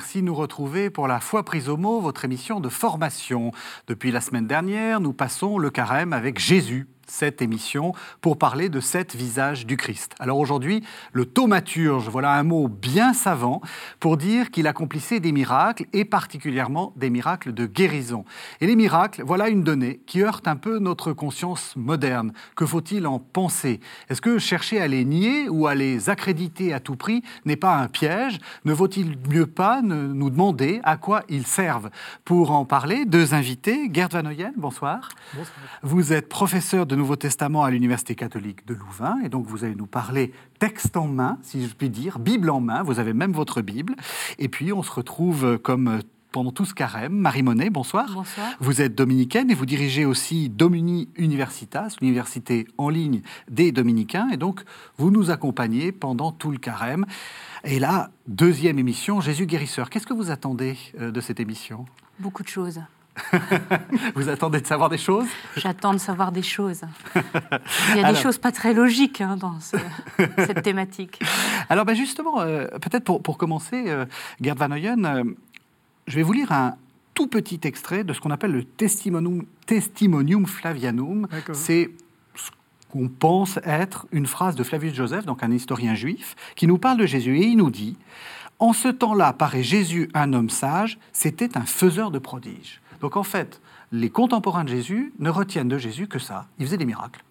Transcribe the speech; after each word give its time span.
Merci 0.00 0.22
de 0.22 0.26
nous 0.26 0.34
retrouver 0.34 0.88
pour 0.88 1.08
la 1.08 1.20
foi 1.20 1.44
prise 1.44 1.68
au 1.68 1.76
mot, 1.76 2.00
votre 2.00 2.24
émission 2.24 2.58
de 2.58 2.70
formation. 2.70 3.52
Depuis 3.86 4.10
la 4.10 4.22
semaine 4.22 4.46
dernière, 4.46 4.98
nous 4.98 5.12
passons 5.12 5.58
le 5.58 5.68
carême 5.68 6.14
avec 6.14 6.38
Jésus 6.38 6.88
cette 7.10 7.42
émission 7.42 7.92
pour 8.20 8.38
parler 8.38 8.68
de 8.68 8.80
sept 8.80 9.14
visages 9.14 9.66
du 9.66 9.76
Christ. 9.76 10.14
Alors 10.20 10.38
aujourd'hui, 10.38 10.82
le 11.12 11.26
thaumaturge, 11.26 12.08
voilà 12.08 12.32
un 12.34 12.44
mot 12.44 12.68
bien 12.68 13.12
savant 13.12 13.60
pour 13.98 14.16
dire 14.16 14.50
qu'il 14.50 14.66
accomplissait 14.66 15.20
des 15.20 15.32
miracles 15.32 15.86
et 15.92 16.04
particulièrement 16.04 16.92
des 16.96 17.10
miracles 17.10 17.52
de 17.52 17.66
guérison. 17.66 18.24
Et 18.60 18.66
les 18.66 18.76
miracles, 18.76 19.22
voilà 19.26 19.48
une 19.48 19.64
donnée 19.64 20.00
qui 20.06 20.22
heurte 20.22 20.46
un 20.46 20.56
peu 20.56 20.78
notre 20.78 21.12
conscience 21.12 21.74
moderne. 21.76 22.32
Que 22.54 22.64
faut-il 22.64 23.06
en 23.06 23.18
penser? 23.18 23.80
Est-ce 24.08 24.20
que 24.20 24.38
chercher 24.38 24.80
à 24.80 24.86
les 24.86 25.04
nier 25.04 25.48
ou 25.48 25.66
à 25.66 25.74
les 25.74 26.08
accréditer 26.10 26.72
à 26.72 26.80
tout 26.80 26.96
prix 26.96 27.22
n'est 27.44 27.56
pas 27.56 27.76
un 27.76 27.88
piège? 27.88 28.38
Ne 28.64 28.72
vaut-il 28.72 29.18
mieux 29.28 29.46
pas 29.46 29.82
nous 29.82 30.30
demander 30.30 30.80
à 30.84 30.96
quoi 30.96 31.24
ils 31.28 31.46
servent? 31.46 31.90
Pour 32.24 32.52
en 32.52 32.64
parler, 32.64 33.04
deux 33.04 33.34
invités. 33.34 33.90
Gerd 33.92 34.12
Van 34.12 34.26
Oyen, 34.26 34.52
bonsoir. 34.56 35.08
Bonsoir. 35.34 35.56
Vous 35.82 36.12
êtes 36.12 36.28
professeur 36.28 36.86
de 36.86 36.99
Nouveau 37.00 37.16
Testament 37.16 37.64
à 37.64 37.70
l'Université 37.70 38.14
catholique 38.14 38.66
de 38.66 38.74
Louvain. 38.74 39.16
Et 39.24 39.30
donc, 39.30 39.46
vous 39.46 39.64
allez 39.64 39.74
nous 39.74 39.86
parler 39.86 40.32
texte 40.58 40.98
en 40.98 41.06
main, 41.06 41.38
si 41.40 41.66
je 41.66 41.74
puis 41.74 41.88
dire, 41.88 42.18
Bible 42.18 42.50
en 42.50 42.60
main. 42.60 42.82
Vous 42.82 42.98
avez 42.98 43.14
même 43.14 43.32
votre 43.32 43.62
Bible. 43.62 43.96
Et 44.38 44.50
puis, 44.50 44.70
on 44.70 44.82
se 44.82 44.92
retrouve 44.92 45.56
comme 45.56 46.00
pendant 46.30 46.52
tout 46.52 46.66
ce 46.66 46.74
carême. 46.74 47.14
Marie 47.14 47.42
Monet, 47.42 47.70
bonsoir. 47.70 48.12
Bonsoir. 48.12 48.48
Vous 48.60 48.82
êtes 48.82 48.94
dominicaine 48.94 49.50
et 49.50 49.54
vous 49.54 49.64
dirigez 49.64 50.04
aussi 50.04 50.50
Domini 50.50 51.08
Universitas, 51.16 51.96
l'université 52.02 52.66
en 52.76 52.90
ligne 52.90 53.22
des 53.50 53.72
dominicains. 53.72 54.28
Et 54.28 54.36
donc, 54.36 54.60
vous 54.98 55.10
nous 55.10 55.30
accompagnez 55.30 55.92
pendant 55.92 56.32
tout 56.32 56.50
le 56.50 56.58
carême. 56.58 57.06
Et 57.64 57.78
là, 57.78 58.10
deuxième 58.26 58.78
émission, 58.78 59.22
Jésus 59.22 59.46
guérisseur. 59.46 59.88
Qu'est-ce 59.88 60.06
que 60.06 60.12
vous 60.12 60.30
attendez 60.30 60.76
euh, 61.00 61.10
de 61.10 61.20
cette 61.22 61.40
émission? 61.40 61.86
Beaucoup 62.18 62.42
de 62.42 62.48
choses. 62.48 62.82
Vous 64.14 64.28
attendez 64.28 64.60
de 64.60 64.66
savoir 64.66 64.88
des 64.88 64.98
choses? 64.98 65.26
J'attends 65.56 65.92
de 65.92 65.98
savoir 65.98 66.32
des 66.32 66.42
choses. 66.42 66.82
Il 67.94 68.00
y 68.00 68.04
a 68.04 68.12
des 68.12 68.18
choses 68.18 68.38
pas 68.38 68.52
très 68.52 68.74
logiques 68.74 69.20
hein, 69.20 69.36
dans 69.36 69.58
cette 70.36 70.62
thématique. 70.62 71.20
Alors 71.68 71.84
ben 71.84 71.94
justement, 71.94 72.40
euh, 72.40 72.66
peut-être 72.66 73.04
pour, 73.04 73.22
pour, 73.22 73.38
commencer, 73.38 73.84
euh, 73.86 74.06
Gerd 74.40 74.58
Van 74.58 74.70
Oyen, 74.70 75.04
euh, 75.04 75.24
je 76.06 76.16
vais 76.16 76.22
vous 76.22 76.32
lire 76.32 76.52
un 76.52 76.76
tout 77.14 77.26
petit 77.26 77.60
extrait 77.64 78.04
de 78.04 78.12
ce 78.12 78.20
qu'on 78.20 78.30
appelle 78.30 78.52
le 78.52 78.64
Testimonium, 78.64 79.44
testimonium 79.66 80.46
Flavianum. 80.46 81.28
C'est 81.52 81.90
ce 82.34 82.50
qu'on 82.90 83.08
pense 83.08 83.58
être 83.64 84.06
une 84.12 84.26
phrase 84.26 84.54
de 84.54 84.64
Flavius 84.64 84.94
Joseph, 84.94 85.26
donc 85.26 85.42
un 85.42 85.52
historien 85.52 85.94
juif, 85.94 86.36
qui 86.56 86.66
nous 86.66 86.78
parle 86.78 86.98
de 86.98 87.06
Jésus 87.06 87.38
et 87.38 87.46
il 87.46 87.56
nous 87.56 87.70
dit 87.70 87.96
En 88.58 88.72
ce 88.72 88.88
temps-là 88.88 89.32
paraît 89.32 89.62
Jésus 89.62 90.08
un 90.14 90.32
homme 90.32 90.50
sage, 90.50 90.98
c'était 91.12 91.56
un 91.56 91.64
faiseur 91.64 92.10
de 92.10 92.18
prodiges. 92.18 92.80
Donc 93.00 93.16
en 93.16 93.22
fait, 93.22 93.60
les 93.92 94.10
contemporains 94.10 94.64
de 94.64 94.68
Jésus 94.68 95.12
ne 95.18 95.30
retiennent 95.30 95.68
de 95.68 95.78
Jésus 95.78 96.06
que 96.06 96.18
ça. 96.18 96.46
Il 96.58 96.66
faisait 96.66 96.76
des 96.76 96.84
miracles. 96.84 97.22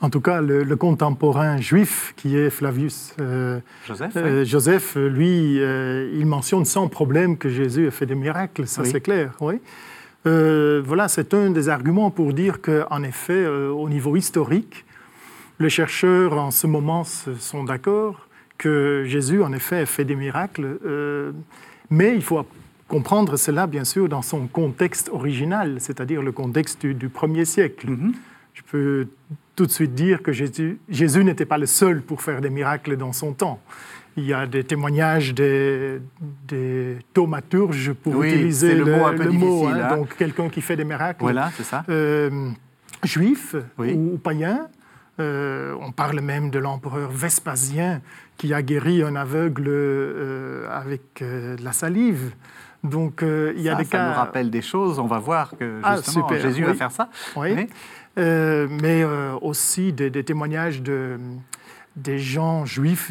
En 0.00 0.10
tout 0.10 0.20
cas, 0.20 0.40
le, 0.40 0.76
contemporain 0.76 1.58
juif 1.58 2.14
qui 2.16 2.36
est 2.36 2.50
Flavius 2.50 3.14
euh, 3.20 3.60
Joseph, 3.86 4.12
euh, 4.16 4.44
Joseph, 4.44 4.96
lui, 4.96 5.60
euh, 5.60 6.10
il 6.14 6.26
mentionne 6.26 6.64
sans 6.64 6.88
problème 6.88 7.36
que 7.36 7.48
Jésus 7.48 7.88
a 7.88 7.90
fait 7.90 8.06
des 8.06 8.14
miracles, 8.14 8.66
ça 8.66 8.84
c'est 8.84 9.00
clair. 9.00 9.32
Oui. 9.40 9.60
voilà, 10.24 11.08
c'est 11.08 11.34
un 11.34 11.50
des 11.50 11.68
arguments 11.68 12.10
pour 12.10 12.32
dire 12.32 12.60
qu'en 12.60 13.02
effet, 13.02 13.46
au 13.46 13.88
niveau 13.88 14.16
historique, 14.16 14.84
les 15.58 15.70
chercheurs 15.70 16.38
en 16.38 16.50
ce 16.50 16.66
moment 16.66 17.04
sont 17.04 17.64
d'accord 17.64 18.26
que 18.56 19.04
Jésus, 19.06 19.42
en 19.42 19.52
effet, 19.52 19.80
a 19.80 19.86
fait 19.86 20.04
des 20.04 20.16
miracles, 20.16 20.78
mais 21.90 22.14
il 22.14 22.22
faut 22.22 22.44
comprendre 22.90 23.36
cela, 23.36 23.68
bien 23.68 23.84
sûr, 23.84 24.08
dans 24.08 24.20
son 24.20 24.48
contexte 24.48 25.08
original, 25.10 25.76
c'est-à-dire 25.78 26.22
le 26.22 26.32
contexte 26.32 26.84
du, 26.84 27.08
premier 27.08 27.44
siècle. 27.44 27.88
Mhm. 27.88 28.12
Je 28.52 28.62
peux 28.70 29.06
tout 29.54 29.66
de 29.66 29.70
suite 29.70 29.94
dire 29.94 30.22
que 30.22 30.32
Jésus, 30.32 30.78
Jésus 30.88 31.22
n'était 31.22 31.46
pas 31.46 31.56
le 31.56 31.66
seul 31.66 32.02
pour 32.02 32.20
faire 32.20 32.40
des 32.40 32.50
miracles 32.50 32.96
dans 32.96 33.12
son 33.12 33.32
temps. 33.32 33.60
Il 34.16 34.26
y 34.26 34.32
a 34.32 34.44
des 34.46 34.64
témoignages 34.64 35.32
des, 35.32 36.00
des 36.48 36.98
thaumaturges, 37.14 37.92
pour 37.92 38.24
utiliser 38.24 38.74
le, 38.74 38.84
mot, 38.84 39.06
un 39.06 39.14
peu 39.14 39.30
mot 39.30 39.68
hein, 39.68 39.78
hein. 39.82 39.96
donc 39.96 40.16
quelqu'un 40.16 40.48
qui 40.48 40.60
fait 40.60 40.76
des 40.76 40.84
miracles. 40.84 41.20
Voilà, 41.20 41.52
c'est 41.56 41.62
ça. 41.62 41.84
Euh, 41.88 42.50
juifs 43.04 43.54
ou, 43.78 44.18
païens. 44.18 44.66
Euh, 45.20 45.76
on 45.80 45.92
parle 45.92 46.20
même 46.20 46.50
de 46.50 46.58
l'empereur 46.58 47.10
Vespasien 47.10 48.00
qui 48.36 48.52
a 48.52 48.62
guéri 48.62 49.02
un 49.02 49.14
aveugle 49.14 49.66
euh, 49.68 50.66
avec 50.70 51.22
de 51.22 51.62
la 51.62 51.72
salive. 51.72 52.32
Donc 52.84 53.22
euh, 53.22 53.52
il 53.56 53.62
y 53.62 53.68
a 53.68 53.74
des 53.74 53.84
cas. 53.84 53.98
Ça 53.98 54.08
nous 54.08 54.14
rappelle 54.14 54.50
des 54.50 54.62
choses. 54.62 54.98
On 54.98 55.06
va 55.06 55.18
voir 55.18 55.56
que 55.58 55.80
ah, 55.82 55.96
justement 55.96 56.28
Jésus 56.28 56.64
va 56.64 56.74
faire 56.74 56.90
ça. 56.90 57.08
Oui. 57.36 57.68
Euh, 58.18 58.66
mais 58.70 59.02
euh, 59.02 59.34
aussi 59.40 59.92
des, 59.92 60.10
témoignages 60.24 60.82
de 60.82 61.18
des 61.96 62.18
gens 62.18 62.64
juifs 62.64 63.10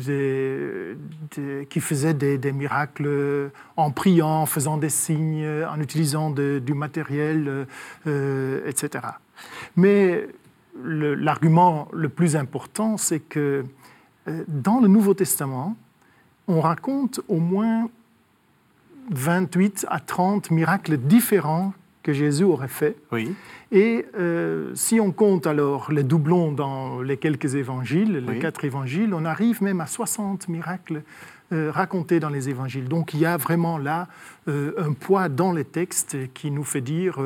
qui 1.70 1.80
faisaient 1.80 2.14
des, 2.14 2.52
miracles 2.52 3.52
en 3.76 3.92
priant, 3.92 4.42
en 4.42 4.46
faisant 4.46 4.78
des 4.78 4.90
signes, 4.90 5.46
en 5.70 5.80
utilisant 5.80 6.32
du 6.32 6.74
matériel, 6.74 7.68
etc. 8.06 8.90
Mais 9.76 10.28
l'argument 10.82 11.90
le, 11.94 12.10
plus 12.10 12.36
important, 12.38 12.98
c'est 12.98 13.20
que 13.20 13.66
dans 14.48 14.80
le 14.80 14.88
Nouveau 14.88 15.14
Testament, 15.14 15.76
on 16.48 16.62
raconte 16.62 17.20
au 17.28 17.38
moins 17.38 17.90
28 19.12 19.86
à 19.90 20.00
30 20.00 20.52
miracles 20.52 20.98
différents 20.98 21.74
que 22.04 22.14
Jésus 22.14 22.44
aurait 22.44 22.68
fait. 22.68 22.96
Oui. 23.12 23.34
Et 23.72 24.06
euh, 24.18 24.72
si 24.74 25.00
on 25.00 25.12
compte 25.12 25.46
alors 25.46 25.92
les 25.92 26.04
doublons 26.04 26.52
dans 26.52 27.02
les 27.02 27.18
quelques 27.18 27.56
évangiles, 27.56 28.26
les 28.28 28.40
quatre 28.40 28.66
évangiles, 28.66 29.14
on 29.14 29.26
arrive 29.26 29.62
même 29.62 29.82
à 29.82 29.86
60 29.86 30.48
miracles 30.48 31.04
euh, 31.52 31.72
racontés 31.72 32.20
dans 32.20 32.30
les 32.30 32.50
évangiles. 32.50 32.88
Donc 32.88 33.14
il 33.14 33.20
y 33.20 33.26
a 33.26 33.38
vraiment 33.38 33.78
là 33.78 34.08
euh, 34.48 34.74
un 34.78 34.94
poids 34.94 35.30
dans 35.30 35.52
les 35.52 35.66
textes 35.66 36.18
qui 36.34 36.52
nous 36.52 36.64
fait 36.64 36.82
dire 36.82 37.20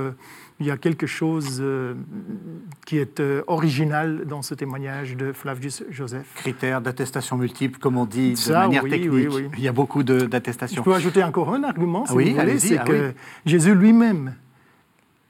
il 0.63 0.67
y 0.67 0.71
a 0.71 0.77
quelque 0.77 1.07
chose 1.07 1.57
euh, 1.59 1.93
qui 2.85 2.97
est 2.97 3.19
euh, 3.19 3.43
original 3.47 4.23
dans 4.25 4.41
ce 4.41 4.53
témoignage 4.53 5.17
de 5.17 5.33
Flavius 5.33 5.83
Joseph. 5.89 6.25
Critères 6.35 6.79
d'attestation 6.79 7.35
multiples, 7.35 7.79
comme 7.79 7.97
on 7.97 8.05
dit 8.05 8.33
de 8.33 8.53
manière 8.53 8.83
technique. 8.83 9.29
Il 9.57 9.63
y 9.63 9.67
a 9.67 9.73
beaucoup 9.73 10.03
d'attestations. 10.03 10.81
Je 10.81 10.89
peux 10.89 10.95
ajouter 10.95 11.21
encore 11.21 11.53
un 11.53 11.63
argument, 11.65 12.05
si 12.05 12.13
oui, 12.13 12.31
vous 12.31 12.39
voulez, 12.39 12.59
c'est 12.59 12.77
ah 12.77 12.85
que 12.85 13.13
Jésus 13.45 13.75
lui-même, 13.75 14.35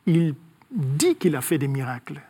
il 0.05 0.35
dit 0.71 1.15
qu'il 1.15 1.35
a 1.35 1.41
fait 1.41 1.57
des 1.57 1.67
miracles. 1.67 2.21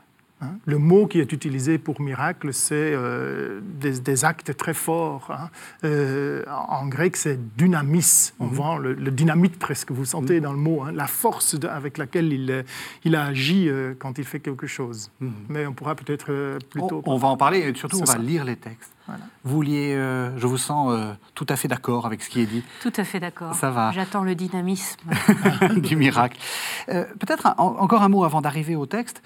Hein. 0.43 0.57
Le 0.65 0.77
mot 0.77 1.07
qui 1.07 1.19
est 1.19 1.31
utilisé 1.31 1.77
pour 1.77 2.01
miracle, 2.01 2.53
c'est 2.53 2.75
euh, 2.75 3.61
des, 3.61 4.25
actes 4.25 4.55
très 4.55 4.73
forts. 4.73 5.31
Hein. 5.31 5.49
Euh, 5.83 6.43
en 6.47 6.87
grec, 6.87 7.15
c'est 7.15 7.39
dynamis. 7.55 8.33
On 8.39 8.45
mhm. 8.45 8.53
voit 8.53 8.79
le, 8.79 8.95
dynamite 9.11 9.57
presque, 9.57 9.91
vous 9.91 10.05
sentez 10.05 10.39
dans 10.39 10.51
le 10.51 10.59
mot, 10.59 10.83
hein, 10.83 10.91
la 10.91 11.07
force 11.07 11.55
avec 11.69 11.97
laquelle 11.97 12.31
il, 12.33 12.51
euh, 12.51 12.63
il 13.03 13.15
a 13.15 13.25
agi 13.25 13.69
quand 13.99 14.17
il 14.17 14.25
fait 14.25 14.39
quelque 14.39 14.67
chose. 14.67 15.09
Mhm. 15.19 15.33
Mais 15.49 15.65
on 15.65 15.73
pourra 15.73 15.95
peut-être 15.95 16.59
plutôt... 16.69 17.01
On, 17.05 17.17
va 17.17 17.27
en 17.27 17.37
parler 17.37 17.59
et 17.59 17.73
surtout 17.75 17.99
on 17.99 18.05
va 18.05 18.17
lire 18.17 18.43
les 18.43 18.55
textes. 18.55 18.91
Vous 19.43 19.55
vouliez, 19.55 19.93
je 20.37 20.47
vous 20.47 20.57
sens 20.57 20.97
tout 21.35 21.45
à 21.49 21.57
fait 21.57 21.67
d'accord 21.67 22.05
avec 22.05 22.21
ce 22.21 22.29
qui 22.29 22.39
est 22.39 22.45
dit. 22.45 22.63
Tout 22.81 22.93
à 22.95 23.03
fait 23.03 23.19
d'accord. 23.19 23.53
Ça 23.53 23.69
va. 23.69 23.91
J'attends 23.91 24.23
le 24.23 24.33
dynamisme. 24.33 25.01
du 25.75 25.97
miracle. 25.97 26.39
Peut-être 26.87 27.53
encore 27.57 28.01
un 28.01 28.09
mot 28.09 28.23
avant 28.23 28.41
d'arriver 28.41 28.75
au 28.75 28.85
texte. 28.85 29.21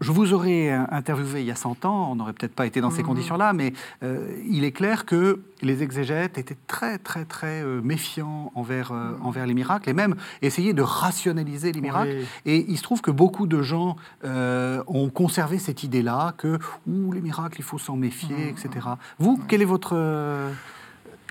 Je 0.00 0.12
vous 0.12 0.32
aurais 0.32 0.70
interviewé 0.70 1.40
il 1.40 1.46
y 1.46 1.50
a 1.50 1.56
100 1.56 1.84
ans, 1.84 2.08
on 2.10 2.16
n'aurait 2.16 2.32
peut-être 2.32 2.54
pas 2.54 2.66
été 2.66 2.80
dans 2.80 2.90
ces 2.90 3.02
mhm. 3.02 3.08
conditions-là, 3.08 3.52
mais 3.52 3.72
euh, 4.02 4.30
il 4.48 4.64
est 4.64 4.72
clair 4.72 5.06
que 5.06 5.40
les 5.60 5.82
exégètes 5.82 6.38
étaient 6.38 6.56
très, 6.68 6.98
très, 6.98 7.24
très 7.24 7.62
euh, 7.62 7.80
méfiants 7.82 8.52
envers, 8.54 8.92
euh, 8.92 9.12
envers 9.22 9.46
les 9.46 9.54
miracles 9.54 9.90
et 9.90 9.94
même 9.94 10.14
essayaient 10.40 10.72
de 10.72 10.82
rationaliser 10.82 11.72
les 11.72 11.80
miracles. 11.80 12.18
Et 12.46 12.64
il 12.68 12.76
se 12.76 12.82
trouve 12.82 13.00
que 13.00 13.10
beaucoup 13.10 13.46
de 13.46 13.62
gens 13.62 13.96
ont 14.24 15.10
conservé 15.10 15.58
cette 15.58 15.82
idée-là 15.82 16.34
que 16.36 16.58
les 16.86 17.20
miracles, 17.20 17.58
il 17.58 17.64
faut 17.64 17.78
s'en 17.78 17.96
méfier, 17.96 18.36
mhm. 18.36 18.48
etc. 18.50 18.86
Vous, 19.18 19.40
quel 19.48 19.62
est 19.62 19.66
votre 19.66 19.96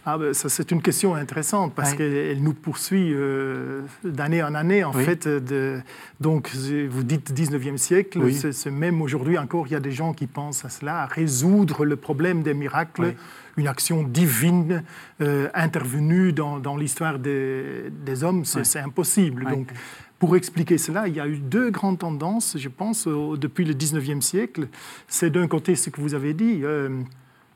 ah 0.10 0.18
ben, 0.18 0.34
c'est 0.34 0.72
une 0.72 0.82
question 0.82 1.16
intéressante 1.16 1.74
parce 1.76 1.94
qu'elle 1.94 2.42
nous 2.42 2.54
poursuit 2.54 3.12
euh, 3.14 3.82
d'année 4.06 4.42
en 4.42 4.56
année, 4.56 4.86
en 4.86 4.94
fait. 4.94 5.28
De, 5.28 5.82
donc, 6.22 6.50
vous 6.56 7.04
dites 7.04 7.34
19e 7.34 7.76
siècle, 7.76 8.22
c'est, 8.32 8.72
même 8.72 9.02
aujourd'hui 9.02 9.38
encore, 9.38 9.68
il 9.68 9.74
y 9.74 9.76
a 9.76 9.82
des 9.82 9.92
gens 9.92 10.14
qui 10.14 10.26
pensent 10.26 10.64
à 10.64 10.70
cela, 10.70 11.02
à 11.02 11.08
résoudre 11.08 11.84
le 11.84 11.98
problème 11.98 12.42
des 12.42 12.54
miracles, 12.54 13.16
une 13.58 13.68
action 13.68 14.04
divine 14.04 14.86
euh, 15.20 15.50
intervenue 15.54 16.32
dans, 16.32 16.60
dans 16.60 16.78
l'histoire 16.78 17.20
des, 17.20 17.92
des, 18.06 18.24
hommes, 18.24 18.46
c'est, 18.46 18.80
impossible. 18.80 19.44
Donc, 19.44 19.74
pour 20.20 20.38
expliquer 20.38 20.78
cela, 20.78 21.10
il 21.10 21.16
y 21.16 21.20
a 21.20 21.28
eu 21.28 21.40
deux 21.40 21.70
grandes 21.70 22.00
tendances, 22.00 22.56
je 22.58 22.70
pense, 22.70 23.10
depuis 23.10 23.66
le 23.66 23.74
19e 23.74 24.22
siècle. 24.22 24.70
C'est 25.10 25.32
d'un 25.32 25.50
côté 25.50 25.76
ce 25.76 25.90
que 25.90 26.00
vous 26.00 26.14
avez 26.14 26.34
dit, 26.34 26.62
euh, 26.64 27.02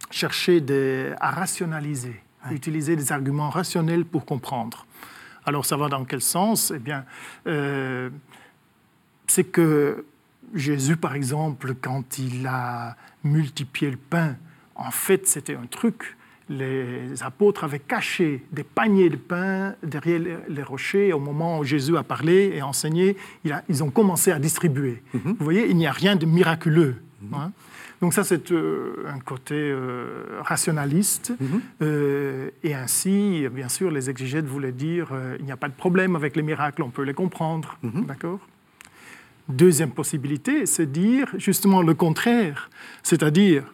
chercher 0.09 0.59
des, 0.59 1.13
à 1.21 1.31
rationaliser 1.31 2.19
utiliser 2.52 2.96
des 2.96 3.12
arguments 3.12 3.50
rationnels 3.50 4.06
pour 4.06 4.26
comprendre. 4.26 4.86
Alors 5.46 5.66
ça 5.66 5.78
va 5.78 5.90
dans 5.90 6.06
quel 6.06 6.22
sens? 6.22 6.72
Eh 6.76 6.80
bien, 6.80 7.06
euh, 7.48 8.10
c'est 9.28 9.44
que 9.44 10.06
Jésus, 10.54 10.98
par 10.98 11.16
exemple, 11.16 11.76
quand 11.80 12.18
il 12.18 12.46
a 12.48 12.96
multiplié 13.24 13.92
le 13.92 13.98
pain, 13.98 14.36
en 14.76 14.92
fait, 14.92 15.28
c'était 15.28 15.56
un 15.56 15.68
truc. 15.68 16.18
Les 16.50 17.24
apôtres 17.24 17.64
avaient 17.64 17.80
caché 17.80 18.44
des 18.52 18.64
paniers 18.64 19.10
de 19.10 19.16
pain 19.16 19.76
derrière 19.84 20.40
les 20.50 20.64
rochers. 20.64 21.14
Au 21.14 21.20
moment 21.20 21.60
où 21.60 21.64
Jésus 21.64 21.96
a 21.96 22.04
parlé 22.04 22.52
et 22.56 22.62
enseigné, 22.62 23.16
ils 23.70 23.84
ont 23.84 23.90
commencé 23.90 24.32
à 24.32 24.40
distribuer. 24.40 25.02
Mhm. 25.14 25.36
Vous 25.40 25.44
voyez, 25.46 25.70
il 25.70 25.78
n'y 25.78 25.88
a 25.88 25.92
rien 25.92 26.16
de 26.16 26.26
miraculeux. 26.26 26.98
Mhm. 27.22 27.34
Hein. 27.34 27.52
Donc 28.01 28.15
ça, 28.15 28.24
c'est 28.24 28.51
euh, 28.51 29.06
un 29.07 29.19
côté 29.19 29.56
euh, 29.56 30.39
rationaliste. 30.42 31.33
Mhm. 31.39 31.62
Euh, 31.83 32.50
et 32.63 32.74
ainsi, 32.74 33.48
bien 33.51 33.69
sûr, 33.69 33.92
les 33.92 34.09
exégètes 34.09 34.45
voulaient 34.45 34.71
dire, 34.71 35.09
il 35.39 35.45
n'y 35.45 35.51
a 35.51 35.57
pas 35.57 35.69
de 35.69 35.74
problème 35.74 36.15
avec 36.15 36.36
les 36.36 36.42
miracles, 36.42 36.81
on 36.81 36.89
peut 36.89 37.03
les 37.03 37.13
comprendre. 37.13 37.77
Mhm. 37.83 38.06
D'accord? 38.06 38.39
Deuxième 39.48 39.92
possibilité, 39.92 40.65
c'est 40.65 40.92
dire 40.92 41.27
justement 41.38 41.83
le 41.83 41.94
contraire. 41.94 42.69
C'est-à-dire, 43.03 43.71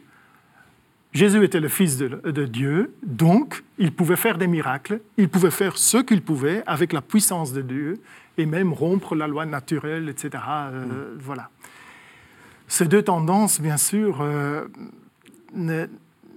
Jésus 1.14 1.44
était 1.44 1.62
le 1.62 1.70
Fils 1.70 1.98
de, 1.98 2.08
de, 2.08 2.46
Dieu, 2.46 2.94
donc 3.06 3.64
il 3.78 3.92
pouvait 3.94 4.18
faire 4.18 4.38
des 4.38 4.48
miracles, 4.48 5.00
il 5.18 5.30
pouvait 5.30 5.52
faire 5.52 5.78
ce 5.78 5.98
qu'il 5.98 6.22
pouvait 6.22 6.64
avec 6.66 6.94
la 6.94 7.02
puissance 7.02 7.54
de 7.54 7.62
Dieu, 7.62 8.02
et 8.38 8.46
même 8.46 8.72
rompre 8.74 9.16
la 9.16 9.28
loi 9.28 9.46
naturelle, 9.46 10.10
etc. 10.10 10.44
Mhm. 10.72 11.18
Voilà. 11.20 11.50
Ces 12.68 12.88
deux 12.88 13.02
tendances, 13.02 13.62
bien 13.62 13.78
sûr, 13.78 14.20
euh, 14.22 14.68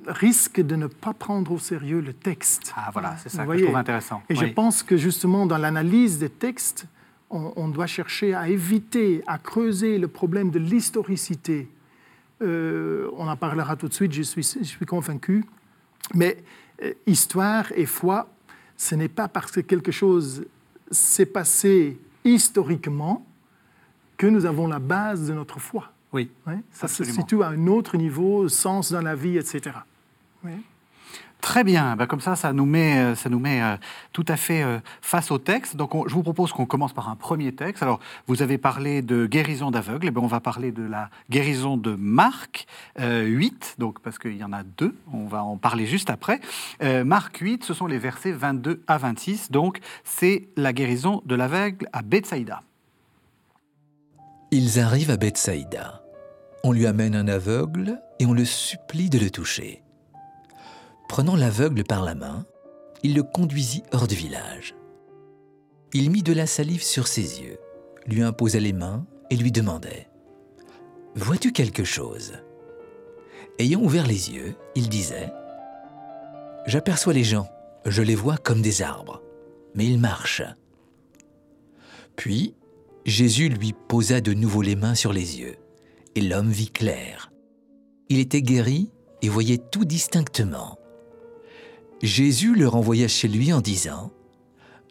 risquent 0.06 0.60
de 0.60 0.76
ne 0.76 0.86
pas 0.86 1.12
prendre 1.12 1.52
au 1.52 1.58
sérieux 1.58 2.00
le 2.00 2.12
texte. 2.12 2.72
Ah 2.76 2.90
voilà, 2.92 3.16
c'est 3.18 3.28
ça 3.28 3.44
que 3.46 3.56
je 3.56 3.64
trouve 3.64 3.76
intéressant. 3.76 4.22
Et 4.28 4.34
je 4.34 4.46
pense 4.46 4.82
que 4.82 4.96
justement 4.96 5.46
dans 5.46 5.58
l'analyse 5.58 6.18
des 6.18 6.30
textes, 6.30 6.86
on, 7.30 7.68
doit 7.68 7.86
chercher 7.86 8.34
à 8.34 8.48
éviter, 8.48 9.22
à 9.28 9.38
creuser 9.38 9.98
le 9.98 10.08
problème 10.08 10.50
de 10.50 10.58
l'historicité. 10.58 11.68
Euh, 12.42 13.08
on 13.16 13.28
en 13.28 13.36
parlera 13.36 13.76
tout 13.76 13.86
de 13.86 13.94
suite, 13.94 14.12
je 14.12 14.22
suis, 14.22 14.42
je 14.42 14.64
suis 14.64 14.86
convaincu. 14.86 15.44
Mais 16.14 16.42
euh, 16.82 16.92
histoire 17.06 17.70
et 17.76 17.86
foi, 17.86 18.28
ce 18.76 18.96
n'est 18.96 19.08
pas 19.08 19.28
parce 19.28 19.52
que 19.52 19.60
quelque 19.60 19.92
chose 19.92 20.44
s'est 20.90 21.26
passé 21.26 22.00
historiquement 22.24 23.24
que 24.16 24.26
nous 24.26 24.44
avons 24.44 24.66
la 24.66 24.80
base 24.80 25.28
de 25.28 25.34
notre 25.34 25.60
foi. 25.60 25.92
Oui. 26.12 26.30
ça 26.72 26.88
se 26.88 27.04
situe 27.04 27.42
à 27.42 27.48
un 27.48 27.66
autre 27.66 27.96
niveau, 27.96 28.48
sens 28.48 28.90
dans 28.90 29.00
la 29.00 29.14
vie, 29.14 29.38
etc. 29.38 29.70
Très 31.40 31.64
bien, 31.64 31.96
ben, 31.96 32.06
comme 32.06 32.20
ça, 32.20 32.36
ça 32.36 32.52
nous 32.52 32.66
met, 32.66 32.98
euh, 32.98 33.14
ça 33.14 33.30
nous 33.30 33.38
met 33.38 33.62
euh, 33.62 33.76
tout 34.12 34.24
à 34.28 34.36
fait 34.36 34.62
euh, 34.62 34.78
face 35.00 35.30
au 35.30 35.38
texte. 35.38 35.74
Donc, 35.74 35.90
je 36.06 36.14
vous 36.14 36.22
propose 36.22 36.52
qu'on 36.52 36.66
commence 36.66 36.92
par 36.92 37.08
un 37.08 37.16
premier 37.16 37.52
texte. 37.52 37.82
Alors, 37.82 37.98
vous 38.26 38.42
avez 38.42 38.58
parlé 38.58 39.00
de 39.00 39.26
guérison 39.26 39.70
d'aveugle, 39.70 40.06
et 40.06 40.08
eh 40.08 40.10
ben, 40.10 40.20
on 40.20 40.26
va 40.26 40.40
parler 40.40 40.70
de 40.70 40.82
la 40.82 41.08
guérison 41.30 41.76
de 41.76 41.94
Marc 41.94 42.66
8, 42.98 43.76
donc, 43.78 44.00
parce 44.00 44.18
qu'il 44.18 44.36
y 44.36 44.44
en 44.44 44.52
a 44.52 44.62
deux, 44.62 44.94
on 45.12 45.26
va 45.26 45.42
en 45.42 45.56
parler 45.56 45.86
juste 45.86 46.10
après. 46.10 46.40
Marc 47.04 47.38
8, 47.38 47.64
ce 47.64 47.74
sont 47.74 47.86
les 47.86 47.98
versets 47.98 48.32
22 48.32 48.82
à 48.86 48.98
26, 48.98 49.50
donc 49.50 49.80
c'est 50.04 50.48
la 50.56 50.72
guérison 50.72 51.22
de 51.24 51.34
l'aveugle 51.34 51.88
à 51.92 52.02
Bethsaïda. 52.02 52.62
Ils 54.50 54.80
arrivent 54.80 55.10
à 55.10 55.16
Bethsaïda. 55.16 55.99
On 56.62 56.72
lui 56.72 56.86
amène 56.86 57.14
un 57.14 57.28
aveugle 57.28 58.02
et 58.18 58.26
on 58.26 58.34
le 58.34 58.44
supplie 58.44 59.08
de 59.08 59.18
le 59.18 59.30
toucher. 59.30 59.82
Prenant 61.08 61.34
l'aveugle 61.34 61.84
par 61.84 62.04
la 62.04 62.14
main, 62.14 62.44
il 63.02 63.14
le 63.14 63.22
conduisit 63.22 63.82
hors 63.92 64.06
du 64.06 64.14
village. 64.14 64.74
Il 65.94 66.10
mit 66.10 66.22
de 66.22 66.32
la 66.32 66.46
salive 66.46 66.82
sur 66.82 67.08
ses 67.08 67.40
yeux, 67.40 67.58
lui 68.06 68.22
imposa 68.22 68.60
les 68.60 68.74
mains 68.74 69.06
et 69.30 69.36
lui 69.36 69.50
demandait⁇ 69.52 70.08
Vois-tu 71.16 71.52
quelque 71.52 71.82
chose?⁇ 71.82 72.32
Ayant 73.58 73.80
ouvert 73.80 74.06
les 74.06 74.30
yeux, 74.30 74.54
il 74.74 74.88
disait⁇ 74.88 75.26
J'aperçois 76.66 77.14
les 77.14 77.24
gens, 77.24 77.48
je 77.86 78.02
les 78.02 78.14
vois 78.14 78.36
comme 78.36 78.60
des 78.60 78.82
arbres, 78.82 79.22
mais 79.74 79.86
ils 79.86 79.98
marchent. 79.98 80.42
Puis 82.16 82.54
Jésus 83.06 83.48
lui 83.48 83.72
posa 83.88 84.20
de 84.20 84.34
nouveau 84.34 84.60
les 84.60 84.76
mains 84.76 84.94
sur 84.94 85.12
les 85.12 85.40
yeux, 85.40 85.56
l'homme 86.20 86.50
vit 86.50 86.70
clair. 86.70 87.30
Il 88.08 88.18
était 88.18 88.42
guéri 88.42 88.90
et 89.22 89.28
voyait 89.28 89.58
tout 89.58 89.84
distinctement. 89.84 90.78
Jésus 92.02 92.54
le 92.54 92.66
renvoya 92.66 93.08
chez 93.08 93.28
lui 93.28 93.52
en 93.52 93.60
disant, 93.60 94.12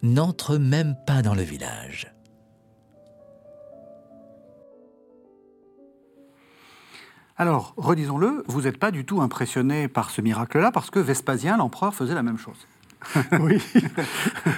N'entre 0.01 0.57
même 0.57 0.95
pas 1.05 1.21
dans 1.21 1.35
le 1.35 1.41
village. 1.41 2.13
Alors, 7.35 7.73
redisons-le, 7.77 8.43
vous 8.47 8.61
n'êtes 8.63 8.77
pas 8.77 8.91
du 8.91 9.05
tout 9.05 9.21
impressionné 9.21 9.87
par 9.87 10.09
ce 10.09 10.21
miracle-là 10.21 10.71
parce 10.71 10.89
que 10.89 10.99
Vespasien, 10.99 11.57
l'empereur, 11.57 11.95
faisait 11.95 12.13
la 12.13 12.23
même 12.23 12.37
chose. 12.37 12.67
oui. 13.39 13.61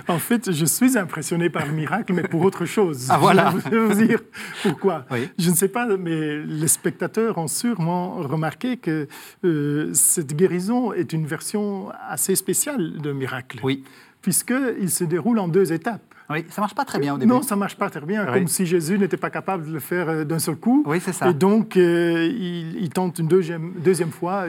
En 0.07 0.19
fait, 0.19 0.51
je 0.51 0.65
suis 0.65 0.97
impressionné 0.97 1.49
par 1.49 1.65
le 1.65 1.73
miracle, 1.73 2.13
mais 2.13 2.23
pour 2.23 2.41
autre 2.41 2.65
chose. 2.65 3.07
Ah 3.09 3.17
voilà. 3.17 3.53
Je 3.65 3.69
vais 3.69 3.85
vous 3.85 4.05
dire 4.05 4.19
pourquoi. 4.63 5.05
Je 5.38 5.49
ne 5.49 5.55
sais 5.55 5.67
pas, 5.67 5.85
mais 5.97 6.39
les 6.43 6.67
spectateurs 6.67 7.38
ont 7.38 7.47
sûrement 7.47 8.15
remarqué 8.15 8.77
que 8.77 9.07
euh, 9.43 9.91
cette 9.93 10.35
guérison 10.35 10.93
est 10.93 11.13
une 11.13 11.25
version 11.25 11.89
assez 12.09 12.35
spéciale 12.35 12.97
de 12.97 13.11
miracle. 13.11 13.59
Oui. 13.63 13.83
Puisqu'il 14.21 14.89
se 14.89 15.03
déroule 15.03 15.39
en 15.39 15.47
deux 15.47 15.73
étapes. 15.73 16.01
Oui, 16.29 16.45
ça 16.49 16.61
marche 16.61 16.75
pas 16.75 16.85
très 16.85 16.99
bien 16.99 17.15
au 17.15 17.17
début. 17.17 17.29
Non, 17.29 17.41
ça 17.41 17.57
marche 17.57 17.75
pas 17.75 17.89
très 17.89 17.99
bien, 18.01 18.25
comme 18.25 18.47
si 18.47 18.65
Jésus 18.65 18.97
n'était 18.97 19.17
pas 19.17 19.29
capable 19.29 19.67
de 19.67 19.73
le 19.73 19.79
faire 19.79 20.07
euh, 20.07 20.23
d'un 20.23 20.39
seul 20.39 20.55
coup. 20.55 20.83
Oui, 20.85 21.01
c'est 21.03 21.11
ça. 21.11 21.29
Et 21.29 21.33
donc, 21.33 21.75
euh, 21.75 22.25
il, 22.25 22.89
tente 22.89 23.19
une 23.19 23.27
deuxième, 23.27 23.73
deuxième 23.83 24.11
fois, 24.11 24.45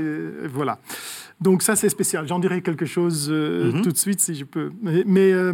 voilà. 0.53 0.79
Donc 1.43 1.63
ça, 1.63 1.75
c'est 1.77 1.89
spécial. 1.89 2.27
J'en 2.29 2.39
dirai 2.39 2.63
quelque 2.63 2.87
chose 2.87 3.29
euh, 3.31 3.73
mhm. 3.73 3.83
tout 3.83 3.93
de 3.93 3.97
suite, 3.97 4.21
si 4.21 4.35
je 4.35 4.45
peux. 4.45 4.73
Mais, 4.83 5.33
euh, 5.33 5.53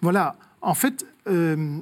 voilà, 0.00 0.36
en 0.62 0.74
fait, 0.74 1.06
euh, 1.26 1.78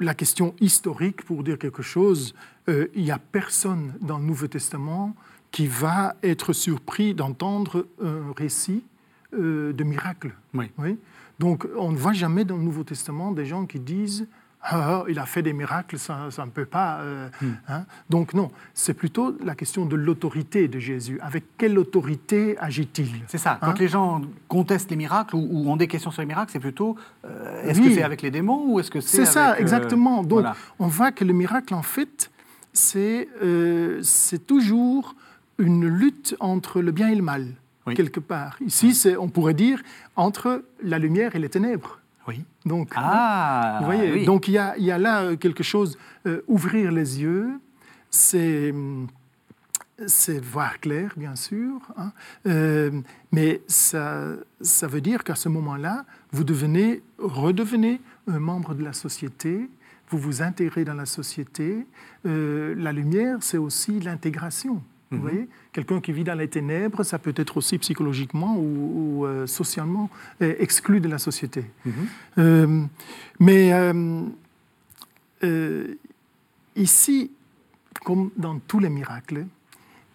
la 0.00 0.14
question 0.14 0.54
historique, 0.60 1.24
pour 1.24 1.44
dire 1.44 1.58
quelque 1.58 1.82
chose, 1.82 2.34
il 2.68 3.02
n'y 3.02 3.10
a 3.10 3.18
personne 3.18 3.94
dans 4.00 4.18
le 4.18 4.24
Nouveau 4.24 4.46
Testament 4.46 5.16
qui 5.50 5.66
va 5.66 6.14
être 6.22 6.52
surpris 6.52 7.14
d'entendre 7.14 7.86
un 8.00 8.32
récit 8.36 8.84
de 9.32 9.82
miracle. 9.82 10.32
Oui. 10.54 10.70
oui. 10.78 10.96
Donc, 11.40 11.66
on 11.76 11.90
ne 11.90 11.96
voit 11.96 12.12
jamais 12.12 12.44
dans 12.44 12.56
le 12.56 12.62
Nouveau 12.62 12.84
Testament 12.84 13.32
des 13.32 13.44
gens 13.44 13.66
qui 13.66 13.80
disent 13.80 14.28
ah, 14.62 15.04
il 15.08 15.18
a 15.18 15.24
fait 15.24 15.42
des 15.42 15.54
miracles, 15.54 15.98
ça, 15.98 16.28
ne 16.38 16.50
peut 16.50 16.66
pas. 16.66 16.98
Euh, 17.00 17.28
hmm. 17.40 17.52
hein. 17.68 17.84
Donc 18.10 18.34
non, 18.34 18.50
c'est 18.74 18.92
plutôt 18.92 19.34
la 19.42 19.54
question 19.54 19.86
de 19.86 19.96
l'autorité 19.96 20.68
de 20.68 20.78
Jésus. 20.78 21.18
Avec 21.22 21.44
quelle 21.56 21.78
autorité 21.78 22.58
agit-il 22.58 23.22
C'est 23.26 23.38
ça. 23.38 23.58
Quand 23.60 23.68
hein? 23.68 23.74
les 23.78 23.88
gens 23.88 24.20
contestent 24.48 24.90
les 24.90 24.96
miracles 24.96 25.36
ou, 25.36 25.70
ont 25.70 25.76
des 25.76 25.88
questions 25.88 26.10
sur 26.10 26.20
les 26.20 26.26
miracles, 26.26 26.52
c'est 26.52 26.60
plutôt 26.60 26.96
euh, 27.24 27.62
est-ce 27.64 27.80
que 27.80 27.90
c'est 27.90 28.02
avec 28.02 28.20
les 28.20 28.30
démons 28.30 28.64
ou 28.66 28.80
est-ce 28.80 28.90
que 28.90 29.00
c'est 29.00 29.24
C'est 29.24 29.32
ça, 29.32 29.52
euh, 29.52 29.56
exactement. 29.56 30.22
Donc 30.22 30.44
on 30.78 30.88
voit 30.88 31.12
que 31.12 31.24
le 31.24 31.32
miracle, 31.32 31.74
en 31.74 31.82
fait, 31.82 32.30
c'est 32.74 33.28
c'est 34.02 34.46
toujours 34.46 35.14
une 35.58 35.86
lutte 35.86 36.36
entre 36.38 36.82
le 36.82 36.92
bien 36.92 37.08
et 37.08 37.14
le 37.14 37.22
mal, 37.22 37.46
quelque 37.94 38.20
part. 38.20 38.58
Ici, 38.64 38.94
on 39.18 39.28
pourrait 39.28 39.54
dire 39.54 39.82
entre 40.16 40.64
la 40.82 40.98
lumière 40.98 41.34
et 41.34 41.38
les 41.38 41.48
ténèbres. 41.48 41.99
Donc, 42.66 42.92
ah, 42.94 43.78
vous 43.80 43.86
voyez, 43.86 44.24
donc 44.24 44.48
il 44.48 44.52
y, 44.52 44.58
a, 44.58 44.76
il 44.76 44.84
y, 44.84 44.90
a, 44.90 44.98
là 44.98 45.22
euh, 45.22 45.36
quelque 45.36 45.62
chose. 45.62 45.96
Euh, 46.26 46.42
ouvrir 46.46 46.92
les 46.92 47.22
yeux, 47.22 47.58
c'est 48.10 48.74
c'est 50.06 50.42
voir 50.42 50.80
clair, 50.80 51.12
bien 51.16 51.36
sûr, 51.36 51.78
hein. 51.98 52.12
euh, 52.46 52.90
mais 53.32 53.60
ça, 53.66 54.28
ça 54.62 54.86
veut 54.86 55.02
dire 55.02 55.24
qu'à 55.24 55.34
ce 55.34 55.50
moment-là, 55.50 56.06
vous 56.32 56.42
devenez, 56.42 57.02
redevenez 57.18 58.00
un 58.26 58.38
membre 58.38 58.74
de 58.74 58.82
la 58.82 58.94
société, 58.94 59.68
vous 60.08 60.16
vous 60.16 60.40
intégrez 60.40 60.84
dans 60.84 60.94
la 60.94 61.04
société. 61.04 61.86
la 62.24 62.92
lumière, 62.92 63.38
c'est 63.40 63.58
aussi 63.58 64.00
l'intégration. 64.00 64.82
Vous 65.10 65.16
mhm. 65.16 65.22
voyez 65.22 65.48
Quelqu'un 65.72 66.00
qui 66.00 66.12
vit 66.12 66.24
dans 66.24 66.34
les 66.34 66.48
ténèbres, 66.48 67.02
ça 67.02 67.18
peut 67.18 67.34
être 67.36 67.56
aussi 67.56 67.78
psychologiquement 67.78 68.56
ou, 68.56 69.26
euh, 69.26 69.46
socialement 69.46 70.08
euh, 70.40 70.54
exclu 70.58 71.00
de 71.00 71.08
la 71.08 71.18
société. 71.18 71.64
Mhm. 71.84 71.92
Euh, 72.38 72.84
mais 73.40 73.72
ici, 76.76 77.30
comme 78.04 78.30
dans 78.36 78.58
tous 78.58 78.78
les 78.78 78.88
miracles, 78.88 79.46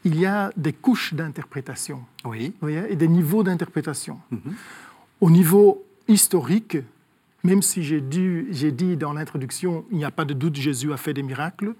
il 0.06 0.18
y 0.20 0.26
a 0.26 0.52
des 0.56 0.72
couches 0.74 1.14
d'interprétation 1.14 2.04
oui. 2.24 2.54
et 2.90 2.96
des 2.96 3.08
niveaux 3.08 3.44
d'interprétation. 3.44 4.20
Mhm. 4.32 4.54
Au 5.20 5.30
niveau 5.30 5.84
historique, 6.08 6.78
même 7.44 7.62
si 7.62 7.84
j'ai 7.84 8.02
dit 8.02 8.98
dans 8.98 9.14
l'introduction, 9.14 9.86
il 9.92 9.98
n'y 9.98 10.06
a 10.06 10.12
pas 10.12 10.26
de 10.26 10.34
doute, 10.34 10.56
Jésus 10.56 10.94
a 10.94 10.98
fait 10.98 11.14
des 11.14 11.24
miracles, 11.24 11.76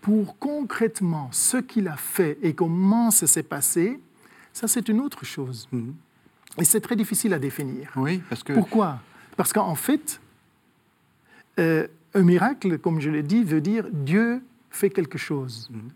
pour 0.00 0.38
concrètement 0.38 1.28
ce 1.32 1.58
qu'il 1.58 1.88
a 1.88 1.96
fait 1.96 2.38
et 2.42 2.54
comment 2.54 3.10
ça 3.10 3.26
s'est 3.26 3.42
passé, 3.42 4.00
Ça, 4.52 4.66
c'est 4.66 4.88
une 4.88 5.00
autre 5.00 5.24
chose. 5.24 5.68
Mhm. 5.70 5.94
Et 6.58 6.64
c'est 6.64 6.80
très 6.80 6.96
difficile 6.96 7.32
à 7.34 7.38
définir. 7.38 7.92
Oui, 7.94 8.20
parce 8.28 8.42
que. 8.42 8.52
Pourquoi? 8.52 8.98
Parce 9.36 9.52
qu'en 9.52 9.76
fait, 9.76 10.20
euh, 11.60 11.86
un 12.14 12.22
miracle, 12.22 12.78
comme 12.78 13.00
je 13.00 13.10
l'ai 13.10 13.22
dit, 13.22 13.44
veut 13.44 13.60
dire 13.60 13.86
Dieu 13.92 14.42
fait 14.70 14.90
quelque 14.90 15.18
chose. 15.18 15.68
Mhm. 15.70 15.90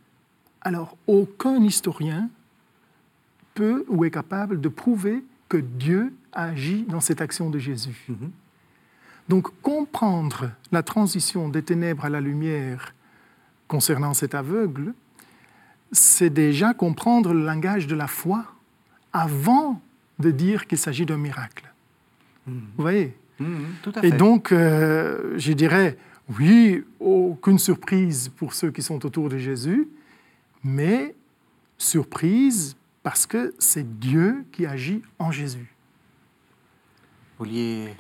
Alors, 0.61 0.97
aucun 1.07 1.63
historien 1.63 2.31
peut 3.55 3.85
ou 3.89 4.05
est 4.05 4.11
capable 4.11 4.61
de 4.61 4.69
prouver 4.69 5.25
que 5.49 5.57
Dieu 5.57 6.13
agit 6.33 6.85
dans 6.85 7.01
cette 7.01 7.21
action 7.21 7.51
de 7.51 7.59
Jésus. 7.59 8.05
Mhm. 8.09 8.31
Donc, 9.29 9.49
comprendre 9.63 10.51
la 10.71 10.83
transition 10.83 11.49
des 11.49 11.63
ténèbres 11.63 12.05
à 12.05 12.09
la 12.09 12.21
lumière 12.21 12.95
concernant 13.68 14.14
cet 14.14 14.35
aveugle, 14.35 14.94
c'est 15.92 16.30
déjà 16.30 16.75
comprendre 16.75 17.33
le 17.33 17.44
langage 17.44 17.87
de 17.87 17.94
la 17.94 18.06
foi 18.06 18.44
avant 19.12 19.80
de 20.18 20.30
dire 20.30 20.66
qu'il 20.66 20.78
s'agit 20.78 21.06
d'un 21.06 21.18
miracle. 21.18 21.73
Vous 22.47 22.54
voyez 22.76 23.16
Mhm, 23.40 23.66
tout 23.83 23.92
à 23.94 24.00
fait. 24.00 24.09
Et 24.09 24.11
donc, 24.12 24.52
euh, 24.52 25.35
je 25.37 25.52
dirais, 25.52 25.97
oui, 26.38 26.85
aucune 27.00 27.59
surprise 27.59 28.30
pour 28.37 28.54
ceux 28.54 28.71
qui 28.71 28.83
sont 28.83 29.04
autour 29.04 29.28
de 29.28 29.38
Jésus, 29.38 29.88
mais 30.62 31.14
surprise 31.78 32.76
parce 33.02 33.26
que 33.26 33.54
c'est 33.59 33.99
Dieu 33.99 34.44
qui 34.52 34.66
agit 34.66 35.02
en 35.18 35.30
Jésus. 35.30 35.75
Vous 37.38 37.44
vouliez. 37.44 37.94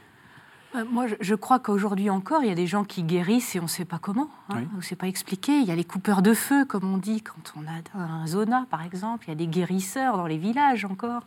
Euh, 0.74 0.84
Moi, 0.90 1.06
je- 1.06 1.14
je 1.20 1.34
crois 1.34 1.58
qu'aujourd'hui 1.58 2.10
encore, 2.10 2.42
il 2.42 2.48
y 2.48 2.52
a 2.52 2.54
des 2.56 2.66
gens 2.66 2.84
qui 2.84 3.02
guérissent 3.02 3.54
et 3.54 3.60
on 3.60 3.64
ne 3.64 3.68
sait 3.68 3.84
pas 3.84 3.98
comment. 3.98 4.28
Hein, 4.48 4.54
Oui. 4.58 4.68
On 4.74 4.76
ne 4.78 4.82
sait 4.82 4.96
pas 4.96 5.06
expliquer. 5.06 5.58
Il 5.60 5.64
y 5.66 5.70
a 5.70 5.76
les 5.76 5.84
coupeurs 5.84 6.20
de 6.22 6.34
feu, 6.34 6.64
comme 6.64 6.92
on 6.92 6.98
dit, 6.98 7.22
quand 7.22 7.52
on 7.56 7.62
a 7.66 8.02
un 8.02 8.26
zona, 8.26 8.66
par 8.70 8.82
exemple. 8.82 9.24
Il 9.26 9.30
y 9.30 9.32
a 9.32 9.36
des 9.36 9.46
guérisseurs 9.46 10.16
dans 10.16 10.26
les 10.26 10.38
villages 10.38 10.84
encore. 10.84 11.22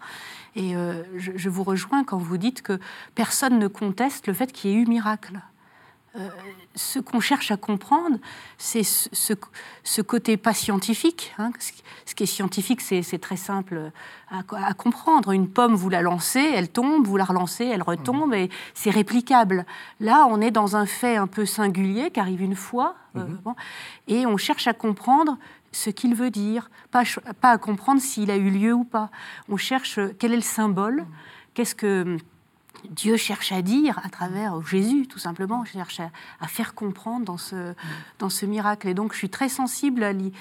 Et 0.56 0.76
euh, 0.76 1.04
je, 1.18 1.32
je 1.36 1.50
vous 1.50 1.64
rejoins 1.64 2.04
quand 2.04 2.18
vous 2.18 2.38
dites 2.38 2.62
que 2.62 2.80
personne 3.16 3.58
ne 3.60 3.68
conteste 3.68 4.28
le 4.28 4.34
fait 4.34 4.52
qu'il 4.52 4.72
y 4.72 4.74
ait 4.74 4.78
eu 4.78 4.86
miracle. 4.86 5.40
Euh, 6.18 6.30
ce 6.76 6.98
qu'on 7.00 7.20
cherche 7.20 7.52
à 7.52 7.58
comprendre, 7.58 8.18
c'est 8.58 8.82
ce, 8.84 9.08
ce- 9.12 9.34
ce 9.84 10.02
côté 10.02 10.36
pas 10.38 10.54
scientifique. 10.54 11.34
hein. 11.38 11.52
Ce 11.60 11.72
qui- 11.72 11.84
Ce 12.06 12.16
qui 12.16 12.24
est 12.24 12.28
scientifique, 12.28 12.80
c'est 12.82 13.20
très 13.20 13.36
simple 13.36 13.92
à, 14.32 14.40
à 14.66 14.74
comprendre. 14.74 15.32
Une 15.32 15.50
pomme, 15.50 15.76
vous 15.76 15.90
la 15.90 16.02
lancez, 16.02 16.40
elle 16.40 16.70
tombe, 16.70 17.06
vous 17.06 17.18
la 17.18 17.26
relancez, 17.26 17.66
elle 17.66 17.84
retombe, 17.84 18.34
et 18.34 18.50
c'est 18.74 18.90
réplicable. 18.92 19.66
Là, 20.00 20.26
on 20.30 20.40
est 20.40 20.50
dans 20.52 20.76
un 20.78 20.86
fait 20.86 21.18
un 21.18 21.28
peu 21.28 21.46
singulier 21.46 22.10
qui 22.12 22.20
arrive 22.22 22.42
une 22.42 22.56
fois, 22.56 22.96
euh, 23.18 23.26
bon, 23.44 23.56
et 24.08 24.26
on 24.26 24.38
cherche 24.38 24.68
à 24.68 24.74
comprendre 24.74 25.38
ce 25.74 25.90
qu'il 25.90 26.16
veut 26.16 26.32
dire, 26.32 26.70
pas, 26.92 27.04
pas 27.42 27.52
à 27.52 27.58
comprendre 27.58 28.00
s'il 28.02 28.32
a 28.32 28.38
eu 28.38 28.50
lieu 28.50 28.74
ou 28.74 28.86
pas. 28.86 29.10
On 29.50 29.58
cherche 29.58 29.98
euh, 30.00 30.16
quel 30.18 30.32
est 30.32 30.38
le 30.38 30.42
symbole, 30.42 31.06
qu'est-ce 31.54 31.76
que 31.76 32.18
Dieu 32.92 33.18
cherche 33.18 33.52
à 33.52 33.62
dire 33.62 34.00
à 34.04 34.10
travers 34.10 34.62
Jésus, 34.66 35.08
tout 35.08 35.20
simplement, 35.20 35.64
cherche 35.66 36.00
à, 36.00 36.12
à 36.40 36.48
faire 36.48 36.74
comprendre 36.74 37.26
dans 37.26 37.38
ce, 37.38 37.74
dans 38.20 38.30
ce 38.30 38.46
miracle. 38.46 38.88
Et 38.88 38.94
donc, 38.94 39.14
je 39.14 39.18
suis 39.18 39.30
très 39.30 39.50
sensible 39.50 40.04
à, 40.04 40.14
li- 40.14 40.34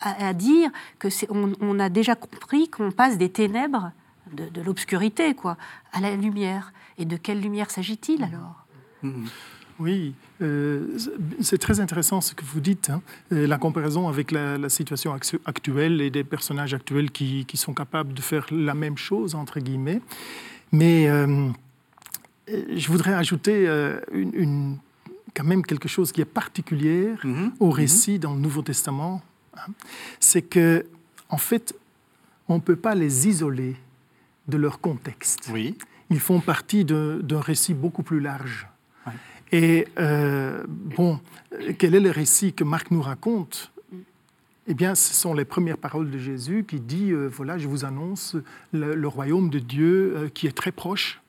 à- 0.00 0.28
à 0.28 0.32
dire 0.32 0.70
que 0.98 1.10
c'est, 1.10 1.26
on, 1.30 1.52
on 1.60 1.78
a 1.78 1.88
déjà 1.88 2.14
compris 2.14 2.68
qu'on 2.68 2.90
passe 2.90 3.18
des 3.18 3.28
ténèbres, 3.28 3.92
de, 4.32 4.48
de 4.48 4.60
l'obscurité, 4.62 5.34
quoi, 5.34 5.56
à 5.92 6.00
la 6.00 6.14
lumière. 6.16 6.72
Et 6.98 7.04
de 7.04 7.16
quelle 7.16 7.40
lumière 7.40 7.70
s'agit-il 7.70 8.22
alors? 8.24 8.64
Mhm. 9.02 9.26
Oui, 9.80 10.14
euh, 10.40 10.96
c'est 11.40 11.58
très 11.58 11.80
intéressant 11.80 12.20
ce 12.20 12.32
que 12.32 12.44
vous 12.44 12.60
dites, 12.60 12.90
hein, 12.90 13.02
la 13.32 13.58
comparaison 13.58 14.06
avec 14.06 14.30
la, 14.30 14.56
la 14.56 14.68
situation 14.68 15.12
actu- 15.12 15.40
actuelle 15.46 16.00
et 16.00 16.10
des 16.10 16.22
personnages 16.22 16.74
actuels 16.74 17.10
qui, 17.10 17.44
qui 17.44 17.56
sont 17.56 17.74
capables 17.74 18.14
de 18.14 18.20
faire 18.20 18.46
la 18.52 18.74
même 18.74 18.96
chose, 18.96 19.34
entre 19.34 19.58
guillemets. 19.58 20.00
Mais 20.70 21.08
euh, 21.08 21.48
je 22.48 22.88
voudrais 22.90 23.14
ajouter 23.14 23.66
euh, 23.68 24.00
une, 24.12 24.34
une- 24.34 24.78
quand 25.34 25.44
même 25.44 25.64
quelque 25.64 25.88
chose 25.88 26.12
qui 26.12 26.20
est 26.20 26.24
particulière 26.26 27.18
Mhm. 27.24 27.52
au 27.58 27.70
récit 27.70 28.18
dans 28.18 28.34
le 28.34 28.40
Nouveau 28.40 28.62
Testament. 28.62 29.22
hein. 29.56 29.66
C'est 30.20 30.42
que, 30.42 30.84
en 31.28 31.38
fait, 31.38 31.74
on 32.48 32.56
ne 32.56 32.60
peut 32.60 32.76
pas 32.76 32.94
les 32.94 33.26
isoler 33.28 33.74
de 34.46 34.56
leur 34.58 34.80
contexte 34.80 35.48
Oui. 35.52 35.76
ils 36.10 36.20
font 36.20 36.40
partie 36.40 36.84
d'un 36.84 37.40
récit 37.40 37.74
beaucoup 37.74 38.02
plus 38.02 38.20
large. 38.20 38.68
Ouais. 39.06 39.12
Et 39.52 39.88
euh, 39.98 40.62
bon, 40.68 41.18
euh, 41.54 41.72
quel 41.78 41.94
est 41.94 42.00
le 42.00 42.10
récit 42.10 42.52
que 42.52 42.62
Marc 42.62 42.90
nous 42.90 43.02
raconte? 43.02 43.72
Eh 44.66 44.74
bien, 44.74 44.94
ce 44.94 45.12
sont 45.14 45.34
les 45.34 45.44
premières 45.44 45.78
paroles 45.78 46.10
de 46.10 46.18
Jésus 46.18 46.64
qui 46.66 46.78
dit 46.80 47.10
euh, 47.10 47.28
voilà, 47.28 47.58
je 47.58 47.66
vous 47.68 47.84
annonce 47.84 48.36
le, 48.72 48.94
le 48.94 49.08
royaume 49.08 49.50
de 49.50 49.58
Dieu 49.58 50.14
euh, 50.16 50.28
qui 50.28 50.46
est 50.46 50.52
très 50.56 50.72
proche. 50.72 51.20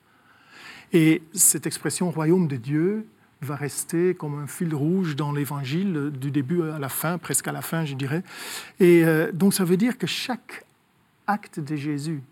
Et 0.92 1.22
cette 1.32 1.66
expression 1.66 2.10
royaume 2.10 2.48
de 2.48 2.56
Dieu 2.56 3.06
va 3.42 3.56
rester 3.56 4.14
comme 4.14 4.38
un 4.38 4.46
fil 4.46 4.74
rouge 4.74 5.14
dans 5.14 5.32
l'évangile 5.32 6.10
du 6.18 6.30
début 6.30 6.62
à 6.62 6.78
la 6.78 6.88
fin, 6.88 7.18
presque 7.18 7.48
à 7.48 7.52
la 7.52 7.62
fin, 7.62 7.84
je 7.84 7.94
dirais. 7.94 8.22
Et 8.80 9.04
euh, 9.04 9.30
donc, 9.32 9.54
ça 9.54 9.64
veut 9.64 9.76
dire 9.76 9.98
que 9.98 10.06
chaque 10.06 10.64
acte 11.26 11.60
de 11.60 11.76
Jésus, 11.76 12.22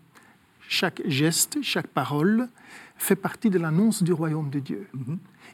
chaque 0.67 1.01
geste, 1.05 1.57
chaque 1.61 1.87
parole 1.87 2.47
fait 2.97 3.15
partie 3.15 3.49
de 3.49 3.59
l'annonce 3.59 4.03
du 4.03 4.13
royaume 4.13 4.49
de 4.49 4.59
Dieu. 4.59 4.87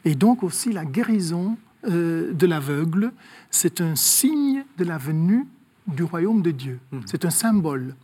Et 0.04 0.14
donc 0.14 0.42
aussi 0.42 0.72
la 0.72 0.84
guérison 0.84 1.56
euh, 1.84 2.32
de 2.32 2.46
l'aveugle, 2.46 3.12
c'est 3.50 3.80
un 3.80 3.96
signe 3.96 4.64
de 4.78 4.84
la 4.84 4.98
venue 4.98 5.46
du 5.86 6.04
royaume 6.04 6.42
de 6.42 6.50
Dieu. 6.50 6.78
C'est 7.06 7.24
un 7.24 7.30
symbole. 7.30 7.94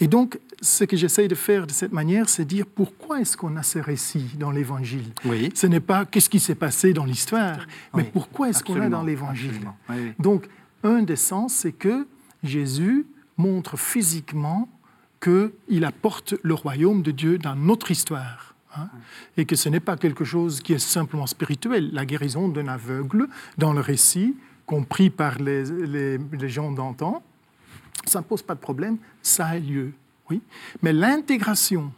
Et 0.00 0.06
donc, 0.06 0.38
ce 0.60 0.84
que 0.84 0.96
j'essaye 0.96 1.26
de 1.28 1.34
faire 1.34 1.66
de 1.66 1.72
cette 1.72 1.92
manière, 1.92 2.28
c'est 2.28 2.44
dire 2.44 2.66
pourquoi 2.66 3.20
est-ce 3.20 3.36
qu'on 3.36 3.56
a 3.56 3.62
ces 3.62 3.80
récits 3.80 4.30
dans 4.38 4.50
l'Évangile? 4.50 5.12
Oui. 5.24 5.50
Ce 5.54 5.66
n'est 5.66 5.80
pas 5.80 6.04
qu'est-ce 6.04 6.30
qui 6.30 6.38
s'est 6.40 6.54
passé 6.54 6.92
dans 6.92 7.04
l'histoire, 7.04 7.66
mais 7.94 8.02
Oui, 8.04 8.08
pourquoi 8.12 8.48
est-ce 8.48 8.62
qu'on 8.62 8.74
absolument, 8.74 8.98
dans 8.98 9.04
l'Évangile? 9.04 9.60
Oui. 9.90 10.12
donc, 10.18 10.48
un 10.84 11.02
des 11.02 11.16
sens, 11.16 11.52
c'est 11.54 11.72
que 11.72 12.06
Jésus 12.44 13.06
montre 13.36 13.76
physiquement 13.76 14.68
qu'il 15.20 15.84
apporte 15.84 16.34
le 16.42 16.54
royaume 16.54 17.02
de 17.02 17.10
Dieu 17.10 17.38
dans 17.38 17.56
notre 17.56 17.90
histoire. 17.90 18.54
hein, 18.76 18.88
et 19.36 19.44
que 19.46 19.56
ce 19.56 19.68
n'est 19.68 19.80
pas 19.80 19.96
quelque 19.96 20.24
chose 20.24 20.60
qui 20.60 20.72
est 20.74 20.78
simplement 20.78 21.26
spirituel. 21.26 21.90
La 21.92 22.04
guérison 22.06 22.48
d'un 22.48 22.68
aveugle 22.68 23.26
dans 23.56 23.72
le 23.72 23.80
récit, 23.80 24.36
compris 24.66 25.10
par 25.10 25.38
les, 25.38 25.64
les- 25.64 26.18
les 26.18 26.48
gens 26.48 26.70
d'antan, 26.70 27.22
ça 28.06 28.20
ne 28.20 28.24
pose 28.24 28.42
pas 28.42 28.54
de 28.54 28.60
problème, 28.60 28.98
ça 29.22 29.46
a 29.46 29.58
lieu. 29.58 29.92
Oui. 30.30 30.40
Mais 30.82 30.92
l'intégration 30.92 31.92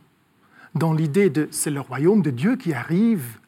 dans 0.74 0.92
l'idée 0.92 1.30
de 1.30 1.48
c'est 1.50 1.70
le 1.70 1.80
royaume 1.80 2.22
de 2.22 2.30
Dieu 2.30 2.56
qui 2.56 2.72
arrive, 2.72 3.38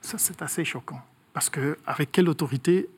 ça 0.00 0.16
c'est 0.18 0.42
assez 0.42 0.64
choquant. 0.64 1.00
Parce 1.32 1.50
que 1.50 1.76
avec 1.86 2.10
quelle 2.10 2.28
autorité 2.28 2.88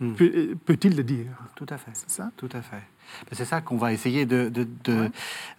Hmm. 0.00 0.12
peut- 0.14 0.56
peut-il 0.66 0.94
le 0.96 1.02
dire? 1.04 1.26
Tout 1.54 1.66
à 1.70 1.78
fait. 1.78 1.90
C'est 1.94 2.10
ça? 2.10 2.30
Tout 2.36 2.48
à 2.52 2.60
fait. 2.60 2.76
Ben, 2.76 3.32
C'est 3.32 3.46
ça 3.46 3.60
qu'on 3.62 3.78
va 3.78 3.92
essayer 3.94 4.26
de, 4.26 4.48
de, 4.50 4.66
de- 4.84 5.10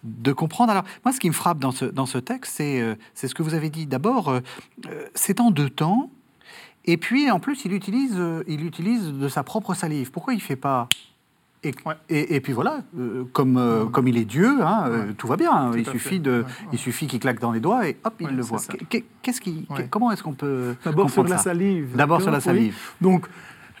de 0.04 0.32
comprendre. 0.32 0.70
Alors, 0.70 0.84
moi, 1.04 1.12
ce 1.12 1.18
qui 1.18 1.28
me 1.28 1.34
frappe 1.34 1.58
dans 1.58 1.72
ce, 1.72 1.84
dans 1.86 2.06
ce 2.06 2.18
texte, 2.18 2.54
c'est 2.56 2.80
euh, 2.80 2.94
ce 3.14 3.34
que 3.34 3.42
vous 3.42 3.54
avez 3.54 3.68
dit. 3.70 3.86
D'abord, 3.86 4.28
euh, 4.28 4.40
euh, 4.86 5.06
c'est 5.14 5.40
en 5.40 5.50
deux 5.50 5.70
temps. 5.70 6.10
Et 6.84 6.96
puis, 6.96 7.30
en 7.30 7.40
plus, 7.40 7.64
il 7.64 7.72
utilise, 7.72 8.14
euh, 8.16 8.44
il 8.46 8.64
utilise 8.64 9.08
de 9.12 9.28
sa 9.28 9.42
propre 9.42 9.74
salive. 9.74 10.12
Pourquoi 10.12 10.32
il 10.32 10.36
ne 10.36 10.42
fait 10.42 10.54
pas 10.56 10.88
et, 11.62 11.74
et, 12.08 12.36
et 12.36 12.40
puis 12.40 12.52
voilà, 12.52 12.82
euh, 12.98 13.24
comme, 13.32 13.56
euh, 13.58 13.84
comme 13.86 14.08
il 14.08 14.16
est 14.16 14.24
Dieu, 14.24 14.62
hein, 14.62 14.84
euh, 14.86 15.12
tout 15.16 15.26
va 15.26 15.36
bien. 15.36 15.52
hein. 15.52 15.70
Tout 15.72 15.78
il 15.78 15.86
suffit 15.86 16.18
de, 16.20 16.30
Ouais, 16.30 16.38
ouais. 16.38 16.68
il 16.72 16.78
suffit 16.78 17.06
qu'il 17.06 17.20
claque 17.20 17.38
dans 17.40 17.52
les 17.52 17.60
doigts 17.60 17.86
et 17.88 17.96
hop, 18.04 18.14
il 18.20 18.28
le 18.34 18.42
voit. 18.42 18.60
Qu'est-ce 19.22 19.40
qui, 19.40 19.66
comment 19.90 20.10
est-ce 20.10 20.22
qu'on 20.22 20.32
peut 20.32 20.74
D'abord 20.84 21.10
sur 21.10 21.24
la 21.24 21.38
salive. 21.38 21.94
D'abord 21.96 22.22
sur 22.22 22.30
la 22.30 22.38
oui. 22.38 22.42
salive. 22.44 22.78
Donc 23.00 23.26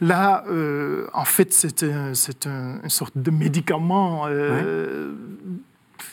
là, 0.00 0.44
en 1.14 1.24
fait, 1.24 1.52
c'est 1.52 1.82
un- 1.82 2.80
une 2.82 2.88
sorte 2.90 3.16
de 3.16 3.30
médicament, 3.30 4.26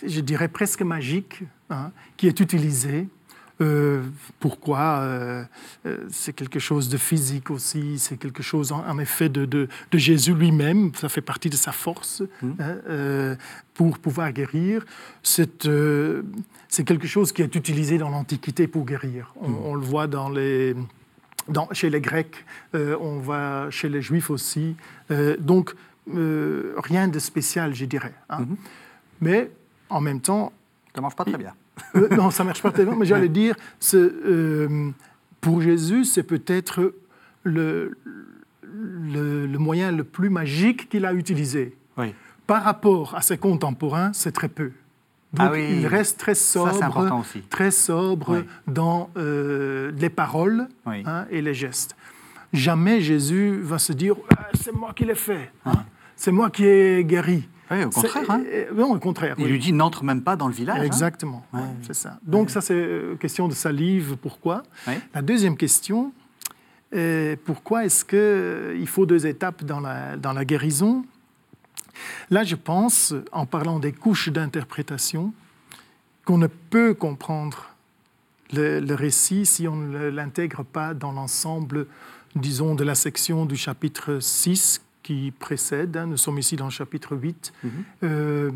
je 0.05 0.19
dirais 0.21 0.47
presque 0.47 0.81
magique, 0.81 1.43
hein, 1.69 1.91
qui 2.17 2.27
est 2.27 2.39
utilisé. 2.39 3.07
Euh, 3.59 4.03
pourquoi 4.39 4.99
euh, 5.01 5.43
euh, 5.87 5.97
C'est 6.11 6.33
quelque 6.33 6.59
chose 6.59 6.89
de 6.89 6.97
physique 6.97 7.49
aussi, 7.49 7.97
c'est 7.97 8.17
quelque 8.17 8.43
chose 8.43 8.71
en, 8.71 8.87
en 8.87 8.99
effet 8.99 9.29
de, 9.29 9.45
de- 9.45 9.67
de 9.91 9.97
Jésus 9.97 10.35
lui-même, 10.35 10.91
ça 10.93 11.09
fait 11.09 11.21
partie 11.21 11.49
de 11.49 11.55
sa 11.55 11.71
force 11.71 12.21
Mmh. 12.41 12.51
hein, 12.59 12.75
euh, 12.87 13.35
pour 13.73 13.97
pouvoir 13.97 14.31
guérir. 14.31 14.85
C'est 15.23 15.67
c'est 16.69 16.83
quelque 16.83 17.07
chose 17.07 17.31
qui 17.31 17.41
est 17.41 17.55
utilisé 17.55 17.97
dans 17.97 18.09
l'Antiquité 18.09 18.67
pour 18.67 18.85
guérir. 18.85 19.33
On, 19.41 19.51
on 19.71 19.73
le 19.75 19.81
voit 19.81 20.05
dans 20.07 20.29
les, 20.29 20.75
dans- 21.47 21.69
chez 21.71 21.89
les 21.89 22.01
Grecs, 22.01 22.45
on 22.75 23.19
va 23.19 23.71
chez 23.71 23.89
les 23.89 24.01
Juifs 24.01 24.29
aussi. 24.29 24.75
Donc, 25.39 25.73
rien 26.07 27.07
de 27.07 27.19
spécial, 27.19 27.73
je 27.73 27.85
dirais. 27.85 28.13
hein. 28.29 28.41
Mhm. 28.41 28.57
Mais 29.21 29.49
en 29.89 30.01
même 30.01 30.21
temps, 30.21 30.51
Ça 30.93 31.01
marche 31.01 31.15
pas 31.15 31.25
très 31.25 31.37
bien. 31.37 31.53
Euh, 31.95 32.07
non, 32.15 32.31
ça 32.31 32.43
marche 32.43 32.61
pas 32.61 32.71
tellement, 32.71 32.95
mais 32.95 33.05
j'allais 33.05 33.29
dire, 33.29 33.55
euh, 33.93 34.89
pour 35.41 35.61
Jésus, 35.61 36.03
c'est 36.05 36.23
peut-être 36.23 36.93
le, 37.43 37.97
le, 38.63 39.45
le 39.45 39.57
moyen 39.59 39.91
le 39.91 40.03
plus 40.03 40.29
magique 40.29 40.89
qu'il 40.89 41.05
a 41.05 41.13
utilisé. 41.13 41.75
Oui. 41.97 42.13
Par 42.45 42.63
rapport 42.63 43.15
à 43.15 43.21
ses 43.21 43.37
contemporains, 43.37 44.11
c'est 44.13 44.31
très 44.31 44.47
peu. 44.49 44.71
Donc 45.33 45.47
Ah 45.49 45.51
oui. 45.51 45.67
il 45.81 45.87
reste 45.87 46.17
très 46.19 46.35
sobre, 46.35 47.19
aussi. 47.19 47.41
très 47.41 47.71
sobre 47.71 48.37
Oui. 48.37 48.45
dans 48.67 49.09
euh, 49.17 49.91
les 49.97 50.09
paroles 50.09 50.67
Oui. 50.85 51.03
hein, 51.05 51.25
et 51.29 51.41
les 51.41 51.53
gestes. 51.53 51.95
Jamais 52.53 53.01
Jésus 53.01 53.59
va 53.61 53.77
se 53.77 53.91
dire 53.91 54.15
Ah, 54.37 54.47
c'est 54.53 54.71
moi 54.73 54.93
qui 54.95 55.03
l'ai 55.03 55.15
fait, 55.15 55.51
hein. 55.65 55.83
c'est 56.15 56.31
moi 56.31 56.49
qui 56.49 56.63
ai 56.65 57.03
guéri. 57.03 57.47
Oui, 57.69 57.83
au 57.83 57.89
contraire. 57.89 58.23
Hein. 58.29 58.43
euh, 58.51 58.65
non, 58.73 58.93
au 58.93 58.99
contraire. 58.99 59.35
Il 59.37 59.45
oui. 59.45 59.51
lui 59.51 59.59
dit 59.59 59.73
n'entre 59.73 60.03
même 60.03 60.21
pas 60.21 60.35
dans 60.35 60.47
le 60.47 60.53
village. 60.53 60.79
hein. 60.79 60.83
Exactement, 60.83 61.45
ouais, 61.53 61.59
c'est 61.81 61.93
ça. 61.95 62.19
Donc 62.23 62.49
ça 62.49 62.61
c'est 62.61 62.73
euh, 62.75 63.15
question 63.15 63.47
de 63.47 63.53
salive, 63.53 64.15
pourquoi 64.21 64.63
Ouais. 64.87 64.99
La 65.13 65.21
deuxième 65.21 65.57
question, 65.57 66.13
est 66.93 67.37
pourquoi 67.43 67.85
est-ce 67.85 68.05
qu'il 68.05 68.87
faut 68.87 69.05
deux 69.05 69.27
étapes 69.27 69.63
dans 69.65 69.79
la, 69.81 70.15
dans 70.17 70.33
la 70.33 70.45
guérison? 70.45 71.05
Là, 72.29 72.43
je 72.43 72.55
pense, 72.55 73.13
en 73.31 73.45
parlant 73.45 73.79
des 73.79 73.91
couches 73.91 74.29
d'interprétation, 74.29 75.33
qu'on 76.25 76.37
ne 76.37 76.47
peut 76.47 76.93
comprendre 76.93 77.69
le, 78.53 78.79
le 78.79 78.93
récit 78.93 79.45
si 79.45 79.67
on 79.67 79.75
ne 79.75 80.07
l'intègre 80.09 80.63
pas 80.63 80.93
dans 80.93 81.11
l'ensemble, 81.11 81.87
disons, 82.35 82.75
de 82.75 82.83
la 82.83 82.95
section 82.95 83.45
du 83.45 83.57
chapitre 83.57 84.19
6 84.21 84.81
qui 85.07 85.31
précède. 85.31 85.95
hein. 85.95 86.05
Nous 86.05 86.17
sommes 86.17 86.37
ici 86.37 86.55
dans 86.57 86.65
le 86.65 86.71
chapitre 86.71 87.15
8. 87.15 87.53
Mhm. 87.63 87.71
euh, 88.03 88.51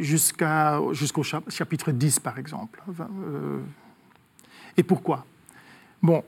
jusqu'au 0.00 1.22
chap- 1.22 1.48
chapitre 1.50 1.92
10, 1.92 2.18
par 2.20 2.38
exemple. 2.38 2.82
Euh, 3.00 3.60
et 4.76 4.82
pourquoi? 4.82 5.24
Bon, 6.02 6.22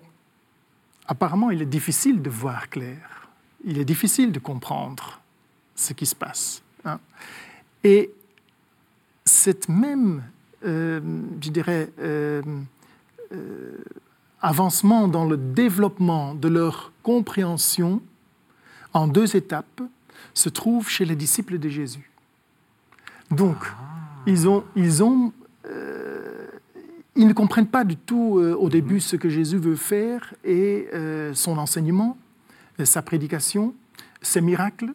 apparemment, 1.06 1.50
il 1.50 1.60
est 1.60 1.66
difficile 1.78 2.22
de 2.22 2.30
voir 2.30 2.70
clair. 2.70 3.28
Il 3.64 3.76
est 3.78 3.84
difficile 3.84 4.30
de 4.32 4.38
comprendre 4.38 5.20
ce 5.74 5.92
qui 5.92 6.06
se 6.06 6.14
passe. 6.14 6.62
hein. 6.84 7.00
Et 7.84 8.10
cette 9.24 9.68
même, 9.68 10.22
euh, 10.64 11.00
je 11.42 11.50
dirais, 11.50 11.90
euh, 11.98 12.40
avancement 14.40 15.06
dans 15.08 15.24
le 15.26 15.36
développement 15.36 16.34
de 16.34 16.48
leur 16.48 16.92
compréhension 17.02 18.00
en 18.98 19.06
deux 19.06 19.36
étapes 19.36 19.82
se 20.34 20.48
trouve 20.48 20.88
chez 20.88 21.04
les 21.04 21.16
disciples 21.16 21.58
de 21.58 21.68
Jésus. 21.68 22.10
Donc, 23.30 23.56
ils 24.26 24.48
ont, 24.48 24.64
ils 24.74 25.02
ont, 25.02 25.32
euh, 25.66 26.46
ils 27.14 27.28
ne 27.28 27.32
comprennent 27.32 27.68
pas 27.68 27.84
du 27.84 27.96
tout 27.96 28.38
euh, 28.38 28.54
au 28.54 28.68
début 28.68 29.00
ce 29.00 29.16
que 29.16 29.28
Jésus 29.28 29.58
veut 29.58 29.76
faire 29.76 30.34
et 30.44 30.88
euh, 30.92 31.32
son 31.34 31.58
enseignement, 31.58 32.16
sa 32.84 33.02
prédication, 33.02 33.74
ses 34.22 34.40
miracles, 34.40 34.92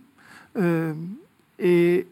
et 1.60 2.08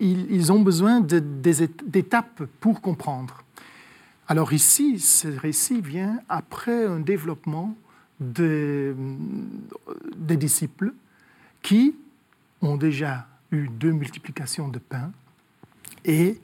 ils, 0.00 0.30
ils 0.30 0.52
ont 0.52 0.60
besoin 0.60 1.00
d'étapes 1.00 2.44
pour 2.60 2.80
comprendre. 2.80 3.44
Alors 4.26 4.52
ici, 4.52 4.98
ce 4.98 5.28
récit 5.28 5.80
vient 5.80 6.18
après 6.28 6.86
un 6.86 6.98
développement 6.98 7.76
des, 8.22 8.94
disciples 10.36 10.92
qui 11.62 11.94
ont 12.60 12.76
déjà 12.76 13.26
eu 13.50 13.68
deux 13.68 13.92
multiplications 13.92 14.68
de 14.68 14.78
pain 14.78 15.12
et 16.04 16.40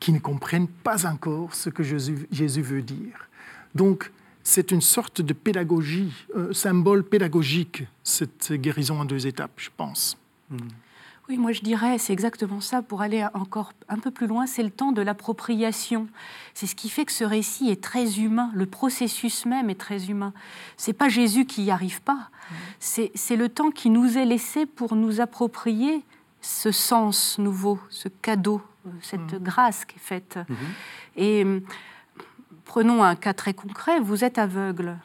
qui 0.00 0.12
ne 0.12 0.18
comprennent 0.18 0.68
pas 0.68 1.06
encore 1.06 1.54
ce 1.54 1.70
que 1.70 1.82
Jésus, 1.82 2.62
veut 2.62 2.82
dire. 2.82 3.28
Donc, 3.74 4.10
c'est 4.42 4.72
une 4.72 4.80
sorte 4.80 5.20
de 5.22 5.32
pédagogie, 5.32 6.12
un 6.34 6.52
symbole 6.52 7.04
pédagogique, 7.04 7.84
cette 8.02 8.52
guérison 8.52 9.00
en 9.00 9.04
deux 9.04 9.26
étapes, 9.26 9.52
je 9.56 9.70
pense. 9.76 10.18
Oui, 11.32 11.38
moi 11.38 11.52
je 11.52 11.62
dirais, 11.62 11.96
c'est 11.96 12.12
exactement 12.12 12.60
ça. 12.60 12.82
Pour 12.82 13.00
aller 13.00 13.26
encore 13.32 13.72
un 13.88 13.96
peu 13.96 14.10
plus 14.10 14.26
loin, 14.26 14.44
c'est 14.44 14.62
le 14.62 14.68
temps 14.68 14.92
de 14.92 15.00
l'appropriation. 15.00 16.06
C'est 16.52 16.66
ce 16.66 16.74
qui 16.74 16.90
fait 16.90 17.06
que 17.06 17.12
ce 17.12 17.24
récit 17.24 17.70
est 17.70 17.82
très 17.82 18.20
humain. 18.20 18.50
Le 18.52 18.66
processus 18.66 19.46
même 19.46 19.70
est 19.70 19.80
très 19.80 20.10
humain. 20.10 20.34
C'est 20.76 20.92
pas 20.92 21.08
Jésus 21.08 21.46
qui 21.46 21.62
n'y 21.62 21.70
arrive 21.70 22.02
pas. 22.02 22.28
C'est 22.80 23.12
c'est 23.14 23.36
le 23.36 23.48
temps 23.48 23.70
qui 23.70 23.88
nous 23.88 24.18
est 24.18 24.26
laissé 24.26 24.66
pour 24.66 24.94
nous 24.94 25.22
approprier 25.22 26.04
ce 26.42 26.70
sens 26.70 27.38
nouveau, 27.38 27.78
ce 27.88 28.10
cadeau, 28.10 28.60
euh, 28.86 28.90
cette 29.00 29.42
grâce 29.42 29.86
qui 29.86 29.96
est 29.96 30.00
faite. 30.00 30.38
Et 31.16 31.46
euh, 31.46 31.60
prenons 32.66 33.02
un 33.02 33.16
cas 33.16 33.32
très 33.32 33.54
concret. 33.54 34.00
Vous 34.00 34.22
êtes 34.22 34.36
aveugle. 34.36 34.98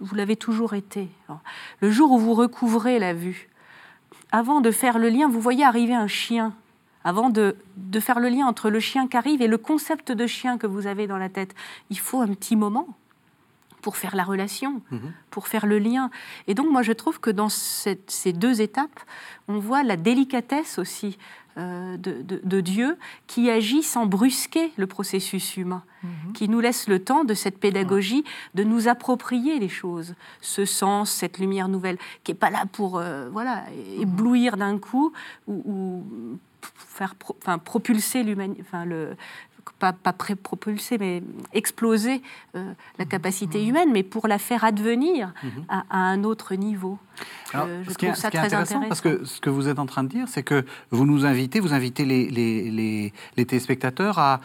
Vous 0.00 0.14
l'avez 0.14 0.36
toujours 0.36 0.74
été. 0.74 1.08
Alors, 1.28 1.40
Le 1.80 1.90
jour 1.90 2.12
où 2.12 2.20
vous 2.20 2.34
recouvrez 2.34 3.00
la 3.00 3.14
vue, 3.14 3.48
avant 4.36 4.60
de 4.60 4.70
faire 4.70 4.98
le 4.98 5.08
lien, 5.08 5.28
vous 5.28 5.40
voyez 5.40 5.64
arriver 5.64 5.94
un 5.94 6.08
chien. 6.08 6.52
Avant 7.04 7.30
de, 7.30 7.56
de 7.76 8.00
faire 8.00 8.18
le 8.20 8.28
lien 8.28 8.46
entre 8.46 8.68
le 8.68 8.80
chien 8.80 9.06
qui 9.08 9.16
arrive 9.16 9.40
et 9.40 9.46
le 9.46 9.58
concept 9.58 10.10
de 10.12 10.26
chien 10.26 10.58
que 10.58 10.66
vous 10.66 10.86
avez 10.86 11.06
dans 11.06 11.16
la 11.18 11.28
tête, 11.28 11.54
il 11.88 11.98
faut 11.98 12.20
un 12.20 12.26
petit 12.28 12.56
moment 12.56 12.88
pour 13.80 13.96
faire 13.96 14.16
la 14.16 14.24
relation, 14.24 14.82
pour 15.30 15.46
faire 15.46 15.64
le 15.66 15.78
lien. 15.78 16.10
Et 16.48 16.54
donc 16.54 16.68
moi 16.70 16.82
je 16.82 16.92
trouve 16.92 17.20
que 17.20 17.30
dans 17.30 17.48
cette- 17.48 18.10
ces 18.10 18.32
deux 18.32 18.60
étapes, 18.60 18.98
on 19.48 19.58
voit 19.60 19.84
la 19.84 19.96
délicatesse 19.96 20.78
aussi 20.78 21.16
de, 21.56 22.22
de- 22.22 22.40
de 22.44 22.60
Dieu 22.60 22.96
qui 23.26 23.50
agit 23.50 23.82
sans 23.82 24.04
brusquer 24.06 24.72
le 24.76 24.86
processus 24.86 25.56
humain, 25.56 25.82
qui 26.34 26.48
nous 26.48 26.60
laisse 26.60 26.86
le 26.88 26.98
temps 27.02 27.24
de 27.24 27.34
cette 27.34 27.58
pédagogie 27.58 28.24
de 28.54 28.62
nous 28.62 28.88
approprier 28.88 29.58
les 29.58 29.68
choses, 29.68 30.14
ce 30.40 30.64
sens, 30.64 31.10
cette 31.10 31.38
lumière 31.38 31.68
nouvelle, 31.68 31.98
qui 32.24 32.32
n'est 32.32 32.38
pas 32.38 32.50
là 32.50 32.64
pour 32.70 32.98
euh, 32.98 33.28
voilà 33.30 33.64
éblouir 33.98 34.56
d'un 34.56 34.78
coup 34.78 35.12
ou, 35.48 35.62
ou 35.64 36.38
faire 36.62 37.14
pro- 37.14 37.36
enfin, 37.42 37.58
propulser 37.58 38.22
l'humanité, 38.22 38.62
enfin 38.64 38.84
le 38.84 39.16
pas, 39.74 39.92
pas 39.92 40.12
propulser, 40.12 40.98
mais 40.98 41.22
exploser 41.52 42.22
euh, 42.54 42.72
la 42.98 43.04
capacité 43.04 43.64
humaine, 43.66 43.90
mais 43.92 44.02
pour 44.02 44.28
la 44.28 44.38
faire 44.38 44.64
advenir 44.64 45.32
à, 45.68 45.84
à 45.90 45.98
un 45.98 46.24
autre 46.24 46.54
niveau. 46.54 46.98
Alors, 47.52 47.66
Euh, 47.66 47.82
je 47.84 47.90
est, 47.90 47.94
trouve 47.94 48.14
ça 48.14 48.30
très 48.30 48.38
intéressant, 48.40 48.76
intéressant. 48.76 48.88
parce 48.88 49.00
que 49.00 49.24
ce 49.24 49.40
que 49.40 49.50
vous 49.50 49.68
êtes 49.68 49.78
en 49.78 49.86
train 49.86 50.04
de 50.04 50.08
dire, 50.08 50.26
c'est 50.28 50.42
que 50.42 50.64
vous 50.90 51.06
nous 51.06 51.24
invitez, 51.26 51.60
vous 51.60 51.72
invitez 51.74 52.04
les, 52.04 52.28
les, 52.30 52.70
les- 52.70 53.12
les 53.36 53.44
téléspectateurs 53.46 54.18
à, 54.18 54.40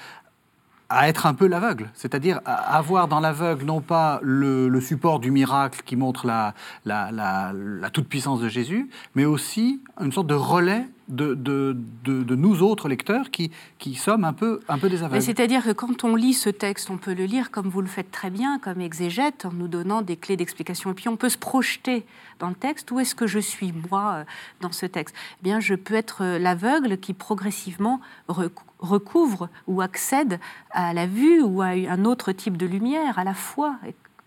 à 0.89 1.07
être 1.07 1.25
un 1.25 1.33
peu 1.33 1.47
l'aveugle, 1.47 1.89
c'est-à-dire 1.93 2.41
à 2.45 2.75
avoir 2.77 3.07
dans 3.07 3.21
l'aveugle 3.21 3.63
non 3.65 3.79
pas 3.79 4.19
le, 4.23 4.67
le 4.67 4.81
support 4.81 5.19
du 5.21 5.31
miracle 5.31 5.81
qui 5.85 5.95
montre 5.95 6.27
la, 6.27 6.53
la, 6.85 7.11
la, 7.11 7.53
la 7.53 7.89
toute-puissance 7.89 8.41
de 8.41 8.49
Jésus, 8.49 8.89
mais 9.15 9.23
aussi 9.23 9.81
une 10.01 10.11
sorte 10.11 10.27
de 10.27 10.33
relais 10.33 10.85
de, 11.11 12.35
nous 12.35 12.63
autres 12.63 12.89
lecteurs 12.89 13.29
qui, 13.31 13.51
sommes 13.95 14.23
un 14.23 14.33
peu, 14.33 14.61
un 14.67 14.77
des 14.77 15.03
aveugles. 15.03 15.21
C'est-à-dire 15.21 15.63
que 15.63 15.71
quand 15.71 16.03
on 16.03 16.15
lit 16.15 16.33
ce 16.33 16.49
texte, 16.49 16.89
on 16.89 16.97
peut 16.97 17.13
le 17.13 17.25
lire 17.25 17.51
comme 17.51 17.67
vous 17.67 17.81
le 17.81 17.87
faites 17.87 18.11
très 18.11 18.29
bien, 18.29 18.59
comme 18.59 18.81
exégète, 18.81 19.45
en 19.45 19.51
nous 19.51 19.67
donnant 19.67 20.01
des 20.01 20.17
clés 20.17 20.37
d'explication. 20.37 20.91
Et 20.91 20.93
puis 20.93 21.09
on 21.09 21.17
peut 21.17 21.29
se 21.29 21.37
projeter 21.37 22.05
dans 22.39 22.49
le 22.49 22.55
texte. 22.55 22.91
Où 22.91 22.99
est-ce 22.99 23.13
que 23.15 23.27
je 23.27 23.39
suis, 23.39 23.73
moi, 23.89 24.13
euh, 24.13 24.23
dans 24.61 24.71
ce 24.71 24.85
texte? 24.85 25.15
Eh 25.39 25.43
bien, 25.43 25.59
je 25.59 25.75
peux 25.75 25.93
être 25.93 26.23
euh, 26.23 26.39
l'aveugle 26.39 26.97
qui 26.97 27.13
progressivement 27.13 27.99
recou- 28.27 28.63
recouvre 28.79 29.49
ou 29.67 29.81
accède 29.81 30.39
à 30.71 30.93
la 30.93 31.05
vue 31.05 31.41
ou 31.41 31.61
à 31.61 31.67
un 31.67 32.05
autre 32.05 32.31
type 32.31 32.57
de 32.57 32.65
lumière, 32.65 33.19
à 33.19 33.23
la 33.23 33.33
foi. 33.33 33.75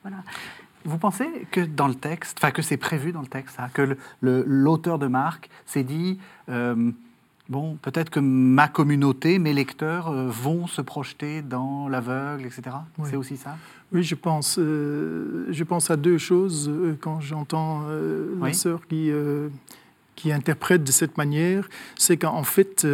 Voilà. 0.03 0.19
Vous 0.85 0.99
pensez 0.99 1.27
que 1.51 1.61
dans 1.61 1.89
le 1.89 1.95
texte, 1.95 2.39
enfin 2.39 2.51
que 2.51 2.61
c'est 2.63 2.77
prévu 2.77 3.13
dans 3.13 3.23
le 3.23 3.27
texte, 3.27 3.57
hein, 3.59 3.69
que 3.73 3.97
l'auteur 4.21 4.99
de 4.99 5.07
Marc 5.07 5.49
s'est 5.65 5.83
dit, 5.83 6.19
euh, 6.51 6.91
bon, 7.49 7.77
peut-être 7.81 8.11
que 8.11 8.21
ma 8.21 8.69
communauté, 8.69 9.39
mes 9.39 9.55
lecteurs 9.55 10.09
euh, 10.09 10.29
vont 10.29 10.67
se 10.67 10.83
projeter 10.83 11.41
dans 11.41 11.89
l'aveugle, 11.89 12.45
etc. 12.45 12.63
Oui. 12.99 13.09
C'est 13.11 13.17
aussi 13.17 13.37
ça? 13.39 13.57
Oui, 13.93 14.03
je 14.03 14.15
pense, 14.15 14.59
euh, 14.59 15.47
je 15.51 15.65
pense 15.65 15.91
à 15.91 15.97
deux 15.97 16.19
choses 16.19 16.71
quand 17.01 17.21
j'entends 17.21 17.85
euh, 17.89 18.35
la 18.41 18.47
Oui. 18.47 18.55
sœur 18.55 18.87
qui, 18.87 19.11
qui 20.17 20.33
interprète 20.33 20.85
de 20.85 20.93
cette 20.93 21.17
manière. 21.17 21.69
C'est 21.97 22.19
qu'en 22.19 22.43
fait, 22.45 22.87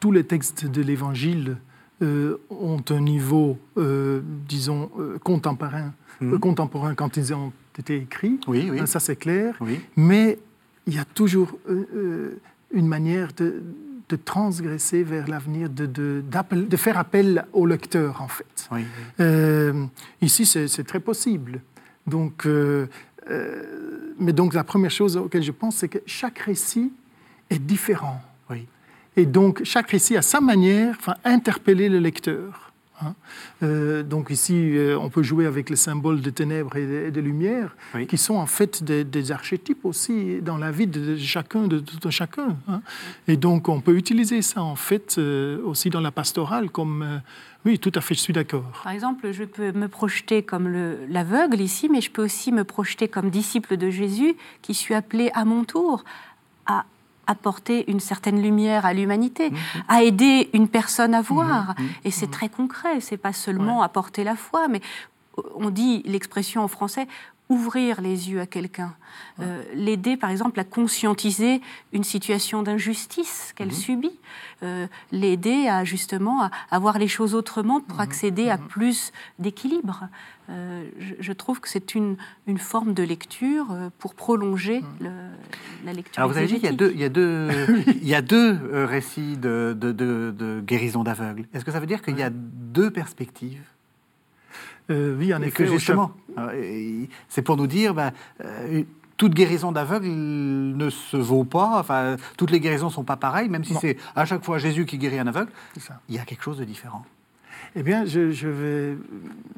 tous 0.00 0.12
les 0.12 0.24
textes 0.24 0.66
de 0.66 0.82
l'Évangile 0.82 1.56
ont 2.00 2.82
un 2.90 3.00
niveau, 3.00 3.58
euh, 3.76 4.20
disons, 4.48 4.90
euh, 4.98 5.18
contemporain, 5.18 5.92
euh, 6.22 6.38
contemporain 6.38 6.94
quand 6.94 7.16
ils 7.16 7.32
ont 7.34 7.52
été 7.78 7.96
écrits. 7.96 8.38
Oui, 8.46 8.68
oui. 8.70 8.80
Ça, 8.86 9.00
c'est 9.00 9.16
clair. 9.16 9.54
Oui. 9.60 9.80
Mais 9.96 10.38
il 10.86 10.94
y 10.94 10.98
a 10.98 11.04
toujours 11.04 11.58
euh, 11.68 11.86
euh, 11.94 12.40
une 12.72 12.86
manière 12.86 13.28
de, 13.36 13.62
de 14.08 14.16
transgresser 14.16 15.02
vers 15.02 15.28
l'avenir, 15.28 15.68
de, 15.70 15.86
de, 15.86 16.22
d'appel- 16.30 16.68
de 16.68 16.76
faire 16.76 16.98
appel 16.98 17.44
au 17.52 17.64
lecteur, 17.66 18.20
en 18.22 18.28
fait. 18.28 18.68
oui, 18.72 18.80
oui. 18.80 18.84
Euh, 19.20 19.84
ici, 20.22 20.46
c'est 20.46 20.68
c'est 20.68 20.84
très 20.84 21.00
possible. 21.00 21.60
Donc, 22.06 22.46
euh, 22.46 22.86
euh, 23.30 24.12
mais 24.18 24.32
donc, 24.32 24.54
la 24.54 24.64
première 24.64 24.90
chose 24.90 25.16
auquel 25.16 25.42
je 25.42 25.52
pense, 25.52 25.76
c'est 25.76 25.88
que 25.88 25.98
chaque 26.06 26.38
récit 26.40 26.92
est 27.50 27.58
différent. 27.58 28.20
Et 29.16 29.26
donc, 29.26 29.62
chaque 29.64 29.90
récit 29.90 30.16
a 30.16 30.22
sa 30.22 30.40
manière, 30.40 30.96
enfin, 30.98 31.14
interpeller 31.24 31.88
le 31.88 31.98
lecteur. 31.98 32.70
Hein. 33.02 33.14
Euh, 33.62 34.02
donc 34.02 34.30
ici, 34.30 34.76
euh, 34.76 34.98
on 34.98 35.08
peut 35.08 35.22
jouer 35.22 35.46
avec 35.46 35.70
les 35.70 35.76
symboles 35.76 36.20
de 36.20 36.30
ténèbres 36.30 36.76
et 36.76 37.10
de, 37.10 37.20
lumière, 37.20 37.74
qui 38.08 38.18
sont 38.18 38.34
en 38.34 38.46
fait 38.46 38.82
des, 38.82 39.32
archétypes 39.32 39.84
aussi 39.84 40.40
dans 40.42 40.56
la 40.56 40.70
vie 40.70 40.86
de 40.86 41.16
chacun, 41.16 41.66
de 41.66 41.78
tout 41.78 42.10
chacun. 42.10 42.56
Hein. 42.68 42.82
Et 43.28 43.36
donc 43.36 43.68
on 43.68 43.80
peut 43.80 43.96
utiliser 43.96 44.42
ça 44.42 44.62
en 44.62 44.76
fait 44.76 45.16
euh, 45.18 45.62
aussi 45.64 45.90
dans 45.90 46.00
la 46.00 46.10
pastorale 46.10 46.70
comme... 46.70 47.20
oui, 47.64 47.78
tout 47.78 47.92
à 47.94 48.00
fait, 48.00 48.14
je 48.14 48.20
suis 48.20 48.32
d'accord. 48.32 48.80
Par 48.82 48.92
exemple, 48.92 49.32
je 49.32 49.44
peux 49.44 49.72
me 49.72 49.88
projeter 49.88 50.42
comme 50.42 50.68
l'aveugle 51.08 51.60
ici, 51.60 51.88
mais 51.88 52.00
je 52.00 52.10
peux 52.10 52.24
aussi 52.24 52.52
me 52.52 52.64
projeter 52.64 53.08
comme 53.08 53.30
disciple 53.30 53.76
de 53.76 53.90
Jésus 53.90 54.34
qui 54.62 54.74
suis 54.74 54.94
appelé 54.94 55.30
à 55.34 55.44
mon 55.44 55.64
tour 55.64 56.04
à 56.04 56.29
apporter 57.30 57.90
une 57.90 58.00
certaine 58.00 58.42
lumière 58.42 58.84
à 58.84 58.92
l'humanité, 58.92 59.50
mhm. 59.50 59.58
à 59.88 60.02
aider 60.02 60.50
une 60.52 60.68
personne 60.68 61.14
à 61.14 61.22
voir. 61.22 61.74
Mhm. 61.78 61.84
Mhm. 61.84 61.90
Et 62.04 62.10
c'est 62.10 62.30
très 62.30 62.48
concret, 62.48 63.00
c'est 63.00 63.16
pas 63.16 63.32
seulement 63.32 63.82
apporter 63.82 64.24
la 64.24 64.36
foi, 64.36 64.68
mais 64.68 64.80
on 65.54 65.70
dit 65.70 66.02
l'expression 66.04 66.62
en 66.62 66.68
français 66.68 67.06
ouvrir 67.50 68.00
les 68.00 68.30
yeux 68.30 68.40
à 68.40 68.46
quelqu'un, 68.46 68.94
euh, 69.40 69.62
l'aider 69.74 70.16
par 70.16 70.30
exemple 70.30 70.60
à 70.60 70.64
conscientiser 70.64 71.60
une 71.92 72.04
situation 72.04 72.62
d'injustice 72.62 73.52
qu'elle 73.56 73.72
subit, 73.72 74.16
euh, 74.62 74.86
l'aider 75.10 75.66
à 75.66 75.84
justement 75.84 76.48
à, 76.70 76.78
voir 76.78 76.98
les 76.98 77.08
choses 77.08 77.34
autrement 77.34 77.80
pour 77.80 78.00
accéder 78.00 78.48
à 78.48 78.56
plus 78.56 79.12
d'équilibre. 79.40 80.04
Euh, 80.50 80.84
je, 81.20 81.32
trouve 81.32 81.60
que 81.60 81.68
c'est 81.68 81.94
une, 81.94 82.16
une, 82.48 82.58
forme 82.58 82.92
de 82.92 83.04
lecture 83.04 83.70
euh, 83.70 83.88
pour 83.98 84.14
prolonger 84.14 84.82
la 85.84 85.92
lecture. 85.92 86.18
Alors 86.18 86.30
vous 86.30 86.38
avez 86.38 86.48
dit 86.48 86.54
qu'il 86.54 86.64
y 86.64 86.68
a 86.68 86.72
deux, 86.72 86.90
il 86.92 87.00
y 87.00 87.04
a 87.04 87.08
deux, 87.08 87.48
il 87.86 88.08
y 88.08 88.14
a 88.14 88.22
deux 88.22 88.58
euh, 88.72 88.84
récits 88.84 89.36
de, 89.36 89.76
de, 89.78 89.92
de, 89.92 90.60
guérison 90.60 91.04
d'aveugles. 91.04 91.46
Est-ce 91.54 91.64
que 91.64 91.70
ça 91.70 91.78
veut 91.78 91.86
dire 91.86 92.02
qu'il 92.02 92.18
y 92.18 92.22
a 92.22 92.30
deux 92.30 92.90
perspectives? 92.90 93.62
Oui, 94.88 95.32
en 95.32 95.40
effet. 95.40 95.52
Que 95.52 95.66
justement, 95.66 96.10
c'est 97.28 97.42
pour 97.42 97.56
nous 97.56 97.68
dire, 97.68 97.94
ben, 97.94 98.10
toute 99.16 99.34
guérison 99.34 99.70
d'aveugle 99.70 100.08
ne 100.08 100.90
se 100.90 101.16
vaut 101.16 101.44
pas. 101.44 101.78
Enfin, 101.78 102.16
toutes 102.36 102.50
les 102.50 102.58
guérisons 102.58 102.88
ne 102.88 102.92
sont 102.92 103.04
pas 103.04 103.16
pareilles, 103.16 103.48
même 103.48 103.62
si 103.62 103.74
c'est 103.74 103.96
à 104.16 104.24
chaque 104.24 104.44
fois 104.44 104.58
Jésus 104.58 104.86
qui 104.86 104.98
guérit 104.98 105.20
un 105.20 105.28
aveugle. 105.28 105.52
Il 106.08 106.16
y 106.16 106.18
a 106.18 106.24
quelque 106.24 106.42
chose 106.42 106.58
de 106.58 106.64
différent. 106.64 107.04
Eh 107.76 107.82
bien, 107.82 108.04
je, 108.04 108.20
vais, 108.48 108.96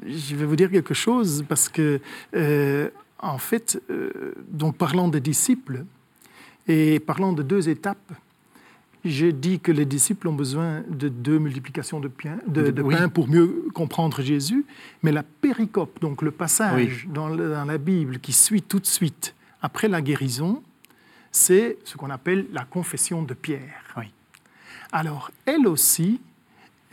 je 0.05 0.35
vais 0.35 0.45
vous 0.45 0.55
dire 0.55 0.69
quelque 0.69 0.93
chose 0.93 1.43
parce 1.47 1.67
que, 1.67 1.99
euh, 2.35 2.89
en 3.19 3.37
fait, 3.37 3.81
euh, 3.89 4.33
donc 4.49 4.77
parlant 4.77 5.07
des 5.07 5.19
disciples 5.19 5.85
et 6.67 6.99
parlant 6.99 7.33
de 7.33 7.41
deux 7.41 7.69
étapes, 7.69 8.13
j'ai 9.03 9.33
dit 9.33 9.59
que 9.59 9.71
les 9.71 9.85
disciples 9.85 10.27
ont 10.27 10.33
besoin 10.33 10.83
de 10.87 11.09
deux 11.09 11.39
multiplications 11.39 11.99
de, 11.99 12.07
pain, 12.07 12.37
de, 12.47 12.71
pain 12.71 13.09
pour 13.09 13.27
mieux 13.27 13.65
comprendre 13.73 14.21
Jésus, 14.21 14.65
mais 15.01 15.11
la 15.11 15.23
péricope, 15.23 15.99
donc 15.99 16.21
le 16.21 16.31
passage 16.31 17.07
dans, 17.09 17.35
dans, 17.35 17.65
la 17.65 17.77
Bible 17.77 18.19
qui 18.19 18.31
suit 18.31 18.61
tout 18.61 18.79
de 18.79 18.85
suite 18.85 19.35
après 19.61 19.89
la 19.89 20.01
guérison, 20.01 20.61
c'est 21.31 21.77
ce 21.83 21.97
qu'on 21.97 22.11
appelle 22.11 22.45
la 22.53 22.63
confession 22.63 23.23
de 23.23 23.33
Pierre. 23.33 23.93
Oui. 23.97 24.05
Alors, 24.93 25.31
elle 25.45 25.67
aussi, 25.67 26.21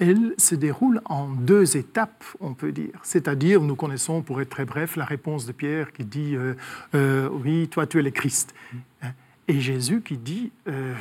elle 0.00 0.34
se 0.38 0.54
déroule 0.54 1.02
en 1.04 1.28
deux 1.28 1.76
étapes, 1.76 2.24
on 2.40 2.54
peut 2.54 2.72
dire. 2.72 2.98
C'est-à-dire, 3.02 3.60
nous 3.60 3.76
connaissons, 3.76 4.22
pour 4.22 4.40
être 4.40 4.48
très 4.48 4.64
bref, 4.64 4.96
la 4.96 5.04
réponse 5.04 5.44
de 5.44 5.52
Pierre 5.52 5.92
qui 5.92 6.04
dit 6.04 6.34
euh, 6.34 6.54
euh, 6.94 7.28
Oui, 7.30 7.68
toi, 7.68 7.86
tu 7.86 7.98
es 7.98 8.02
le 8.02 8.10
Christ. 8.10 8.54
Et 9.46 9.60
Jésus 9.60 10.00
qui 10.00 10.16
dit 10.16 10.52
euh, 10.68 10.94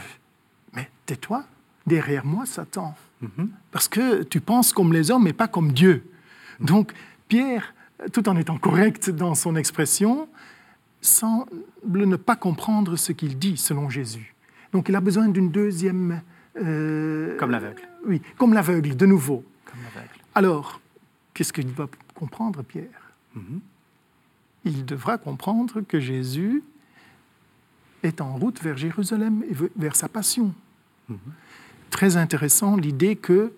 Mais 0.74 0.90
tais-toi, 1.06 1.46
derrière 1.88 2.26
moi, 2.26 2.46
Satan. 2.46 2.94
Mm-hmm. 3.24 3.48
Parce 3.72 3.88
que 3.88 4.24
tu 4.24 4.42
penses 4.42 4.74
comme 4.74 4.92
les 4.92 5.12
hommes, 5.12 5.24
mais 5.24 5.34
pas 5.34 5.48
comme 5.48 5.72
Dieu. 5.72 6.04
Donc, 6.60 6.92
Pierre, 7.30 7.74
tout 8.12 8.28
en 8.28 8.36
étant 8.36 8.58
correct 8.58 9.10
dans 9.10 9.34
son 9.34 9.56
expression, 9.56 10.28
semble 11.00 12.06
ne 12.06 12.18
pas 12.18 12.36
comprendre 12.36 12.98
ce 12.98 13.14
qu'il 13.14 13.40
dit 13.40 13.56
selon 13.56 13.90
Jésus. 13.90 14.36
Donc, 14.74 14.90
il 14.90 14.96
a 14.98 15.02
besoin 15.02 15.30
d'une 15.30 15.52
deuxième 15.52 16.22
comme 16.60 17.52
l'aveugle. 17.52 17.82
Oui, 18.06 18.22
comme 18.38 18.54
l'aveugle, 18.54 18.95
de 18.95 19.06
nouveau. 19.06 19.43
Alors, 20.36 20.80
qu'est-ce 21.34 21.54
qu'il 21.54 21.67
va 21.69 21.88
comprendre, 22.13 22.63
Pierre? 22.63 23.13
Mhm. 23.36 23.62
Il 24.65 24.86
devra 24.86 25.17
comprendre 25.17 25.82
que 25.82 26.00
Jésus 26.00 26.63
est 28.04 28.22
en 28.22 28.36
route 28.36 28.62
vers 28.62 28.78
Jérusalem 28.78 29.43
et 29.50 29.56
vers 29.78 29.95
sa 29.95 30.10
passion. 30.10 30.54
Mhm. 31.08 31.17
Très 31.89 32.17
intéressant 32.17 32.76
l'idée 32.76 33.15
que 33.15 33.52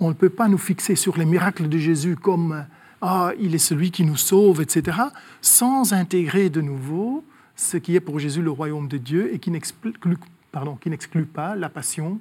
on 0.00 0.08
ne 0.08 0.14
peut 0.14 0.30
pas 0.30 0.48
nous 0.48 0.58
fixer 0.58 0.96
sur 0.96 1.16
les 1.16 1.24
miracles 1.24 1.68
de 1.68 1.78
Jésus 1.78 2.16
comme 2.16 2.66
ah 3.00 3.32
il 3.38 3.54
est 3.54 3.58
celui 3.58 3.90
qui 3.90 4.04
nous 4.04 4.16
sauve, 4.16 4.62
etc., 4.62 4.98
sans 5.40 5.92
intégrer 5.92 6.50
de 6.50 6.60
nouveau 6.60 7.24
ce 7.54 7.76
qui 7.76 7.94
est 7.94 8.00
pour 8.00 8.18
Jésus 8.18 8.42
le 8.42 8.50
royaume 8.50 8.88
de 8.88 8.96
Dieu 8.96 9.32
et 9.32 9.38
qui 9.38 9.50
n'exclut 9.50 11.26
pas 11.26 11.54
la 11.54 11.68
passion, 11.68 12.18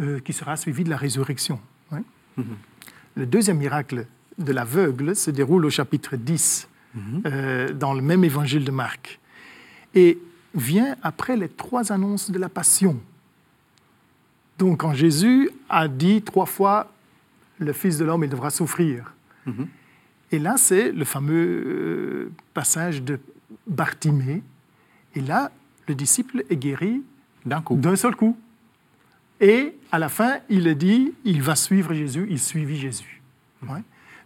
euh, 0.00 0.20
qui 0.20 0.32
sera 0.32 0.56
suivi 0.56 0.84
de 0.84 0.90
la 0.90 0.96
résurrection. 0.96 1.60
Mhm. 2.36 2.44
Le 3.16 3.26
deuxième 3.26 3.56
miracle 3.56 4.06
de 4.38 4.52
l'aveugle 4.52 5.16
se 5.16 5.30
déroule 5.30 5.64
au 5.64 5.70
chapitre 5.70 6.16
10, 6.16 6.68
mhm. 6.94 7.22
euh, 7.24 7.72
dans 7.72 7.94
le 7.94 8.02
même 8.02 8.24
évangile 8.24 8.64
de 8.64 8.70
Marc, 8.70 9.18
et 9.94 10.18
vient 10.54 10.96
après 11.02 11.36
les 11.36 11.48
trois 11.48 11.92
annonces 11.92 12.30
de 12.30 12.38
la 12.38 12.50
passion. 12.50 13.00
Donc 14.58 14.80
quand 14.80 14.92
Jésus 14.92 15.50
a 15.68 15.88
dit 15.88 16.22
trois 16.22 16.46
fois, 16.46 16.92
le 17.58 17.72
Fils 17.72 17.96
de 17.96 18.04
l'homme, 18.04 18.24
il 18.24 18.30
devra 18.30 18.50
souffrir. 18.50 19.14
Mhm. 19.46 19.66
Et 20.32 20.38
là, 20.38 20.56
c'est 20.58 20.92
le 20.92 21.04
fameux 21.04 21.64
euh, 21.66 22.32
passage 22.52 23.02
de 23.02 23.18
Bartimée. 23.66 24.42
Et 25.14 25.20
là, 25.20 25.52
le 25.88 25.94
disciple 25.94 26.44
est 26.50 26.56
guéri 26.56 27.02
d'un 27.44 27.62
coup. 27.62 27.76
D'un 27.76 27.96
seul 27.96 28.16
coup. 28.16 28.36
Et 29.40 29.74
à 29.92 29.98
la 29.98 30.08
fin, 30.08 30.38
il 30.48 30.66
est 30.66 30.74
dit, 30.74 31.12
il 31.24 31.42
va 31.42 31.56
suivre 31.56 31.92
Jésus, 31.94 32.26
il 32.30 32.38
suivit 32.38 32.76
Jésus. 32.76 33.22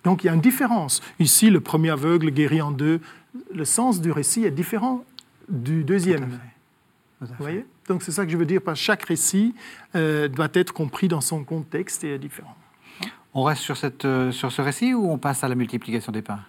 Donc 0.05 0.25
il 0.25 0.29
y 0.29 0.31
a 0.31 0.35
une 0.35 0.41
différence. 0.41 1.03
Ici, 1.19 1.51
le 1.51 1.61
premier 1.61 1.91
aveugle 1.91 2.31
guéri 2.31 2.61
en 2.61 2.71
deux, 2.71 3.01
le 3.55 3.65
sens 3.65 4.01
du 4.01 4.13
récit 4.13 4.45
est 4.45 4.51
différent 4.51 5.05
du 5.49 5.85
deuxième. 5.85 6.39
Vous 7.21 7.29
voyez? 7.39 7.67
Donc 7.89 8.03
c'est 8.03 8.13
ça 8.13 8.25
que 8.25 8.33
je 8.33 8.37
veux 8.37 8.47
dire, 8.47 8.63
parce 8.63 8.79
que 8.79 8.85
chaque 8.85 9.03
récit 9.05 9.55
euh, 9.95 10.29
doit 10.29 10.49
être 10.55 10.73
compris 10.73 11.09
dans 11.09 11.21
son 11.21 11.45
contexte 11.45 12.05
et 12.05 12.15
est 12.15 12.19
différent. 12.19 12.57
On 13.35 13.43
reste 13.43 13.63
sur, 13.63 13.77
cette, 13.77 14.05
euh, 14.05 14.33
sur 14.33 14.51
ce 14.51 14.63
récit 14.63 14.95
ou 14.95 15.11
on 15.11 15.19
passe 15.19 15.45
à 15.45 15.49
la 15.49 15.55
multiplication 15.55 16.13
des 16.13 16.23
pains? 16.23 16.41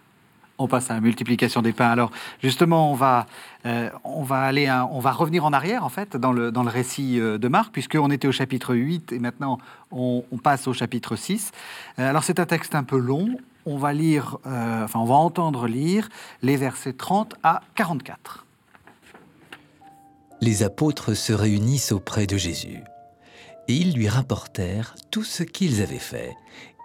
On 0.63 0.67
passe 0.67 0.91
à 0.91 0.95
la 0.95 1.02
multiplication 1.02 1.62
des 1.62 1.74
pains. 1.74 1.89
Alors, 1.89 2.12
justement, 2.41 2.91
on 2.91 2.95
va, 2.95 3.26
euh, 3.65 3.89
on 4.04 4.24
va, 4.24 4.41
aller 4.41 4.71
on 4.91 5.00
va 5.00 5.12
revenir 5.12 5.45
en 5.45 5.54
arrière, 5.54 5.84
en 5.84 5.89
fait, 5.89 6.15
dans 6.17 6.32
le, 6.32 6.52
dans 6.52 6.63
le 6.63 6.69
récit 6.69 7.19
euh, 7.19 7.38
de 7.38 7.47
Marc, 7.47 7.71
puisqu'on 7.71 8.12
était 8.12 8.28
au 8.28 8.32
chapitre 8.32 8.76
8 8.76 9.12
et 9.12 9.19
maintenant 9.19 9.58
on, 9.91 10.24
passe 10.43 10.67
au 10.67 10.74
chapitre 10.74 11.15
6. 11.15 11.52
Euh, 12.00 12.10
alors, 12.10 12.24
c'est 12.24 12.39
un 12.39 12.45
texte 12.45 12.76
un 12.76 12.84
peu 12.84 12.97
long. 12.97 13.38
On 13.65 13.78
va 13.78 13.93
lire, 13.93 14.39
enfin, 14.43 15.00
on 15.00 15.06
va 15.06 15.13
entendre 15.13 15.67
lire 15.67 16.10
les 16.41 16.58
versets 16.58 16.93
30 16.93 17.36
à 17.43 17.62
44. 17.76 18.47
Les 20.41 20.63
apôtres 20.63 21.13
se 21.13 21.32
réunissent 21.32 21.91
auprès 21.91 22.26
de 22.26 22.38
Jésus 22.38 22.82
et 23.67 23.76
ils 23.76 23.93
lui 23.93 24.10
rapportèrent 24.10 24.95
tout 25.12 25.24
ce 25.24 25.43
qu'ils 25.43 25.84
avaient 25.84 26.00
fait 26.00 26.36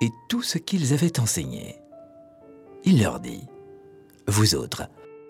et 0.02 0.10
tout 0.28 0.42
ce 0.42 0.58
qu'ils 0.58 0.92
avaient 0.92 1.18
enseigné. 1.18 1.76
Il 2.84 3.02
leur 3.02 3.18
dit, 3.18 3.48
vous 4.28 4.54
autres, 4.54 4.88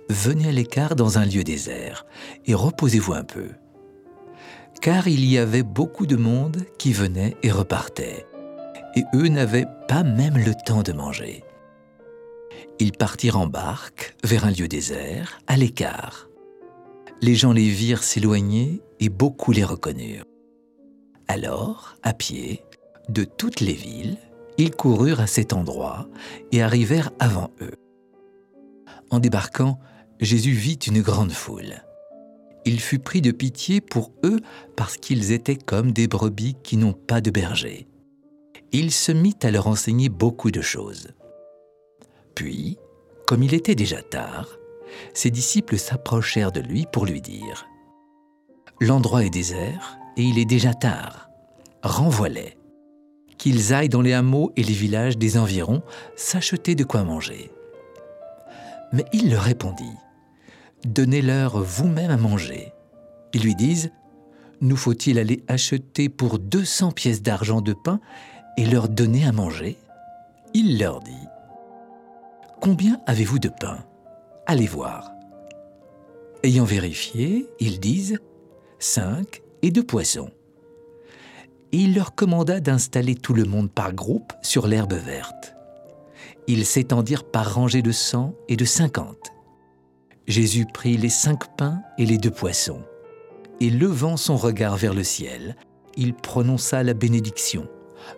venez 0.09 0.49
à 0.49 0.53
l'écart 0.53 0.97
dans 0.97 1.19
un 1.19 1.25
lieu 1.25 1.45
désert 1.45 2.07
et 2.47 2.55
reposez-vous 2.55 3.13
un 3.13 3.25
peu. 3.25 3.49
Car 4.81 5.09
il 5.09 5.25
y 5.25 5.39
avait 5.39 5.63
beaucoup 5.63 6.07
de 6.07 6.17
monde 6.17 6.65
qui 6.79 6.93
venait 6.93 7.37
et 7.43 7.51
repartait, 7.51 8.27
et 8.95 9.05
eux 9.15 9.29
n'avaient 9.29 9.67
pas 9.89 10.03
même 10.03 10.39
le 10.39 10.55
temps 10.67 10.83
de 10.83 10.93
manger. 10.93 11.45
Ils 12.79 12.93
partirent 12.93 13.39
en 13.39 13.47
barque 13.47 14.17
vers 14.25 14.45
un 14.45 14.51
lieu 14.51 14.69
désert, 14.69 15.41
à 15.47 15.57
l'écart. 15.57 16.29
Les 17.23 17.35
gens 17.35 17.53
les 17.53 17.69
virent 17.69 18.05
s'éloigner 18.05 18.83
et 19.01 19.09
beaucoup 19.09 19.53
les 19.53 19.65
reconnurent. 19.65 20.25
Alors, 21.29 21.97
à 22.03 22.13
pied, 22.13 22.63
de 23.09 23.25
toutes 23.25 23.61
les 23.61 23.73
villes, 23.73 24.19
ils 24.59 24.71
coururent 24.71 25.21
à 25.21 25.27
cet 25.27 25.53
endroit 25.53 26.07
et 26.53 26.63
arrivèrent 26.63 27.11
avant 27.19 27.51
eux. 27.61 27.75
En 29.11 29.21
débarquant, 29.21 29.79
Jésus 30.21 30.53
vit 30.53 30.75
une 30.75 31.03
grande 31.03 31.33
foule. 31.33 31.83
Il 32.65 32.81
fut 32.81 32.99
pris 32.99 33.21
de 33.21 33.31
pitié 33.31 33.81
pour 33.81 34.13
eux 34.25 34.41
parce 34.77 34.97
qu'ils 34.97 35.31
étaient 35.33 35.57
comme 35.57 35.93
des 35.93 36.09
brebis 36.09 36.57
qui 36.65 36.77
n'ont 36.77 36.95
pas 36.95 37.21
de 37.21 37.31
berger. 37.31 37.87
Il 38.73 38.91
se 38.91 39.13
mit 39.13 39.37
à 39.43 39.51
leur 39.51 39.69
enseigner 39.69 40.09
beaucoup 40.09 40.51
de 40.51 40.61
choses. 40.61 41.09
Puis, 42.35 42.77
comme 43.27 43.43
il 43.43 43.55
était 43.55 43.77
déjà 43.77 44.03
tard, 44.03 44.49
ses 45.15 45.31
disciples 45.31 45.79
s'approchèrent 45.79 46.53
de 46.53 46.61
lui 46.61 46.87
pour 46.93 47.07
lui 47.07 47.21
dire 47.21 47.67
L'endroit 48.81 49.25
est 49.25 49.31
désert 49.31 49.97
et 50.17 50.23
il 50.23 50.39
est 50.39 50.45
déjà 50.45 50.75
tard. 50.75 51.31
Renvoie-les, 51.83 52.57
qu'ils 53.39 53.73
aillent 53.73 53.89
dans 53.89 54.03
les 54.03 54.13
hameaux 54.13 54.53
et 54.57 54.63
les 54.63 54.73
villages 54.73 55.19
des 55.19 55.39
environs 55.39 55.83
s'acheter 56.17 56.75
de 56.75 56.85
quoi 56.85 57.05
manger. 57.05 57.53
Mais 58.97 59.05
il 59.13 59.31
leur 59.31 59.43
répondit, 59.43 59.95
Donnez-leur 60.87 61.63
vous-même 61.63 62.11
à 62.11 62.17
manger. 62.17 62.73
Ils 63.35 63.43
lui 63.43 63.55
disent, 63.55 63.93
Nous 64.63 64.77
faut-il 64.77 65.19
aller 65.19 65.45
acheter 65.49 66.09
pour 66.09 66.39
200 66.39 66.93
pièces 66.93 67.21
d'argent 67.21 67.61
de 67.61 67.75
pain 67.75 68.01
et 68.57 68.65
leur 68.65 68.89
donner 68.89 69.27
à 69.27 69.33
manger? 69.33 69.77
Il 70.55 70.79
leur 70.79 71.01
dit, 71.01 71.13
Combien 72.63 72.99
avez-vous 73.05 73.39
de 73.39 73.51
pain? 73.51 73.85
Allez 74.47 74.67
voir. 74.67 75.13
Ayant 76.43 76.65
vérifié, 76.65 77.47
ils 77.61 77.81
disent, 77.81 78.19
Cinq 78.79 79.43
et 79.61 79.71
deux 79.71 79.85
poissons. 79.85 80.31
Et 81.73 81.79
il 81.81 81.95
leur 81.95 82.15
commanda 82.15 82.61
d'installer 82.61 83.15
tout 83.15 83.35
le 83.35 83.45
monde 83.45 83.71
par 83.71 83.93
groupe 83.93 84.33
sur 84.41 84.67
l'herbe 84.67 84.95
verte. 84.95 85.56
Ils 86.49 86.65
s'étendirent 86.65 87.25
par 87.25 87.55
rangées 87.55 87.83
de 87.83 87.93
cent 87.93 88.35
et 88.49 88.57
de 88.57 88.65
cinquante. 88.65 89.33
Jésus 90.27 90.67
prit 90.67 90.97
les 90.97 91.09
cinq 91.09 91.57
pains 91.57 91.81
et 91.99 92.07
les 92.07 92.19
deux 92.19 92.31
poissons, 92.31 92.83
et 93.61 93.71
levant 93.71 94.17
son 94.17 94.37
regard 94.37 94.77
vers 94.77 94.95
le 94.95 95.05
ciel, 95.05 95.57
il 95.97 96.15
prononça 96.15 96.83
la 96.83 96.95
bénédiction, 96.95 97.69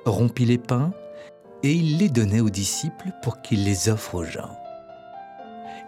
rompit 0.04 0.44
les 0.44 0.58
pains, 0.58 0.92
et 1.62 1.72
il 1.72 1.98
les 1.98 2.08
donnait 2.08 2.40
aux 2.40 2.50
disciples 2.50 3.12
pour 3.22 3.40
qu'ils 3.40 3.64
les 3.64 3.88
offrent 3.88 4.16
aux 4.16 4.24
gens. 4.24 4.56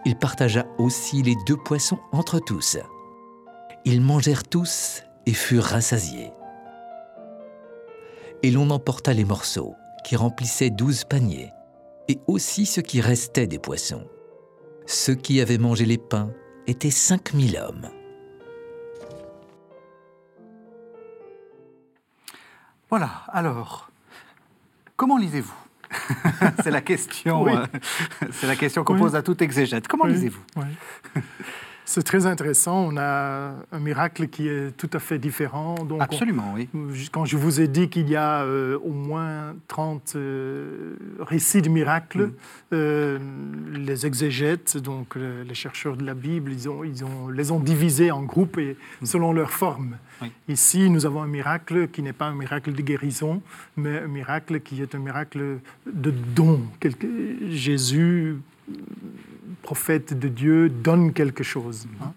Il 0.05 0.17
partagea 0.17 0.65
aussi 0.79 1.21
les 1.21 1.35
deux 1.45 1.57
poissons 1.57 1.99
entre 2.11 2.39
tous. 2.39 2.77
Ils 3.85 4.01
mangèrent 4.01 4.43
tous 4.43 5.03
et 5.25 5.33
furent 5.33 5.63
rassasiés. 5.63 6.31
Et 8.43 8.49
l'on 8.49 8.71
emporta 8.71 9.13
les 9.13 9.25
morceaux, 9.25 9.75
qui 10.03 10.15
remplissaient 10.15 10.71
douze 10.71 11.03
paniers, 11.03 11.53
et 12.07 12.19
aussi 12.27 12.65
ce 12.65 12.81
qui 12.81 13.01
restait 13.01 13.47
des 13.47 13.59
poissons. 13.59 14.07
Ceux 14.85 15.15
qui 15.15 15.39
avaient 15.41 15.57
mangé 15.57 15.85
les 15.85 15.97
pains 15.97 16.31
étaient 16.67 16.89
cinq 16.91 17.33
mille 17.33 17.57
hommes. 17.57 17.89
Voilà, 22.89 23.09
alors, 23.29 23.89
comment 24.97 25.17
lisez-vous? 25.17 25.53
C'est 26.63 26.71
la 26.71 26.81
question, 26.81 27.43
Oui. 27.43 27.53
euh, 27.53 27.65
c'est 28.31 28.47
la 28.47 28.55
question 28.55 28.83
qu'on 28.85 28.93
Oui. 28.93 28.99
pose 28.99 29.15
à 29.15 29.21
tout 29.21 29.41
exégète. 29.43 29.87
Comment 29.89 30.05
Oui, 30.05 30.13
lisez-vous? 30.13 30.41
Oui. 30.55 30.63
C'est 31.85 32.03
très 32.03 32.25
intéressant. 32.25 32.87
On 32.89 32.95
a 32.97 33.53
un 33.71 33.79
miracle 33.79 34.27
qui 34.27 34.47
est 34.47 34.71
tout 34.77 34.89
à 34.93 34.99
fait 34.99 35.17
différent. 35.19 35.75
Donc, 35.75 35.99
on- 35.99 36.03
Absolument, 36.03 36.53
oui. 36.55 36.69
Quand 37.11 37.25
je 37.25 37.35
vous 37.37 37.59
ai 37.59 37.67
dit 37.67 37.89
qu'il 37.89 38.07
y 38.09 38.15
a 38.15 38.43
euh, 38.43 38.77
au 38.83 38.91
moins 38.91 39.55
30 39.67 40.13
euh, 40.15 40.95
récits 41.19 41.61
de 41.61 41.69
miracles, 41.69 42.27
Mm. 42.27 42.31
euh, 42.73 43.19
les 43.73 44.05
exégètes, 44.05 44.77
donc 44.77 45.15
le- 45.15 45.43
les 45.43 45.53
chercheurs 45.53 45.97
de 45.97 46.05
la 46.05 46.13
Bible, 46.13 46.51
ils, 46.53 46.69
ont, 46.69 46.83
ils 46.83 47.03
ont, 47.03 47.27
les 47.29 47.51
ont 47.51 47.59
divisés 47.59 48.11
en 48.11 48.23
groupes 48.23 48.57
et 48.57 48.77
selon 49.03 49.33
leur 49.33 49.51
forme. 49.51 49.85
Mm. 49.89 49.95
Oui. 50.23 50.31
Ici, 50.49 50.89
nous 50.89 51.05
avons 51.05 51.23
un 51.23 51.27
miracle 51.27 51.87
qui 51.87 52.01
n'est 52.03 52.13
pas 52.13 52.27
un 52.27 52.35
miracle 52.35 52.71
de 52.73 52.81
guérison, 52.81 53.41
mais 53.75 53.99
un 53.99 54.07
miracle 54.07 54.59
qui 54.61 54.81
est 54.81 54.93
un 54.95 54.99
miracle 54.99 55.59
de 55.91 56.11
don. 56.11 56.61
Quelque- 56.79 57.07
Jésus, 57.49 58.37
prophète 59.61 60.17
de 60.17 60.27
Dieu, 60.27 60.69
donne 60.69 61.13
quelque 61.13 61.43
chose. 61.43 61.87
Hein. 62.01 62.13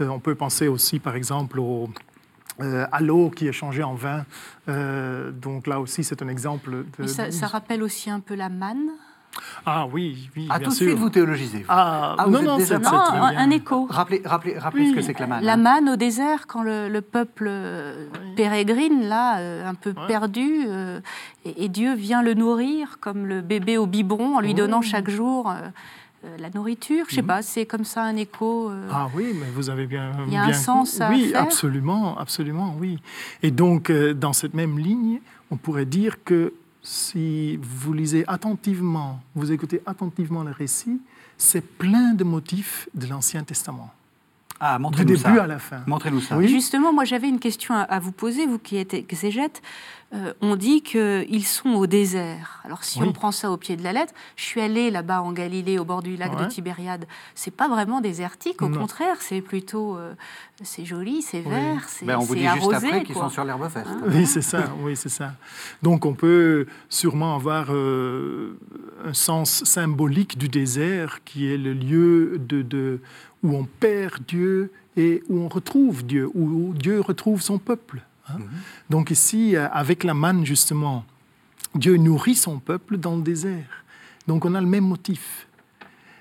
Euh, 0.00 0.08
on 0.08 0.18
peut 0.18 0.34
penser 0.34 0.68
aussi, 0.68 0.98
par 0.98 1.14
exemple, 1.14 1.58
au, 1.58 1.88
euh, 2.60 2.86
à 2.90 3.00
l'eau 3.00 3.30
qui 3.30 3.46
est 3.46 3.52
changée 3.52 3.82
en 3.82 3.94
vin. 3.94 4.24
Euh, 4.68 5.30
donc 5.30 5.66
là 5.66 5.80
aussi, 5.80 6.04
c'est 6.04 6.22
un 6.22 6.28
exemple 6.28 6.84
de... 6.98 7.06
Ça, 7.06 7.30
ça 7.30 7.46
rappelle 7.46 7.82
aussi 7.82 8.10
un 8.10 8.20
peu 8.20 8.34
la 8.34 8.48
manne. 8.48 8.90
Ah 9.64 9.86
oui, 9.92 10.28
oui, 10.36 10.46
Ah, 10.50 10.58
bien 10.58 10.64
tout 10.66 10.70
de 10.72 10.76
suite, 10.76 10.90
vous 10.96 11.10
théologisez. 11.10 11.58
vous. 11.58 11.64
Ah, 11.68 12.14
Ah, 12.18 12.24
vous 12.24 12.30
non, 12.32 12.38
êtes 12.40 12.46
non, 12.46 12.56
déjà 12.58 12.78
Non, 12.78 12.88
un, 12.90 13.50
écho. 13.50 13.86
Rappelez, 13.90 14.22
rappelez, 14.24 14.58
rappelez 14.58 14.90
ce 14.90 14.94
que 14.94 15.00
c'est 15.02 15.14
que 15.14 15.20
la 15.20 15.26
manne. 15.26 15.44
La 15.44 15.52
hein. 15.54 15.56
manne 15.56 15.88
au 15.90 15.96
désert, 15.96 16.46
quand 16.46 16.62
le, 16.62 16.88
le 16.88 17.00
peuple 17.00 17.46
euh, 17.48 18.06
pérégrine, 18.36 19.08
là, 19.08 19.38
euh, 19.38 19.68
un 19.68 19.74
peu 19.74 19.90
Ouais. 19.90 20.06
perdu, 20.06 20.64
euh, 20.66 21.00
et, 21.44 21.64
et 21.64 21.68
Dieu 21.68 21.94
vient 21.94 22.22
le 22.22 22.34
nourrir 22.34 22.98
comme 23.00 23.26
le 23.26 23.40
bébé 23.40 23.78
au 23.78 23.86
biberon, 23.86 24.36
en 24.36 24.40
lui 24.40 24.54
donnant 24.54 24.82
chaque 24.82 25.08
jour 25.10 25.50
euh, 25.50 25.68
la 26.38 26.50
nourriture. 26.50 27.04
Je 27.08 27.14
sais 27.16 27.22
pas, 27.22 27.42
c'est 27.42 27.66
comme 27.66 27.84
ça 27.84 28.02
un 28.02 28.16
écho. 28.16 28.70
euh, 28.70 28.88
Ah 28.92 29.08
oui, 29.14 29.26
mais 29.34 29.46
vous 29.54 29.70
avez 29.70 29.86
bien. 29.86 30.10
Il 30.26 30.32
y 30.32 30.36
a 30.36 30.44
un 30.44 30.52
sens 30.52 31.00
à 31.00 31.08
Oui, 31.10 31.28
faire. 31.30 31.42
absolument, 31.42 32.18
absolument, 32.18 32.74
oui. 32.80 32.98
Et 33.42 33.50
donc, 33.52 33.90
euh, 33.90 34.12
dans 34.14 34.32
cette 34.32 34.54
même 34.54 34.78
ligne, 34.78 35.20
on 35.50 35.56
pourrait 35.56 35.84
dire 35.84 36.24
que 36.24 36.52
si 36.88 37.56
vous 37.60 37.92
lisez 37.92 38.24
attentivement, 38.28 39.20
vous 39.34 39.50
écoutez 39.50 39.82
attentivement 39.86 40.44
le 40.44 40.52
récit, 40.52 41.00
c'est 41.36 41.60
plein 41.60 42.14
de 42.14 42.22
motifs 42.22 42.88
de 42.94 43.08
l'Ancien 43.08 43.42
Testament, 43.42 43.92
Ah, 44.60 44.76
du 44.76 44.82
montrez-nous 44.82 45.08
début 45.16 45.20
ça. 45.20 45.42
à 45.42 45.46
la 45.48 45.58
fin. 45.58 45.82
Montrez-nous 45.88 46.20
ça. 46.20 46.38
Oui. 46.38 46.46
Justement, 46.46 46.92
moi 46.92 47.04
j'avais 47.04 47.28
une 47.28 47.40
question 47.40 47.74
à, 47.74 47.80
à 47.80 47.98
vous 47.98 48.12
poser, 48.12 48.46
vous 48.46 48.60
qui 48.60 48.76
êtes 48.76 48.94
exégète. 48.94 49.62
Euh, 50.14 50.32
on 50.40 50.54
dit 50.54 50.82
qu'ils 50.82 51.44
sont 51.44 51.70
au 51.70 51.88
désert. 51.88 52.60
Alors 52.64 52.84
si 52.84 53.00
Oui. 53.00 53.06
on 53.08 53.12
prend 53.12 53.32
ça 53.32 53.50
au 53.50 53.56
pied 53.56 53.76
de 53.76 53.82
la 53.82 53.92
lettre, 53.92 54.14
je 54.36 54.44
suis 54.44 54.60
allée 54.60 54.92
là-bas 54.92 55.20
en 55.20 55.32
Galilée, 55.32 55.80
au 55.80 55.84
bord 55.84 56.00
du 56.02 56.16
lac 56.16 56.36
de. 56.38 56.44
Tibériade. 56.46 57.06
C'est 57.34 57.50
pas 57.50 57.66
vraiment 57.68 58.00
désertique, 58.00 58.62
au 58.62 58.68
Non. 58.68 58.78
contraire, 58.78 59.16
c'est 59.20 59.40
plutôt, 59.40 59.96
euh, 59.96 60.14
c'est 60.62 60.84
joli, 60.84 61.22
c'est 61.22 61.38
Oui. 61.44 61.50
vert, 61.50 61.88
c'est 61.88 62.06
Ben, 62.06 62.18
on 62.18 62.20
vous 62.22 62.36
dit 62.36 62.46
juste 62.46 62.72
après 62.72 63.02
qu'ils 63.02 63.16
sont 63.16 63.28
sur 63.30 63.44
l'herbe 63.44 63.68
verte. 63.68 63.88
Oui, 64.06 64.26
c'est 64.26 64.42
ça, 64.42 64.72
oui, 64.80 64.94
c'est 64.94 65.08
ça. 65.08 65.32
Donc 65.82 66.06
on 66.06 66.14
peut 66.14 66.66
sûrement 66.88 67.34
avoir 67.34 67.66
euh, 67.70 68.56
un 69.04 69.12
sens 69.12 69.64
symbolique 69.64 70.38
du 70.38 70.48
désert 70.48 71.24
qui 71.24 71.52
est 71.52 71.58
le 71.58 71.72
lieu 71.72 72.38
de, 72.38 72.62
de- 72.62 73.00
où 73.42 73.56
on 73.56 73.64
perd 73.64 74.24
Dieu 74.28 74.70
et 74.96 75.24
où 75.28 75.40
on 75.40 75.48
retrouve 75.48 76.06
Dieu, 76.06 76.30
où 76.34 76.72
Dieu 76.74 77.00
retrouve 77.00 77.42
son 77.42 77.58
peuple. 77.58 78.02
Hein. 78.28 78.38
Donc 78.90 79.10
ici, 79.10 79.56
euh, 79.56 79.68
avec 79.70 80.04
la 80.04 80.14
manne, 80.14 80.44
justement, 80.46 81.04
Dieu 81.74 81.96
nourrit 81.96 82.34
son 82.34 82.58
peuple 82.58 82.96
dans 82.98 83.16
le 83.16 83.22
désert. 83.22 83.84
Donc 84.26 84.44
on 84.44 84.54
a 84.54 84.60
le 84.60 84.66
même 84.66 84.84
motif. 84.84 85.46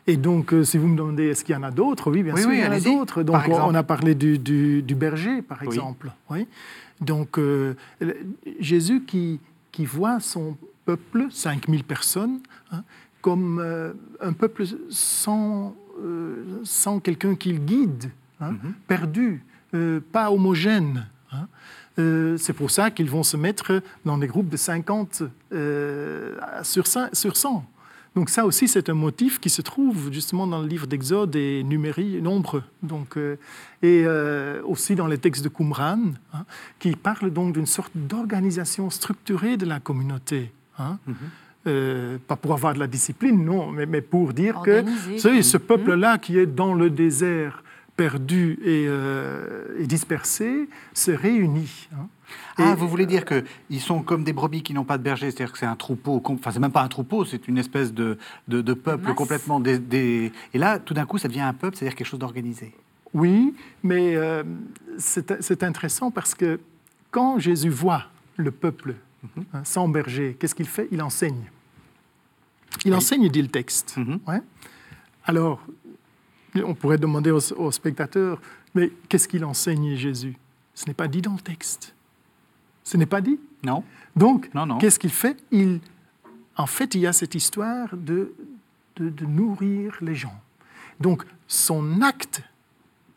Et 0.07 0.17
donc, 0.17 0.53
euh, 0.53 0.63
si 0.63 0.77
vous 0.77 0.87
me 0.87 0.95
demandez, 0.95 1.23
est-ce 1.29 1.43
qu'il 1.43 1.55
y 1.55 1.57
en 1.57 1.63
a 1.63 1.71
d'autres? 1.71 2.11
Oui, 2.11 2.21
bien 2.21 2.35
Oui, 2.35 2.41
sûr, 2.41 2.49
oui, 2.51 2.57
il 2.59 2.63
y 2.63 2.67
en 2.67 2.71
a 2.71 2.79
d'autres. 2.79 3.23
Donc, 3.23 3.41
on- 3.49 3.73
a 3.73 3.81
parlé 3.83 4.13
du, 4.13 4.37
du- 4.37 4.83
du 4.83 4.93
berger, 4.93 5.41
par 5.41 5.63
exemple. 5.63 6.11
Oui. 6.29 6.47
Donc, 7.01 7.39
euh, 7.39 7.73
Jésus 8.59 9.01
qui, 9.01 9.39
qui 9.71 9.85
voit 9.85 10.19
son 10.19 10.57
peuple, 10.85 11.25
5000 11.31 11.83
personnes, 11.83 12.39
hein, 12.71 12.83
comme 13.21 13.57
euh, 13.59 13.93
un 14.21 14.33
peuple 14.33 14.65
sans, 14.91 15.75
sans 16.63 16.99
quelqu'un 16.99 17.33
qui 17.33 17.53
le 17.53 17.57
guide, 17.59 18.11
hein, 18.39 18.51
Mhm. 18.51 18.73
perdu, 18.87 19.43
pas 20.11 20.29
homogène. 20.31 21.07
Euh, 21.97 22.37
c'est 22.37 22.53
pour 22.53 22.71
ça 22.71 22.91
qu'ils 22.91 23.09
vont 23.09 23.23
se 23.23 23.37
mettre 23.37 23.81
dans 24.03 24.17
des 24.17 24.27
groupes 24.27 24.49
de 24.49 24.57
50 24.57 25.23
euh, 25.53 26.35
sur, 26.63 26.87
100, 26.87 27.13
sur 27.13 27.37
100. 27.37 27.65
Donc 28.15 28.29
ça 28.29 28.45
aussi, 28.45 28.69
c'est 28.69 28.89
un 28.89 28.93
motif 28.93 29.39
qui 29.41 29.49
se 29.49 29.61
trouve 29.61 30.11
justement 30.11 30.47
dans 30.47 30.61
le 30.61 30.67
livre 30.67 30.87
d'Exode 30.87 31.35
et 31.35 31.63
Numérie, 31.63 32.21
Nombre. 32.21 32.63
Donc, 32.81 33.17
euh, 33.17 33.35
et 33.81 34.03
euh, 34.05 34.61
aussi 34.63 34.95
dans 34.95 35.07
les 35.07 35.17
textes 35.17 35.43
de 35.43 35.49
Qumran, 35.49 35.99
hein, 36.33 36.45
qui 36.79 36.95
parlent 36.95 37.31
donc 37.31 37.53
d'une 37.53 37.65
sorte 37.65 37.91
d'organisation 37.93 38.89
structurée 38.89 39.57
de 39.57 39.65
la 39.65 39.79
communauté. 39.81 40.51
hein. 40.79 40.97
Mhm. 41.05 41.15
Euh, 41.67 42.19
pas 42.27 42.35
pour 42.35 42.53
avoir 42.53 42.75
de 42.75 42.79
la 42.79 42.85
discipline, 42.85 43.43
non, 43.43 43.71
mais, 43.71 43.87
mais 43.87 44.01
pour 44.01 44.33
dire 44.33 44.57
Organisé, 44.57 45.15
que 45.15 45.41
ce 45.41 45.57
peuple-là 45.57 46.19
qui 46.19 46.37
est 46.37 46.45
dans 46.45 46.75
le 46.75 46.91
désert, 46.91 47.63
perdu 47.95 48.59
et, 48.63 48.85
euh, 48.87 49.75
et 49.79 49.87
dispersé, 49.87 50.67
se 50.93 51.11
réunit. 51.11 51.87
hein. 51.93 52.07
Ah, 52.57 52.71
Et- 52.71 52.75
vous 52.75 52.87
voulez 52.89 53.05
dire 53.05 53.23
qu'ils 53.25 53.79
sont 53.81 54.01
comme 54.01 54.23
des 54.23 54.33
brebis 54.33 54.63
qui 54.63 54.73
n'ont 54.73 54.83
pas 54.83 54.97
de 54.97 55.03
berger, 55.03 55.29
c'est-à-dire 55.31 55.51
que 55.53 55.59
c'est 55.59 55.65
un 55.65 55.75
troupeau, 55.75 56.21
enfin 56.25 56.51
c'est 56.51 56.59
même 56.59 56.71
pas 56.71 56.81
un 56.81 56.87
troupeau, 56.87 57.23
c'est 57.23 57.47
une 57.47 57.57
espèce 57.57 57.93
de, 57.93 58.17
de, 58.47 58.61
de 58.61 58.73
peuple 58.73 59.05
Masse. 59.09 59.15
complètement... 59.15 59.59
Des, 59.59 59.77
des- 59.79 60.31
Et 60.53 60.57
là, 60.57 60.79
tout 60.79 60.93
d'un 60.93 61.05
coup, 61.05 61.17
ça 61.17 61.27
devient 61.27 61.41
un 61.41 61.53
peuple, 61.53 61.77
c'est-à-dire 61.77 61.95
quelque 61.95 62.07
chose 62.07 62.19
d'organisé. 62.19 62.73
Oui, 63.13 63.53
mais 63.83 64.15
euh, 64.15 64.43
c'est 64.97 65.41
c'est 65.41 65.63
intéressant 65.63 66.11
parce 66.11 66.35
que 66.35 66.59
quand 67.11 67.39
Jésus 67.39 67.69
voit 67.69 68.05
le 68.35 68.51
peuple 68.51 68.95
hein, 69.53 69.61
sans 69.63 69.87
berger, 69.87 70.35
qu'est-ce 70.37 70.55
qu'il 70.55 70.67
fait? 70.67 70.89
Il 70.91 71.01
enseigne. 71.01 71.49
Il 72.83 72.91
Oui. 72.91 72.97
enseigne, 72.97 73.29
dit 73.29 73.41
le 73.41 73.47
texte. 73.47 73.95
Mhm. 73.95 74.19
Ouais. 74.27 74.41
Alors, 75.25 75.61
on 76.63 76.73
pourrait 76.73 76.97
demander 76.97 77.31
aux, 77.31 77.53
aux 77.53 77.71
spectateurs, 77.71 78.41
mais 78.73 78.91
qu'est-ce 79.09 79.27
qu'il 79.27 79.43
enseigne 79.45 79.95
Jésus? 79.95 80.35
Ce 80.73 80.85
n'est 80.87 80.93
pas 80.93 81.07
dit 81.07 81.21
dans 81.21 81.33
le 81.33 81.39
texte. 81.39 81.93
Ce 82.83 82.97
n'est 82.97 83.05
pas 83.05 83.21
dit. 83.21 83.39
Non 83.63 83.83
Donc, 84.15 84.49
Non, 84.53 84.65
non. 84.65 84.77
qu'est-ce 84.77 84.99
qu'il 84.99 85.11
fait? 85.11 85.37
Il, 85.51 85.79
En 86.57 86.67
fait, 86.67 86.93
il 86.95 87.01
y 87.01 87.07
a 87.07 87.13
cette 87.13 87.35
histoire 87.35 87.95
de, 87.95 88.33
de, 88.97 89.09
de 89.09 89.25
nourrir 89.25 89.97
les 90.01 90.15
gens. 90.15 90.39
Donc, 90.99 91.23
son 91.47 92.01
acte 92.01 92.41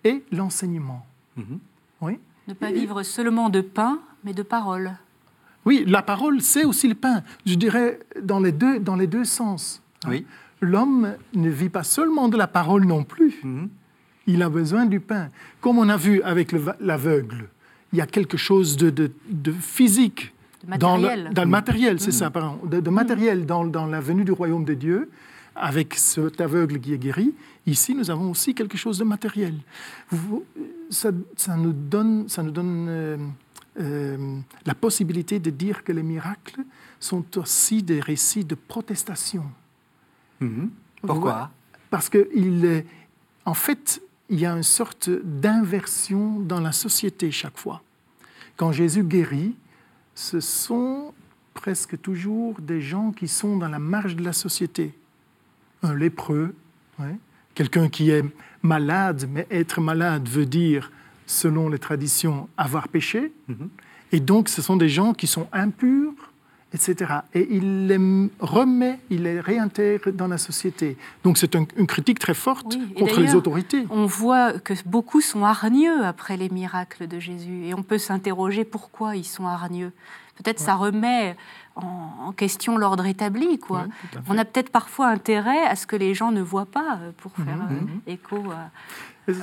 est 0.05 0.23
l'enseignement. 0.33 1.05
Mhm. 1.37 1.59
Oui, 2.01 2.19
Ne 2.47 2.55
pas 2.55 2.71
vivre 2.73 3.03
seulement 3.03 3.49
de 3.51 3.61
pain, 3.61 4.01
mais 4.25 4.33
de 4.33 4.43
parole. 4.43 4.97
Oui, 5.65 5.85
la 5.87 6.03
parole, 6.03 6.41
c'est 6.41 6.65
aussi 6.65 6.89
le 6.89 6.95
pain. 6.95 7.23
Je 7.45 7.55
dirais 7.55 8.01
dans 8.23 8.41
les 8.41 8.53
deux, 8.53 8.79
dans 8.81 8.97
les 8.97 9.07
deux 9.07 9.25
sens. 9.25 9.83
hein. 10.05 10.11
L'homme 10.61 11.15
ne 11.35 11.49
vit 11.51 11.69
pas 11.69 11.85
seulement 11.85 12.29
de 12.29 12.37
la 12.37 12.47
parole 12.49 12.85
non 12.85 13.05
plus. 13.05 13.35
Mhm. 13.45 13.69
Il 14.27 14.43
a 14.43 14.49
besoin 14.49 14.87
du 14.87 15.01
pain. 15.01 15.31
Comme 15.61 15.79
on 15.79 15.89
a 15.89 15.97
vu 15.97 16.21
avec 16.23 16.53
l'aveugle, 16.81 17.49
il 17.93 17.99
y 17.99 18.03
a 18.03 18.07
quelque 18.07 18.37
chose 18.37 18.77
de, 18.77 18.91
de- 18.91 19.11
de 19.31 19.53
physique. 19.53 20.35
De 20.67 20.77
Dans 20.77 20.97
le, 20.97 21.03
matériel. 21.03 21.33
dans 21.35 21.45
le 21.45 21.49
matériel, 21.51 22.01
c'est 22.01 22.11
ça, 22.13 22.31
pardon. 22.31 22.59
De, 22.67 22.81
de 22.81 22.91
matériel 22.91 23.47
dans, 23.47 23.65
dans 23.65 23.87
la 23.87 24.01
venue 24.01 24.25
du 24.25 24.33
royaume 24.33 24.65
de 24.65 24.75
Dieu, 24.75 25.09
avec 25.55 25.95
cet 25.95 26.41
aveugle 26.41 26.79
qui 26.81 26.93
est 26.93 26.99
guéri. 26.99 27.33
Ici, 27.67 27.95
nous 27.95 28.11
avons 28.11 28.31
aussi 28.31 28.55
quelque 28.55 28.77
chose 28.77 28.99
de 28.99 29.05
matériel. 29.05 29.55
Vous- 30.11 30.45
ça, 30.91 31.11
ça 31.37 31.57
nous 31.57 31.73
donne, 31.73 32.29
ça 32.29 32.43
nous 32.43 32.51
donne 32.51 32.87
euh, 32.89 33.17
euh, 33.81 34.37
la 34.67 34.75
possibilité 34.75 35.39
de 35.39 35.51
dire 35.51 35.85
que 35.85 35.93
les 35.93 36.03
miracles 36.03 36.61
sont 37.01 37.25
aussi 37.39 37.83
des 37.83 38.01
récits 38.01 38.45
de 38.45 38.55
protestation. 38.57 39.45
Mhm. 40.41 40.71
Pourquoi? 41.03 41.51
Parce 41.91 42.09
que 42.09 42.29
il 42.35 42.65
est- 42.65 42.87
en 43.45 43.55
fait, 43.55 44.03
il 44.29 44.41
y 44.41 44.47
a 44.47 44.53
une 44.53 44.63
sorte 44.63 45.09
d'inversion 45.09 46.39
dans 46.41 46.61
la 46.61 46.73
société 46.73 47.31
chaque 47.31 47.57
fois. 47.59 47.83
Quand 48.57 48.73
Jésus 48.73 49.03
guérit, 49.05 49.55
ce 50.15 50.41
sont 50.41 51.15
presque 51.55 52.01
toujours 52.01 52.61
des 52.61 52.81
gens 52.81 53.11
qui 53.13 53.27
sont 53.29 53.57
dans 53.57 53.69
la 53.69 53.79
marge 53.79 54.17
de 54.17 54.23
la 54.25 54.33
société. 54.33 54.93
Un 55.83 55.95
lépreux, 55.95 56.55
ouais, 56.99 57.17
quelqu'un 57.55 57.89
qui 57.89 58.11
est 58.11 58.25
malade, 58.63 59.29
mais 59.33 59.47
être 59.51 59.81
malade 59.81 60.29
veut 60.29 60.47
dire, 60.47 60.91
selon 61.27 61.69
les 61.69 61.79
traditions, 61.79 62.49
avoir 62.57 62.89
péché. 62.89 63.33
Mhm. 63.49 63.69
Et 64.13 64.21
donc, 64.21 64.49
ce 64.49 64.61
sont 64.63 64.77
des 64.77 64.89
gens 64.89 65.13
qui 65.15 65.27
sont 65.27 65.49
impurs, 65.53 66.13
etc. 66.73 67.13
Et 67.35 67.47
il 67.51 67.87
les 67.87 68.29
remet, 68.41 68.99
il 69.11 69.23
les 69.23 69.41
réintègre 69.41 70.11
dans 70.13 70.29
la 70.29 70.39
société. 70.39 70.97
Donc, 71.25 71.39
c'est 71.39 71.57
un- 71.57 71.67
une 71.77 71.87
critique 71.87 72.19
très 72.19 72.35
forte 72.35 72.77
Oui, 72.77 72.95
contre 72.95 73.21
les 73.21 73.35
autorités. 73.35 73.87
On 73.91 74.07
voit 74.07 74.59
que 74.59 74.75
beaucoup 74.87 75.21
sont 75.21 75.45
hargneux 75.45 76.05
après 76.05 76.37
les 76.37 76.49
miracles 76.51 77.07
de 77.07 77.19
Jésus. 77.19 77.65
Et 77.67 77.75
on 77.75 77.83
peut 77.83 77.99
s'interroger 77.99 78.65
pourquoi 78.65 79.17
ils 79.17 79.25
sont 79.25 79.47
hargneux. 79.47 79.93
Peut-être 80.37 80.61
ça 80.61 80.75
remet 80.77 81.37
en, 81.75 81.83
en 82.27 82.33
question 82.33 82.77
l'ordre 82.79 83.07
établi. 83.07 83.59
Quoi. 83.59 83.81
Ouais, 83.83 84.21
on 84.29 84.39
a 84.39 84.45
peut-être 84.45 84.71
parfois 84.71 85.09
intérêt 85.09 85.65
à 85.67 85.75
ce 85.75 85.87
que 85.87 85.97
les 85.97 86.15
gens 86.15 86.31
ne 86.31 86.43
voient 86.43 86.67
pas 86.67 86.99
euh, 87.03 87.11
pour 87.17 87.33
faire 87.33 87.57
Mhm, 87.57 87.89
euh, 88.07 88.13
écho 88.13 88.37
à- 88.53 88.71
Oui. 89.27 89.35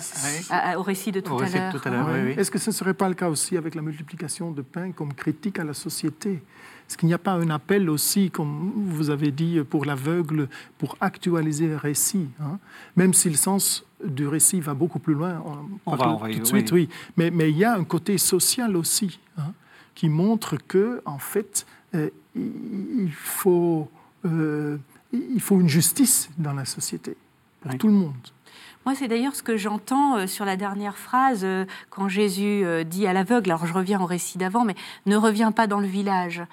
à- 0.49 0.71
à- 0.71 0.77
au 0.77 0.83
récit 0.83 1.11
de 1.11 1.19
tout 1.19 1.33
Au 1.33 1.41
à 1.41 1.49
l'heure. 1.49 1.73
tout 1.73 1.81
à 1.87 1.91
l'heure, 1.91 2.07
oui, 2.11 2.19
oui. 2.27 2.33
Est-ce 2.37 2.49
que 2.49 2.57
ce 2.59 2.69
ne 2.69 2.73
serait 2.73 2.93
pas 2.93 3.09
le 3.09 3.13
cas 3.15 3.29
aussi 3.29 3.57
avec 3.57 3.75
la 3.75 3.81
multiplication 3.81 4.51
de 4.51 4.61
pain 4.61 4.91
comme 4.93 5.13
critique 5.13 5.59
à 5.59 5.63
la 5.65 5.73
société? 5.73 6.41
Est-ce 6.87 6.97
qu'il 6.97 7.07
n'y 7.07 7.13
a 7.15 7.17
pas 7.19 7.33
un 7.33 7.49
appel 7.49 7.89
aussi, 7.89 8.29
comme 8.29 8.71
vous 8.75 9.09
avez 9.09 9.31
dit, 9.31 9.59
pour 9.67 9.85
l'aveugle, 9.85 10.47
pour 10.77 10.95
actualiser 11.01 11.67
le 11.67 11.77
récit 11.77 12.27
hein? 12.39 12.59
Même 12.95 13.13
si 13.13 13.29
le 13.29 13.35
sens 13.35 13.83
du 14.03 14.27
récit 14.27 14.59
va 14.59 14.73
beaucoup 14.75 14.99
plus 14.99 15.15
loin, 15.15 15.41
on, 15.85 15.95
va- 15.95 16.09
on 16.09 16.17
va 16.17 16.29
tout 16.31 16.39
de 16.39 16.45
suite, 16.45 16.71
oui. 16.71 16.87
Mais, 17.17 17.31
mais 17.31 17.49
il 17.49 17.57
y 17.57 17.63
a 17.65 17.75
un 17.75 17.83
côté 17.83 18.17
social 18.19 18.75
aussi, 18.75 19.19
hein, 19.37 19.53
qui 19.95 20.09
montre 20.09 20.57
que, 20.57 21.01
en 21.05 21.17
fait, 21.17 21.65
euh, 21.95 22.09
il 22.35 22.51
il 23.05 23.11
faut, 23.13 23.89
euh, 24.25 24.77
il 25.13 25.39
faut 25.41 25.59
une 25.59 25.69
justice 25.69 26.29
dans 26.37 26.53
la 26.53 26.65
société, 26.65 27.15
pour 27.61 27.71
Oui. 27.71 27.77
tout 27.77 27.87
le 27.87 27.93
monde. 27.93 28.13
Moi, 28.85 28.93
c'est 28.93 29.07
d'ailleurs 29.07 29.35
ce 29.35 29.41
que 29.41 29.57
j'entends 29.57 30.15
euh, 30.17 30.27
sur 30.27 30.45
la 30.45 30.55
dernière 30.57 30.95
phrase, 30.97 31.41
euh, 31.43 31.65
quand 31.89 32.07
Jésus 32.07 32.63
euh, 32.63 32.83
dit 32.83 33.07
à 33.07 33.13
l'aveugle, 33.13 33.49
alors 33.49 33.65
je 33.65 33.73
reviens 33.73 33.99
au 33.99 34.05
récit 34.05 34.37
d'avant, 34.37 34.63
mais 34.63 34.75
ne 35.07 35.15
reviens 35.15 35.51
pas 35.51 35.65
dans 35.65 35.79
le 35.79 35.87
village. 35.87 36.43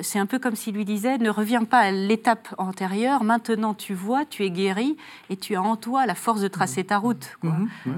C'est 0.00 0.18
un 0.18 0.24
peu 0.24 0.38
comme 0.38 0.56
s'il 0.56 0.74
lui 0.74 0.86
disait, 0.86 1.18
ne 1.18 1.28
reviens 1.28 1.64
pas 1.64 1.80
à 1.80 1.90
l'étape 1.90 2.54
antérieure, 2.56 3.22
maintenant 3.22 3.74
tu 3.74 3.92
vois, 3.92 4.24
tu 4.24 4.42
es 4.44 4.50
guéri, 4.50 4.96
et 5.28 5.36
tu 5.36 5.56
as 5.56 5.62
en 5.62 5.76
toi 5.76 6.06
la 6.06 6.14
force 6.14 6.40
de 6.40 6.48
tracer 6.48 6.84
ta 6.84 6.96
route. 6.96 7.36
quoi. 7.42 7.50
Mhm. 7.50 7.68
Hein. 7.86 7.92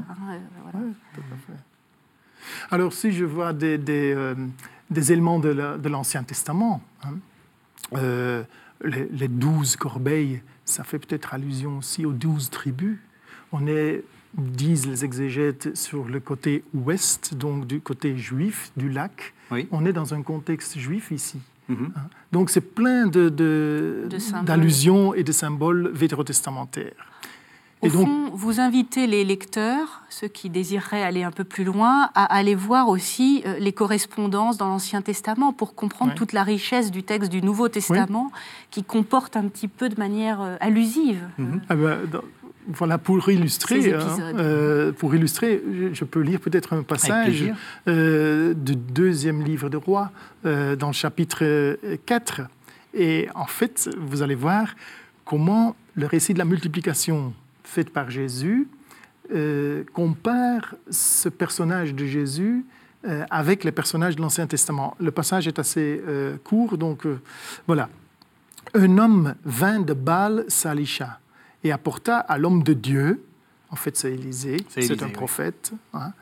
Alors, 2.72 2.92
si 2.92 3.12
je 3.12 3.24
vois 3.24 3.52
des, 3.52 3.78
des, 3.78 4.12
euh, 4.14 4.34
des 4.90 5.12
éléments 5.12 5.38
de 5.38 5.48
la- 5.50 5.78
de 5.78 5.88
l'Ancien 5.88 6.24
Testament, 6.24 6.80
hein, 7.04 7.14
euh, 7.94 8.42
les, 8.84 9.06
les 9.10 9.28
douze 9.28 9.76
corbeilles, 9.76 10.42
ça 10.64 10.82
fait 10.82 10.98
peut-être 10.98 11.34
allusion 11.34 11.78
aussi 11.78 12.04
aux 12.04 12.12
douze 12.12 12.50
tribus. 12.50 12.98
On 13.58 13.66
est, 13.66 14.04
disent 14.36 14.86
les 14.86 15.04
exégètes, 15.04 15.74
sur 15.76 16.04
le 16.08 16.20
côté 16.20 16.62
ouest, 16.74 17.34
donc 17.34 17.66
du 17.66 17.80
côté 17.80 18.16
juif 18.18 18.70
du 18.76 18.88
lac. 18.90 19.32
Oui. 19.50 19.66
On 19.70 19.86
est 19.86 19.92
dans 19.94 20.12
un 20.12 20.22
contexte 20.22 20.78
juif 20.78 21.10
ici. 21.10 21.38
Mhm. 21.68 21.92
hein. 21.96 22.00
Donc, 22.32 22.50
c'est 22.50 22.60
plein 22.60 23.06
de- 23.06 23.28
de- 23.30 24.08
d'allusions 24.44 25.14
et 25.14 25.22
de 25.24 25.32
symboles 25.32 25.90
vétérotestamentaires. 25.94 26.92
Au 27.82 27.86
Et 27.88 27.90
donc, 27.90 28.06
fond, 28.06 28.30
vous 28.32 28.58
invitez 28.58 29.06
les 29.06 29.22
lecteurs, 29.22 30.02
ceux 30.08 30.28
qui 30.28 30.48
désireraient 30.48 31.02
aller 31.02 31.22
un 31.22 31.30
peu 31.30 31.44
plus 31.44 31.62
loin, 31.64 32.08
à 32.14 32.24
aller 32.24 32.54
voir 32.54 32.88
aussi 32.88 33.42
euh, 33.44 33.58
les 33.58 33.72
correspondances 33.72 34.56
dans 34.56 34.68
l'Ancien 34.68 35.02
Testament 35.02 35.52
pour 35.52 35.74
comprendre 35.74 36.14
toute 36.14 36.32
la 36.32 36.42
richesse 36.42 36.90
du 36.90 37.02
texte 37.02 37.30
du 37.30 37.42
Nouveau 37.42 37.68
Testament 37.68 38.32
qui 38.70 38.82
comporte 38.82 39.36
un 39.36 39.46
petit 39.48 39.68
peu 39.68 39.88
de 39.90 39.98
manière 39.98 40.40
euh, 40.40 40.56
allusive. 40.60 41.22
Mhm. 41.38 41.60
Ah 41.68 41.76
ben, 41.76 41.98
dans- 42.10 42.22
voilà, 42.68 42.98
pour 42.98 43.28
illustrer, 43.30 43.94
hein, 43.94 44.34
euh, 44.38 44.92
pour 44.92 45.14
illustrer, 45.14 45.62
je, 45.92 46.04
peux 46.04 46.20
lire 46.20 46.40
peut-être 46.40 46.72
un 46.72 46.82
passage 46.82 47.44
euh, 47.88 48.54
du 48.54 48.76
deuxième 48.76 49.42
livre 49.42 49.68
de 49.68 49.76
Roi, 49.76 50.10
euh, 50.44 50.76
dans 50.76 50.88
le 50.88 50.92
chapitre 50.92 51.38
euh, 51.42 51.76
4. 52.06 52.42
Et 52.94 53.28
en 53.34 53.46
fait, 53.46 53.88
vous 53.98 54.22
allez 54.22 54.34
voir 54.34 54.74
comment 55.24 55.76
le 55.94 56.06
récit 56.06 56.34
de 56.34 56.38
la 56.38 56.44
multiplication 56.44 57.32
faite 57.64 57.90
par 57.90 58.10
Jésus 58.10 58.68
compare 59.92 60.76
ce 60.88 61.28
personnage 61.28 61.94
de 61.94 62.06
Jésus 62.06 62.64
avec 63.28 63.64
les 63.64 63.72
personnages 63.72 64.14
de 64.14 64.22
l'Ancien 64.22 64.46
Testament. 64.46 64.96
Le 65.00 65.10
passage 65.10 65.48
est 65.48 65.58
assez 65.58 66.00
court, 66.44 66.78
donc 66.78 67.08
voilà. 67.66 67.88
Un 68.72 68.98
homme 68.98 69.34
vint 69.44 69.80
de 69.80 69.94
Baal 69.94 70.44
Salisha 70.46 71.18
et 71.66 71.72
apporta 71.72 72.18
à 72.18 72.38
l'homme 72.38 72.62
de 72.62 72.72
Dieu, 72.72 73.24
en 73.70 73.76
fait 73.76 73.96
c'est 73.96 74.12
Élisée, 74.12 74.58
C'est 74.68 75.02
un 75.02 75.06
oui. 75.06 75.12
prophète, 75.12 75.72
hein, 75.92 76.12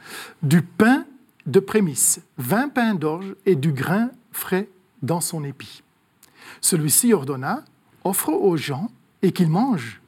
du 0.42 0.62
pain 0.62 1.04
de 1.46 1.60
prémisse, 1.60 2.20
vingt 2.38 2.68
pains 2.68 2.94
d'orge 2.94 3.34
et 3.44 3.54
du 3.54 3.72
grain 3.72 4.10
frais 4.32 4.68
dans 5.02 5.20
son 5.20 5.44
épi. 5.44 5.82
Celui-ci 6.60 7.12
ordonna, 7.12 7.62
offre 8.04 8.30
aux 8.30 8.56
gens 8.56 8.90
et 9.22 9.32
qu'ils 9.32 9.50
mangent. 9.50 10.00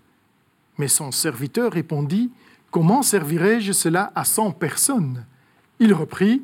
Mais 0.78 0.88
son 0.88 1.12
serviteur 1.12 1.72
répondit, 1.72 2.30
Comment 2.70 3.02
servirai-je 3.02 3.72
cela 3.72 4.12
à 4.14 4.24
cent 4.24 4.50
personnes? 4.50 5.24
Il 5.78 5.94
reprit, 5.94 6.42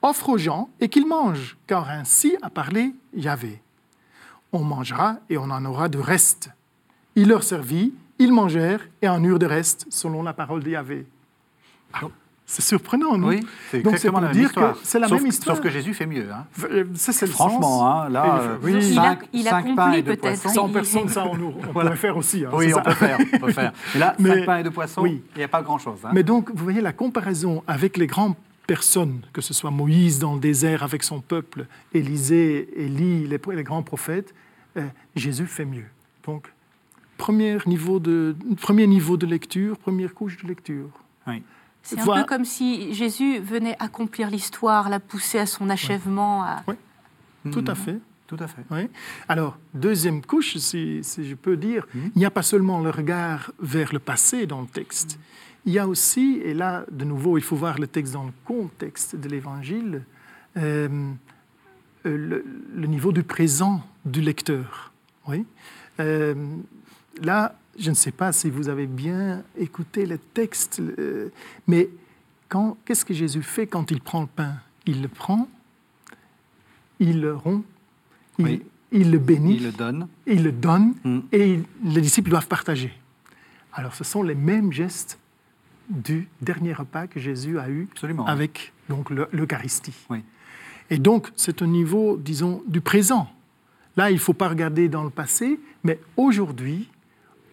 Offre 0.00 0.28
aux 0.28 0.38
gens 0.38 0.70
et 0.80 0.88
qu'ils 0.88 1.06
mangent, 1.06 1.56
car 1.66 1.88
ainsi 1.90 2.36
a 2.42 2.50
parlé 2.50 2.94
Yahvé. 3.14 3.60
On 4.52 4.62
mangera 4.62 5.18
et 5.28 5.36
on 5.38 5.50
en 5.50 5.64
aura 5.64 5.88
de 5.88 5.98
reste. 5.98 6.50
Il 7.16 7.28
leur 7.28 7.42
servit, 7.42 7.92
ils 8.18 8.32
mangèrent 8.32 8.80
et 9.02 9.08
en 9.08 9.22
eurent 9.22 9.38
de 9.38 9.46
reste, 9.46 9.86
selon 9.90 10.22
la 10.22 10.32
parole 10.32 10.62
de 10.62 10.70
Yahvé. 10.70 11.06
Ah, 11.92 12.00
c'est 12.50 12.62
surprenant, 12.62 13.18
non? 13.18 13.28
Oui, 13.28 13.46
c'est 13.70 13.80
Donc, 13.82 13.92
exactement 13.94 14.12
pour 14.14 14.20
la 14.22 14.26
même 14.28 14.36
dire 14.36 14.46
histoire. 14.46 14.72
que 14.72 14.78
c'est 14.82 14.98
la 14.98 15.08
sauf, 15.08 15.18
même 15.20 15.26
histoire. 15.28 15.56
Sauf 15.56 15.62
que 15.64 15.70
Jésus 15.70 15.92
fait 15.92 16.06
mieux. 16.06 16.30
hein. 16.32 16.46
Euh, 16.70 16.84
c'est 16.94 17.26
le 17.26 17.32
Franchement, 17.32 17.60
sens. 17.80 17.82
hein, 18.06 18.08
là, 18.08 18.40
euh, 18.40 18.56
oui. 18.62 18.72
Il 18.90 18.98
a- 18.98 19.02
cinq- 19.02 19.28
il 19.34 19.42
cinq 19.44 19.50
pains 19.74 19.82
accomplit 19.82 19.98
et 19.98 20.02
deux 20.02 20.16
peut-être. 20.16 20.40
poissons. 20.40 20.54
100 20.54 20.66
il- 20.68 20.72
personnes, 20.72 21.08
ça, 21.10 21.26
on, 21.26 21.32
on 21.32 21.50
Voilà. 21.72 21.90
pourrait 21.90 21.96
faire 21.96 22.16
aussi. 22.16 22.44
hein, 22.46 22.50
Oui, 22.54 22.68
c'est 22.68 22.72
on 22.74 22.76
ça. 22.76 22.82
peut 22.82 22.94
faire, 22.94 23.18
on 23.34 23.38
peut 23.38 23.52
faire. 23.52 23.72
Mais 23.94 24.00
là, 24.00 24.16
Mais- 24.18 24.34
cinq 24.34 24.46
pains 24.46 24.58
et 24.58 24.62
deux 24.62 24.70
poissons, 24.70 25.04
il 25.06 25.12
oui. 25.12 25.22
n'y 25.36 25.42
a 25.42 25.48
pas 25.48 25.62
grand-chose. 25.62 25.98
hein. 26.04 26.10
Mais 26.14 26.22
donc, 26.22 26.50
vous 26.54 26.64
voyez 26.64 26.80
la 26.80 26.92
comparaison 26.94 27.62
avec 27.66 27.96
les 27.98 28.06
grandes 28.06 28.34
personnes, 28.66 29.20
que 29.34 29.40
ce 29.42 29.52
soit 29.52 29.70
Moïse 29.70 30.18
dans 30.18 30.34
le 30.34 30.40
désert 30.40 30.82
avec 30.82 31.02
son 31.02 31.20
peuple, 31.20 31.66
Élisée, 31.92 32.68
Élie, 32.82 33.26
les, 33.26 33.38
les 33.54 33.64
grands 33.64 33.82
prophètes, 33.82 34.34
euh, 34.78 34.86
Jésus 35.16 35.46
fait 35.46 35.64
mieux. 35.66 35.86
Donc, 36.26 36.50
premier 37.18 37.58
niveau, 37.66 37.98
de, 38.00 38.34
premier 38.60 38.86
niveau 38.86 39.18
de 39.18 39.26
lecture, 39.26 39.76
première 39.76 40.14
couche 40.14 40.38
de 40.42 40.48
lecture. 40.48 40.88
Oui. 41.26 41.42
C'est 41.82 41.98
un 42.00 42.04
Voilà. 42.04 42.22
peu 42.22 42.28
comme 42.28 42.44
si 42.46 42.94
Jésus 42.94 43.38
venait 43.40 43.76
accomplir 43.78 44.30
l'histoire, 44.30 44.88
la 44.88 45.00
pousser 45.00 45.38
à 45.38 45.46
son 45.46 45.68
achèvement. 45.68 46.42
à- 46.44 46.62
Tout 47.52 47.64
à 47.66 47.74
fait. 47.74 47.98
Tout 48.26 48.36
à 48.40 48.46
fait. 48.46 48.62
Oui. 48.70 48.88
Alors, 49.26 49.56
deuxième 49.72 50.20
couche, 50.22 50.56
si, 50.58 51.00
si 51.02 51.26
je 51.26 51.34
peux 51.34 51.56
dire, 51.56 51.86
Mhm. 51.94 52.10
il 52.14 52.18
n'y 52.18 52.26
a 52.26 52.30
pas 52.30 52.42
seulement 52.42 52.80
le 52.80 52.90
regard 52.90 53.52
vers 53.58 53.92
le 53.92 53.98
passé 54.00 54.46
dans 54.46 54.60
le 54.60 54.66
texte. 54.66 55.18
Il 55.64 55.72
y 55.72 55.78
a 55.78 55.88
aussi, 55.88 56.40
et 56.44 56.52
là, 56.52 56.84
de 56.90 57.04
nouveau, 57.04 57.38
il 57.38 57.42
faut 57.42 57.56
voir 57.56 57.78
le 57.78 57.86
texte 57.86 58.12
dans 58.12 58.24
le 58.24 58.32
contexte 58.44 59.16
de 59.16 59.28
l'Évangile, 59.30 60.04
euh, 60.58 60.88
euh, 62.06 62.16
le, 62.16 62.44
le 62.74 62.86
niveau 62.86 63.12
du 63.12 63.22
présent 63.22 63.82
du 64.04 64.20
lecteur. 64.20 64.92
Oui. 65.26 65.46
Euh, 66.00 66.34
là, 67.22 67.54
je 67.78 67.90
ne 67.90 67.94
sais 67.94 68.10
pas 68.12 68.32
si 68.32 68.50
vous 68.50 68.68
avez 68.68 68.86
bien 68.86 69.42
écouté 69.56 70.06
le 70.06 70.18
texte, 70.18 70.80
euh, 70.80 71.30
mais 71.66 71.88
qu'est-ce 72.84 73.04
que 73.04 73.14
Jésus 73.14 73.42
fait 73.42 73.66
quand 73.66 73.90
il 73.90 74.00
prend 74.00 74.22
le 74.22 74.26
pain? 74.26 74.54
Il 74.86 75.02
le 75.02 75.08
prend, 75.08 75.48
il 77.00 77.20
le 77.20 77.34
rompt 77.34 77.64
il, 78.38 78.44
Oui. 78.44 78.62
il 78.92 79.10
le 79.10 79.18
bénit, 79.18 79.56
Il 79.56 79.64
le 79.64 79.72
donne. 79.72 80.08
il 80.26 80.42
le 80.42 80.52
donne, 80.52 80.94
Mm. 81.04 81.18
et 81.32 81.54
il- 81.54 81.64
les 81.84 82.00
disciples 82.00 82.30
doivent 82.30 82.46
partager. 82.48 82.92
Alors, 83.72 83.94
ce 83.94 84.04
sont 84.04 84.22
les 84.22 84.34
mêmes 84.34 84.72
gestes 84.72 85.18
du 85.90 86.28
dernier 86.40 86.72
repas 86.72 87.06
que 87.06 87.18
Jésus 87.20 87.58
a 87.58 87.68
eu 87.68 87.88
Absolument. 87.92 88.26
avec 88.26 88.72
donc 88.88 89.10
l'Eucharistie. 89.10 89.94
Oui. 90.10 90.22
Et 90.90 90.98
donc, 90.98 91.30
c'est 91.36 91.60
au 91.62 91.66
niveau, 91.66 92.16
disons, 92.16 92.62
du 92.66 92.80
présent. 92.80 93.28
Là, 93.96 94.10
il 94.10 94.14
ne 94.14 94.18
faut 94.20 94.32
pas 94.32 94.48
regarder 94.48 94.88
dans 94.88 95.04
le 95.04 95.10
passé, 95.10 95.60
mais 95.84 95.98
aujourd'hui, 96.16 96.88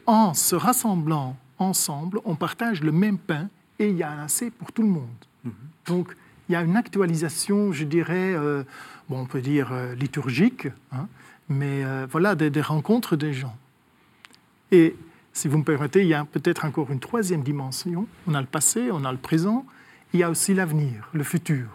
en 0.06 0.34
se 0.34 0.56
rassemblant 0.56 1.36
ensemble, 1.58 2.20
on 2.26 2.36
partage 2.36 2.82
le 2.82 2.92
même 2.92 3.18
pain 3.18 3.50
et 3.80 3.90
il 3.90 3.98
y 3.98 4.04
a 4.04 4.22
assez 4.22 4.52
pour 4.52 4.72
tout 4.72 4.82
le 4.82 4.90
monde. 4.90 5.08
Mhm. 5.44 5.54
Donc, 5.88 6.16
il 6.48 6.54
y 6.54 6.56
a 6.56 6.62
une 6.62 6.76
actualisation, 6.76 7.72
je 7.72 7.84
dirais, 7.84 8.34
euh, 8.36 8.64
bon, 9.10 9.22
on 9.22 9.26
peut 9.26 9.42
dire 9.42 9.70
euh, 9.72 9.96
liturgique, 9.96 10.68
hein, 10.92 11.08
mais 11.50 11.84
euh, 11.84 12.08
voilà, 12.10 12.36
des, 12.36 12.50
des 12.50 12.62
rencontres 12.62 13.16
des 13.16 13.34
gens. 13.34 13.56
Et 14.72 14.96
si 15.34 15.48
vous 15.48 15.58
me 15.58 15.64
permettez, 15.64 16.02
il 16.02 16.08
y 16.08 16.14
a 16.14 16.26
peut-être 16.26 16.66
encore 16.66 16.92
une 16.92 17.00
troisième 17.00 17.44
dimension. 17.44 18.08
On 18.28 18.34
a 18.36 18.42
le 18.42 18.48
passé, 18.48 18.90
on 18.92 19.04
a 19.06 19.12
le 19.12 19.18
présent, 19.18 19.66
il 20.14 20.20
y 20.20 20.24
a 20.24 20.30
aussi 20.30 20.54
l'avenir, 20.54 21.10
le 21.14 21.24
futur. 21.24 21.68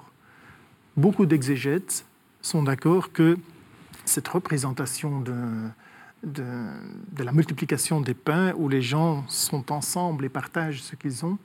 Beaucoup 0.97 1.27
d'exégètes 1.27 2.05
sont 2.43 2.63
d'accord 2.63 3.13
que 3.13 3.37
cette 4.05 4.29
représentation 4.29 5.21
de, 5.21 5.35
de, 6.23 6.45
de 7.13 7.23
la 7.25 7.33
multiplication 7.33 8.01
des 8.01 8.15
pains, 8.15 8.53
où 8.57 8.69
les 8.69 8.83
gens 8.83 9.25
sont 9.29 9.73
ensemble 9.73 10.25
et 10.25 10.29
partagent 10.29 10.83
ce 10.83 10.95
qu'ils 10.97 11.25
ont, 11.25 11.39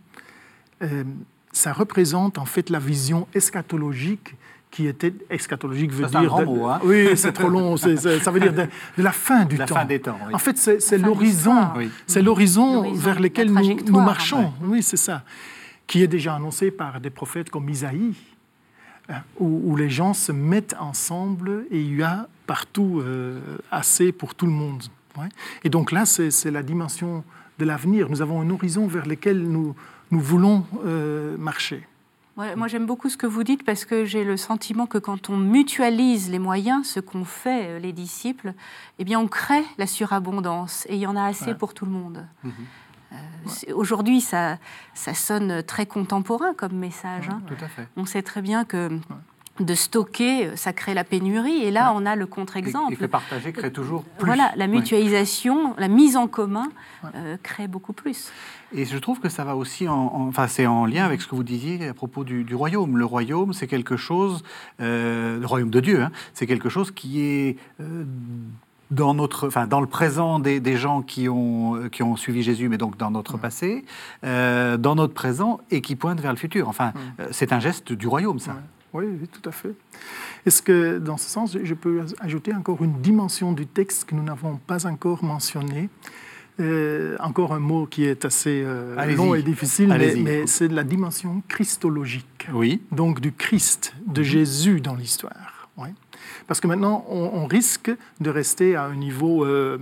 euh, 0.81 1.03
ça 1.51 1.71
représente 1.71 2.37
en 2.37 2.45
fait 2.45 2.69
la 2.69 2.79
vision 2.79 3.27
eschatologique 3.33 4.35
qui 4.71 4.87
était 4.87 5.13
eschatologique 5.29 5.91
veut 5.93 6.03
Ça, 6.03 6.09
c'est 6.09 6.15
un 6.17 6.21
dire 6.21 6.29
grand 6.29 6.39
de- 6.41 6.45
mot, 6.45 6.65
hein. 6.67 6.79
oui 6.83 7.07
c'est 7.15 7.31
trop 7.31 7.47
long 7.47 7.77
ça 7.77 7.87
veut 8.31 8.39
dire 8.41 8.51
de, 8.53 8.63
de 8.97 9.03
la 9.03 9.13
fin 9.13 9.45
du 9.45 9.55
La 9.55 9.65
temps 9.65 9.75
fin 9.75 9.85
des 9.85 10.01
temps, 10.01 10.17
oui. 10.27 10.33
en 10.35 10.37
fait 10.37 10.57
c'est 10.57 10.97
l'horizon. 10.97 11.69
Oui. 11.77 11.89
c'est 12.07 12.21
l'horizon 12.21 12.81
L'horizon, 12.83 12.93
vers 13.01 13.19
lequel 13.21 13.53
nous, 13.53 14.01
marchons 14.01 14.51
oui 14.63 14.83
c'est 14.83 14.97
ça 14.97 15.23
qui 15.87 16.03
est 16.03 16.07
déjà 16.07 16.35
annoncé 16.35 16.71
par 16.71 16.99
des 16.99 17.09
prophètes 17.09 17.49
comme 17.49 17.69
Isaïe 17.69 18.13
hein, 18.13 18.34
où, 19.39 19.61
où 19.71 19.75
les 19.75 19.89
gens 19.89 20.13
se 20.13 20.31
mettent 20.31 20.75
ensemble 20.79 21.65
et 21.71 21.79
il 21.81 21.95
y 21.97 22.03
a 22.03 22.27
partout 22.47 22.99
euh, 23.01 23.39
assez 23.71 24.11
pour 24.11 24.35
tout 24.35 24.45
le 24.45 24.51
monde. 24.51 24.83
ouais. 25.17 25.29
Et 25.63 25.69
donc 25.69 25.91
là, 25.91 26.05
c'est 26.05 26.51
la 26.51 26.63
dimension 26.63 27.23
de 27.59 27.65
l'avenir. 27.65 28.09
Nous 28.09 28.21
avons 28.21 28.41
un 28.41 28.49
horizon 28.49 28.87
vers 28.87 29.05
lequel 29.05 29.41
nous, 29.43 29.75
nous 30.11 30.19
voulons 30.19 30.65
euh, 30.85 31.37
marcher. 31.37 31.87
Ouais, 32.37 32.53
moi, 32.57 32.67
j'aime 32.67 32.85
beaucoup 32.85 33.07
ce 33.07 33.15
que 33.15 33.27
vous 33.27 33.45
dites 33.45 33.63
parce 33.63 33.85
que 33.85 34.03
j'ai 34.03 34.25
le 34.25 34.35
sentiment 34.35 34.87
que 34.87 34.97
quand 34.97 35.29
on 35.29 35.37
mutualise 35.37 36.29
les 36.29 36.37
moyens, 36.39 36.85
ce 36.85 36.99
qu'ont 36.99 37.23
fait 37.23 37.65
euh, 37.67 37.79
les 37.79 37.93
disciples, 37.93 38.53
eh 38.99 39.05
bien, 39.05 39.19
on 39.21 39.27
crée 39.29 39.63
la 39.77 39.87
surabondance 39.87 40.85
et 40.89 40.95
il 40.95 40.99
y 40.99 41.07
en 41.07 41.15
a 41.15 41.23
assez 41.23 41.51
Ouais. 41.51 41.55
pour 41.55 41.73
tout 41.73 41.85
le 41.85 41.91
monde. 41.91 42.25
Mhm. 42.43 42.51
C'est- 43.47 43.71
Aujourd'hui, 43.73 44.21
ça, 44.21 44.57
ça 44.93 45.13
sonne 45.13 45.63
très 45.63 45.85
contemporain 45.85 46.53
comme 46.55 46.73
message. 46.73 47.29
hein. 47.29 47.41
Tout 47.47 47.63
à 47.63 47.67
fait. 47.67 47.87
On 47.97 48.05
sait 48.05 48.21
très 48.21 48.41
bien 48.41 48.65
que 48.65 48.99
de 49.61 49.73
stocker, 49.73 50.57
ça 50.57 50.73
crée 50.73 50.93
la 50.93 51.05
pénurie. 51.05 51.63
Et 51.63 51.71
là, 51.71 51.93
on 51.95 52.05
a 52.05 52.17
le 52.17 52.25
Et, 52.25 52.27
contre-exemple. 52.27 52.91
et 52.91 52.97
que 52.97 53.05
partager 53.05 53.53
crée 53.53 53.71
toujours 53.71 54.03
plus. 54.03 54.25
Voilà, 54.25 54.51
la 54.57 54.67
mutualisation, 54.67 55.73
la 55.77 55.87
mise 55.87 56.17
en 56.17 56.27
commun 56.27 56.67
euh, 57.15 57.37
crée 57.41 57.69
beaucoup 57.69 57.93
plus. 57.93 58.31
Et 58.73 58.83
je 58.83 58.97
trouve 58.97 59.21
que 59.21 59.29
ça 59.29 59.45
va 59.45 59.55
aussi 59.55 59.87
en, 59.87 59.93
en- 59.95 60.27
enfin, 60.27 60.47
c'est 60.47 60.65
en 60.67 60.85
lien 60.85 61.05
avec 61.05 61.21
ce 61.21 61.27
que 61.27 61.35
vous 61.35 61.43
disiez 61.43 61.87
à 61.87 61.93
propos 61.93 62.25
du, 62.25 62.43
du 62.43 62.53
royaume. 62.53 62.97
Le 62.97 63.05
royaume, 63.05 63.53
c'est 63.53 63.67
quelque 63.67 63.95
chose, 63.95 64.43
euh, 64.81 65.39
le 65.39 65.45
royaume 65.45 65.69
de 65.69 65.79
Dieu, 65.79 66.01
hein, 66.01 66.11
c'est 66.33 66.47
quelque 66.47 66.67
chose 66.67 66.91
qui 66.91 67.21
est 67.21 67.57
euh, 67.79 68.03
dans 68.95 69.13
notre, 69.13 69.47
enfin, 69.47 69.67
dans 69.67 69.81
le 69.81 69.87
présent 69.87 70.39
des, 70.39 70.59
des 70.59 70.77
gens 70.77 71.01
qui 71.01 71.27
ont, 71.29 71.89
qui 71.91 72.01
ont 72.03 72.15
suivi 72.15 72.41
Jésus, 72.43 72.69
mais 72.69 72.77
donc 72.77 72.97
dans 72.97 73.11
notre 73.11 73.37
passé, 73.37 73.85
euh, 74.23 74.77
dans 74.77 74.95
notre 74.95 75.13
présent 75.13 75.59
et 75.71 75.81
qui 75.81 75.95
pointe 75.95 76.19
vers 76.21 76.31
le 76.31 76.37
futur. 76.37 76.67
Enfin, 76.69 76.93
euh, 77.19 77.27
c'est 77.31 77.51
un 77.53 77.59
geste 77.59 77.93
du 77.93 78.07
royaume, 78.07 78.39
ça. 78.39 78.55
Oui, 78.93 79.05
oui, 79.21 79.27
tout 79.27 79.47
à 79.47 79.51
fait. 79.51 79.73
Est-ce 80.45 80.61
que, 80.61 80.99
dans 80.99 81.17
ce 81.17 81.29
sens, 81.29 81.57
je 81.61 81.73
peux 81.73 82.03
ajouter 82.21 82.53
encore 82.53 82.81
une 82.83 83.01
dimension 83.01 83.51
du 83.51 83.67
texte 83.67 84.05
que 84.05 84.15
nous 84.15 84.23
n'avons 84.23 84.55
pas 84.67 84.85
encore 84.87 85.23
mentionnée 85.23 85.89
Euh, 86.61 87.17
Encore 87.19 87.51
un 87.53 87.59
mot 87.59 87.85
qui 87.85 88.05
est 88.05 88.23
assez 88.23 88.63
euh, 88.65 88.95
long 89.17 89.35
et 89.35 89.43
difficile, 89.43 89.89
mais, 89.89 90.15
mais 90.15 90.47
c'est 90.47 90.69
la 90.69 90.85
dimension 90.85 91.43
christologique. 91.49 92.47
Oui. 92.53 92.81
donc 92.93 93.19
du 93.19 93.33
Christ, 93.33 93.93
de 94.07 94.21
Mhm. 94.21 94.25
Jésus 94.25 94.79
dans 94.79 94.95
l'histoire. 94.95 95.54
Ouais. 95.77 95.93
Parce 96.47 96.59
que 96.59 96.67
maintenant, 96.67 97.05
on, 97.09 97.31
on 97.33 97.45
risque 97.47 97.91
de 98.19 98.29
rester 98.29 98.75
à 98.75 98.83
un 98.85 98.95
niveau 98.95 99.45
euh, 99.45 99.77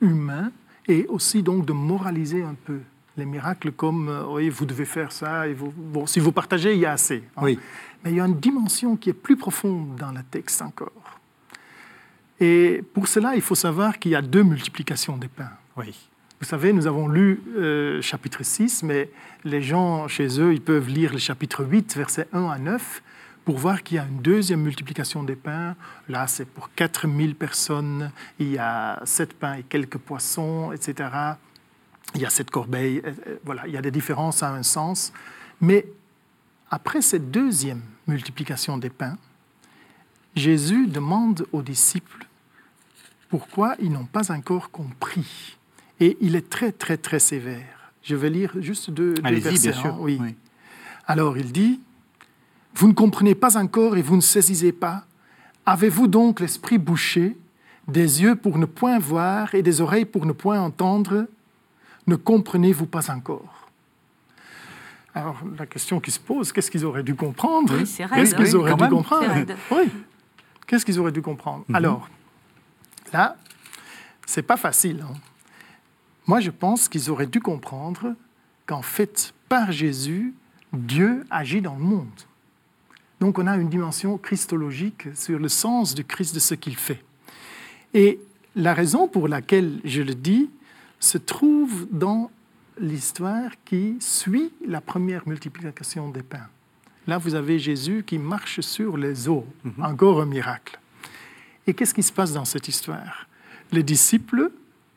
humain 0.00 0.50
et 0.88 1.06
aussi 1.08 1.42
donc 1.42 1.66
de 1.66 1.72
moraliser 1.72 2.42
un 2.42 2.54
peu 2.64 2.80
les 3.16 3.26
miracles 3.26 3.72
comme 3.72 4.08
euh, 4.08 4.24
oui, 4.28 4.48
vous 4.48 4.66
devez 4.66 4.84
faire 4.84 5.12
ça, 5.12 5.46
et 5.46 5.52
vous, 5.54 5.72
bon, 5.76 6.06
si 6.06 6.20
vous 6.20 6.32
partagez, 6.32 6.74
il 6.74 6.80
y 6.80 6.86
a 6.86 6.92
assez. 6.92 7.22
hein. 7.36 7.42
Oui. 7.42 7.58
Mais 8.02 8.10
il 8.12 8.16
y 8.16 8.20
a 8.20 8.24
une 8.26 8.38
dimension 8.40 8.96
qui 8.96 9.10
est 9.10 9.14
plus 9.14 9.36
profonde 9.36 9.96
dans 9.96 10.10
le 10.12 10.22
texte 10.30 10.62
encore. 10.62 11.20
Et 12.40 12.82
pour 12.94 13.08
cela, 13.08 13.34
il 13.34 13.42
faut 13.42 13.54
savoir 13.54 13.98
qu'il 13.98 14.12
y 14.12 14.14
a 14.14 14.22
deux 14.22 14.42
multiplications 14.42 15.18
des 15.18 15.28
pains. 15.28 15.50
Oui. 15.76 15.94
Vous 16.40 16.46
savez, 16.46 16.72
nous 16.72 16.86
avons 16.86 17.06
lu 17.08 17.42
euh, 17.58 18.00
chapitre 18.00 18.42
6, 18.42 18.82
mais 18.84 19.10
les 19.44 19.60
gens 19.60 20.08
chez 20.08 20.40
eux, 20.40 20.54
ils 20.54 20.62
peuvent 20.62 20.88
lire 20.88 21.12
le 21.12 21.18
chapitre 21.18 21.64
8, 21.64 21.94
versets 21.98 22.28
1 22.32 22.48
à 22.48 22.58
9, 22.58 23.02
pour 23.50 23.58
voir 23.58 23.82
qu'il 23.82 23.96
y 23.96 23.98
a 23.98 24.04
une 24.06 24.22
deuxième 24.22 24.60
multiplication 24.62 25.24
des 25.24 25.34
pains. 25.34 25.74
Là, 26.08 26.28
c'est 26.28 26.44
pour 26.44 26.72
4000 26.72 27.34
personnes, 27.34 28.12
il 28.38 28.52
y 28.52 28.58
a 28.58 29.02
sept 29.04 29.34
pains 29.34 29.54
et 29.54 29.64
quelques 29.64 29.98
poissons, 29.98 30.70
etc. 30.70 31.08
Il 32.14 32.20
y 32.20 32.24
a 32.24 32.30
sept 32.30 32.48
corbeilles, 32.48 33.02
voilà, 33.44 33.66
il 33.66 33.74
y 33.74 33.76
a 33.76 33.82
des 33.82 33.90
différences 33.90 34.44
à 34.44 34.52
un 34.52 34.62
sens. 34.62 35.12
Mais 35.60 35.84
après 36.70 37.02
cette 37.02 37.32
deuxième 37.32 37.82
multiplication 38.06 38.78
des 38.78 38.88
pains, 38.88 39.18
Jésus 40.36 40.86
demande 40.86 41.44
aux 41.50 41.62
disciples 41.62 42.28
pourquoi 43.30 43.74
ils 43.80 43.90
n'ont 43.90 44.04
pas 44.04 44.30
encore 44.30 44.70
compris. 44.70 45.56
Et 45.98 46.16
il 46.20 46.36
est 46.36 46.48
très, 46.48 46.70
très, 46.70 46.98
très 46.98 47.18
sévère. 47.18 47.90
Je 48.04 48.14
vais 48.14 48.30
lire 48.30 48.52
juste 48.60 48.92
deux, 48.92 49.14
deux 49.14 49.34
versets. 49.40 49.70
bien 49.70 49.72
sûr. 49.72 49.94
hein, 49.94 49.98
oui. 49.98 50.20
Alors 51.08 51.36
il 51.36 51.50
dit, 51.50 51.80
Vous 52.74 52.88
ne 52.88 52.92
comprenez 52.92 53.34
pas 53.34 53.56
encore 53.58 53.96
et 53.96 54.02
vous 54.02 54.16
ne 54.16 54.20
saisissez 54.20 54.72
pas. 54.72 55.04
Avez-vous 55.66 56.06
donc 56.08 56.40
l'esprit 56.40 56.78
bouché, 56.78 57.36
des 57.88 58.22
yeux 58.22 58.36
pour 58.36 58.58
ne 58.58 58.64
point 58.66 58.98
voir 58.98 59.54
et 59.54 59.62
des 59.62 59.80
oreilles 59.80 60.04
pour 60.04 60.24
ne 60.26 60.32
point 60.32 60.60
entendre? 60.60 61.26
Ne 62.06 62.16
comprenez-vous 62.16 62.86
pas 62.86 63.10
encore? 63.10 63.68
Alors 65.14 65.36
la 65.58 65.66
question 65.66 65.98
qui 66.00 66.10
se 66.12 66.20
pose, 66.20 66.52
qu'est-ce 66.52 66.70
qu'ils 66.70 66.84
auraient 66.84 67.02
dû 67.02 67.14
comprendre? 67.14 67.74
Oui, 67.76 67.84
Qu'est-ce 68.14 68.34
qu'ils 68.34 68.56
auraient 68.56 68.74
dû 68.74 68.80
même. 68.82 68.90
comprendre? 68.90 69.34
Oui. 69.72 69.90
Qu'est-ce 70.66 70.84
qu'ils 70.86 71.00
auraient 71.00 71.10
dû 71.12 71.20
comprendre? 71.20 71.64
Mhm. 71.68 71.74
Alors, 71.74 72.08
là, 73.12 73.36
c'est 74.24 74.42
pas 74.42 74.56
facile. 74.56 75.04
hein. 75.08 75.14
Moi, 76.28 76.38
je 76.38 76.50
pense 76.50 76.88
qu'ils 76.88 77.10
auraient 77.10 77.26
dû 77.26 77.40
comprendre 77.40 78.14
qu'en 78.66 78.82
fait, 78.82 79.34
par 79.48 79.72
Jésus, 79.72 80.32
Dieu 80.72 81.24
agit 81.28 81.60
dans 81.60 81.74
le 81.74 81.82
monde. 81.82 82.06
Donc, 83.20 83.38
on 83.38 83.46
a 83.46 83.56
une 83.56 83.68
dimension 83.68 84.16
christologique 84.18 85.08
sur 85.14 85.38
le 85.38 85.48
sens 85.48 85.94
du 85.94 86.04
Christ 86.04 86.34
de 86.34 86.40
ce 86.40 86.54
qu'il 86.54 86.76
fait. 86.76 87.02
Et 87.92 88.18
la 88.56 88.74
raison 88.74 89.08
pour 89.08 89.28
laquelle 89.28 89.80
je 89.84 90.02
le 90.02 90.14
dis 90.14 90.50
se 90.98 91.18
trouve 91.18 91.86
dans 91.90 92.30
l'histoire 92.78 93.50
qui 93.64 93.96
suit 94.00 94.52
la 94.66 94.80
première 94.80 95.28
multiplication 95.28 96.08
des 96.08 96.22
pains. 96.22 96.48
Là, 97.06 97.18
vous 97.18 97.34
avez 97.34 97.58
Jésus 97.58 98.04
qui 98.06 98.18
marche 98.18 98.60
sur 98.60 98.96
les 98.96 99.28
eaux, 99.28 99.46
encore 99.80 100.20
un 100.20 100.26
miracle. 100.26 100.78
Et 101.66 101.74
qu'est-ce 101.74 101.94
qui 101.94 102.02
se 102.02 102.12
passe 102.12 102.32
dans 102.32 102.44
cette 102.44 102.68
histoire? 102.68 103.26
Les 103.72 103.82
disciples 103.82 104.50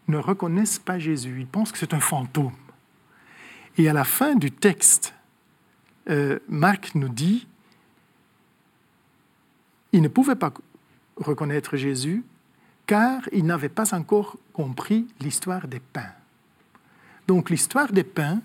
ne 0.07 0.17
reconnaissent 0.17 0.79
pas 0.79 0.99
Jésus, 0.99 1.37
ils 1.39 1.47
pensent 1.47 1.71
que 1.71 1.77
c'est 1.77 1.93
un 1.93 1.99
fantôme. 1.99 2.53
Et 3.77 3.89
à 3.89 3.93
la 3.93 4.03
fin 4.03 4.35
du 4.35 4.51
texte, 4.51 5.13
euh, 6.09 6.39
Marc 6.49 6.95
nous 6.95 7.09
dit, 7.09 7.47
ils 9.93 10.01
ne 10.01 10.07
pouvaient 10.09 10.35
pas 10.35 10.51
reconnaître 11.15 11.77
Jésus 11.77 12.23
car 12.85 13.21
ils 13.31 13.45
n'avaient 13.45 13.69
pas 13.69 13.93
encore 13.95 14.37
compris 14.51 15.07
l'histoire 15.21 15.67
des 15.67 15.79
pains. 15.79 16.11
Donc 17.27 17.49
l'histoire 17.49 17.91
des 17.93 18.03
pains 18.03 18.41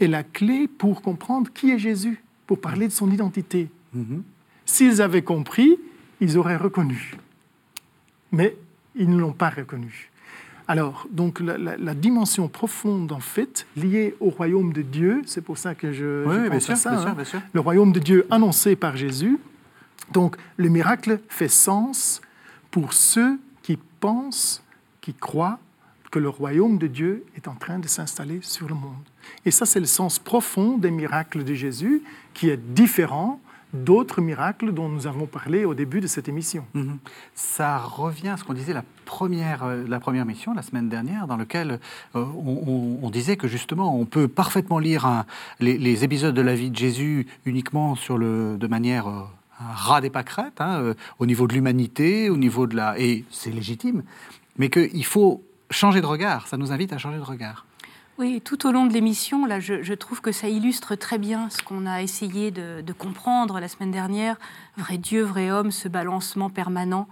est 0.00 0.06
la 0.06 0.22
clé 0.22 0.66
pour 0.68 1.02
comprendre 1.02 1.50
qui 1.52 1.70
est 1.70 1.78
Jésus, 1.78 2.22
pour 2.46 2.60
parler 2.60 2.86
de 2.88 2.92
son 2.92 3.10
identité. 3.10 3.68
Mhm. 3.92 4.22
S'ils 4.64 5.02
avaient 5.02 5.22
compris, 5.22 5.76
ils 6.20 6.38
auraient 6.38 6.56
reconnu. 6.56 7.14
Mais 8.32 8.56
ils 8.94 9.08
ne 9.10 9.18
l'ont 9.18 9.32
pas 9.32 9.50
reconnu. 9.50 10.10
Alors, 10.68 11.06
donc 11.10 11.38
la, 11.40 11.56
la- 11.58 11.76
la 11.76 11.94
dimension 11.94 12.48
profonde, 12.48 13.12
en 13.12 13.20
fait, 13.20 13.66
liée 13.76 14.16
au 14.20 14.30
royaume 14.30 14.72
de 14.72 14.82
Dieu, 14.82 15.22
c'est 15.26 15.40
pour 15.42 15.58
ça 15.58 15.74
que 15.74 15.92
je, 15.92 16.24
Oui, 16.26 16.34
je 16.34 16.40
bien 16.40 16.50
pense 16.50 16.64
sûr, 16.64 16.76
ça, 16.76 16.90
bien 16.90 16.98
hein. 16.98 17.02
sûr, 17.06 17.14
bien 17.14 17.24
sûr. 17.24 17.40
le 17.52 17.60
royaume 17.60 17.92
de 17.92 18.00
Dieu 18.00 18.26
annoncé 18.30 18.74
par 18.74 18.96
Jésus. 18.96 19.38
Donc, 20.12 20.36
le 20.56 20.68
miracle 20.68 21.20
fait 21.28 21.48
sens 21.48 22.20
pour 22.70 22.92
ceux 22.92 23.38
qui 23.62 23.78
pensent, 24.00 24.62
qui 25.00 25.14
croient 25.14 25.58
que 26.10 26.18
le 26.18 26.28
royaume 26.28 26.78
de 26.78 26.86
Dieu 26.86 27.24
est 27.36 27.48
en 27.48 27.54
train 27.54 27.78
de 27.78 27.88
s'installer 27.88 28.40
sur 28.42 28.68
le 28.68 28.74
monde. 28.74 29.04
Et 29.44 29.50
ça, 29.50 29.66
c'est 29.66 29.80
le 29.80 29.86
sens 29.86 30.18
profond 30.18 30.78
des 30.78 30.90
miracles 30.90 31.44
de 31.44 31.54
Jésus, 31.54 32.02
qui 32.32 32.48
est 32.48 32.56
différent 32.56 33.40
d'autres 33.72 34.20
miracles 34.20 34.72
dont 34.72 34.88
nous 34.88 35.06
avons 35.06 35.26
parlé 35.26 35.64
au 35.64 35.74
début 35.74 36.00
de 36.00 36.06
cette 36.06 36.28
émission. 36.28 36.64
Mhm. 36.74 36.98
Ça 37.34 37.78
revient 37.78 38.28
à 38.28 38.36
ce 38.36 38.44
qu'on 38.44 38.54
disait 38.54 38.72
la 38.72 38.84
première, 39.04 39.64
euh, 39.64 39.84
la 39.86 40.00
première 40.00 40.24
mission, 40.24 40.54
la 40.54 40.62
semaine 40.62 40.88
dernière, 40.88 41.26
dans 41.26 41.36
lequel 41.36 41.80
euh, 42.14 42.24
on, 42.24 43.10
disait 43.10 43.36
que 43.36 43.48
justement, 43.48 43.98
on 43.98 44.04
peut 44.04 44.28
parfaitement 44.28 44.78
lire 44.78 45.24
les, 45.60 46.04
épisodes 46.04 46.34
de 46.34 46.42
la 46.42 46.54
vie 46.54 46.70
de 46.70 46.76
Jésus 46.76 47.26
uniquement 47.44 47.94
sur 47.94 48.18
le, 48.18 48.56
de 48.58 48.66
manière... 48.66 49.08
Euh, 49.08 49.22
un 49.60 49.72
ras 49.72 50.00
des 50.00 50.10
pâquerettes, 50.10 50.60
hein, 50.60 50.94
au 51.18 51.26
niveau 51.26 51.46
de 51.46 51.54
l'humanité, 51.54 52.30
au 52.30 52.36
niveau 52.36 52.66
de 52.66 52.76
la... 52.76 52.98
Et 52.98 53.24
c'est 53.30 53.50
légitime, 53.50 54.02
mais 54.58 54.68
qu'il 54.68 55.04
faut 55.04 55.42
changer 55.70 56.00
de 56.00 56.06
regard, 56.06 56.46
ça 56.48 56.56
nous 56.56 56.72
invite 56.72 56.92
à 56.92 56.98
changer 56.98 57.18
de 57.18 57.22
regard. 57.22 57.66
Oui, 58.18 58.40
tout 58.42 58.66
au 58.66 58.72
long 58.72 58.86
de 58.86 58.94
l'émission, 58.94 59.44
là, 59.44 59.60
je, 59.60 59.92
trouve 59.92 60.22
que 60.22 60.32
ça 60.32 60.48
illustre 60.48 60.94
très 60.94 61.18
bien 61.18 61.50
ce 61.50 61.62
qu'on 61.62 61.84
a 61.84 62.00
essayé 62.02 62.50
de, 62.50 62.92
comprendre 62.96 63.60
la 63.60 63.68
semaine 63.68 63.90
dernière, 63.90 64.38
vrai 64.78 64.96
Dieu, 64.96 65.22
vrai 65.22 65.50
homme, 65.50 65.70
ce 65.70 65.86
balancement 65.86 66.48
permanent. 66.48 67.08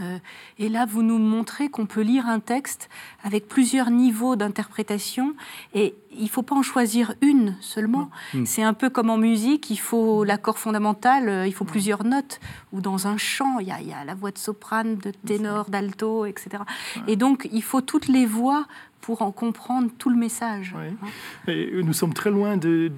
Euh, 0.00 0.18
et 0.58 0.68
là, 0.68 0.84
vous 0.84 1.02
nous 1.02 1.18
montrez 1.18 1.68
qu'on 1.68 1.86
peut 1.86 2.02
lire 2.02 2.26
un 2.26 2.40
texte 2.40 2.88
avec 3.22 3.48
plusieurs 3.48 3.90
niveaux 3.90 4.36
d'interprétation, 4.36 5.34
et 5.74 5.94
il 6.12 6.24
ne 6.24 6.28
faut 6.28 6.42
pas 6.42 6.54
en 6.54 6.62
choisir 6.62 7.14
une 7.20 7.56
seulement. 7.60 8.10
Mm. 8.34 8.46
C'est 8.46 8.62
un 8.62 8.74
peu 8.74 8.90
comme 8.90 9.10
en 9.10 9.16
musique, 9.16 9.70
il 9.70 9.78
faut 9.78 10.24
l'accord 10.24 10.58
fondamental, 10.58 11.28
euh, 11.28 11.46
il 11.46 11.54
faut 11.54 11.64
plusieurs 11.64 12.04
notes, 12.04 12.40
ou 12.72 12.80
dans 12.80 13.06
un 13.06 13.16
chant, 13.16 13.58
il 13.60 13.68
y, 13.68 13.72
a, 13.72 14.04
la 14.04 14.14
voix 14.14 14.30
de 14.30 14.38
soprane, 14.38 14.96
de 14.96 15.10
ténor, 15.10 15.70
d'alto, 15.70 16.26
etc. 16.26 16.62
Et 17.06 17.16
donc, 17.16 17.48
il 17.52 17.62
faut 17.62 17.80
toutes 17.80 18.08
les 18.08 18.26
voix 18.26 18.66
pour 19.00 19.22
en 19.22 19.32
comprendre 19.32 19.90
tout 19.98 20.10
le 20.10 20.16
message. 20.16 20.74
Hein. 20.76 21.52
nous 21.82 21.92
sommes 21.92 22.12
très 22.12 22.30
loin 22.30 22.56
de, 22.56 22.90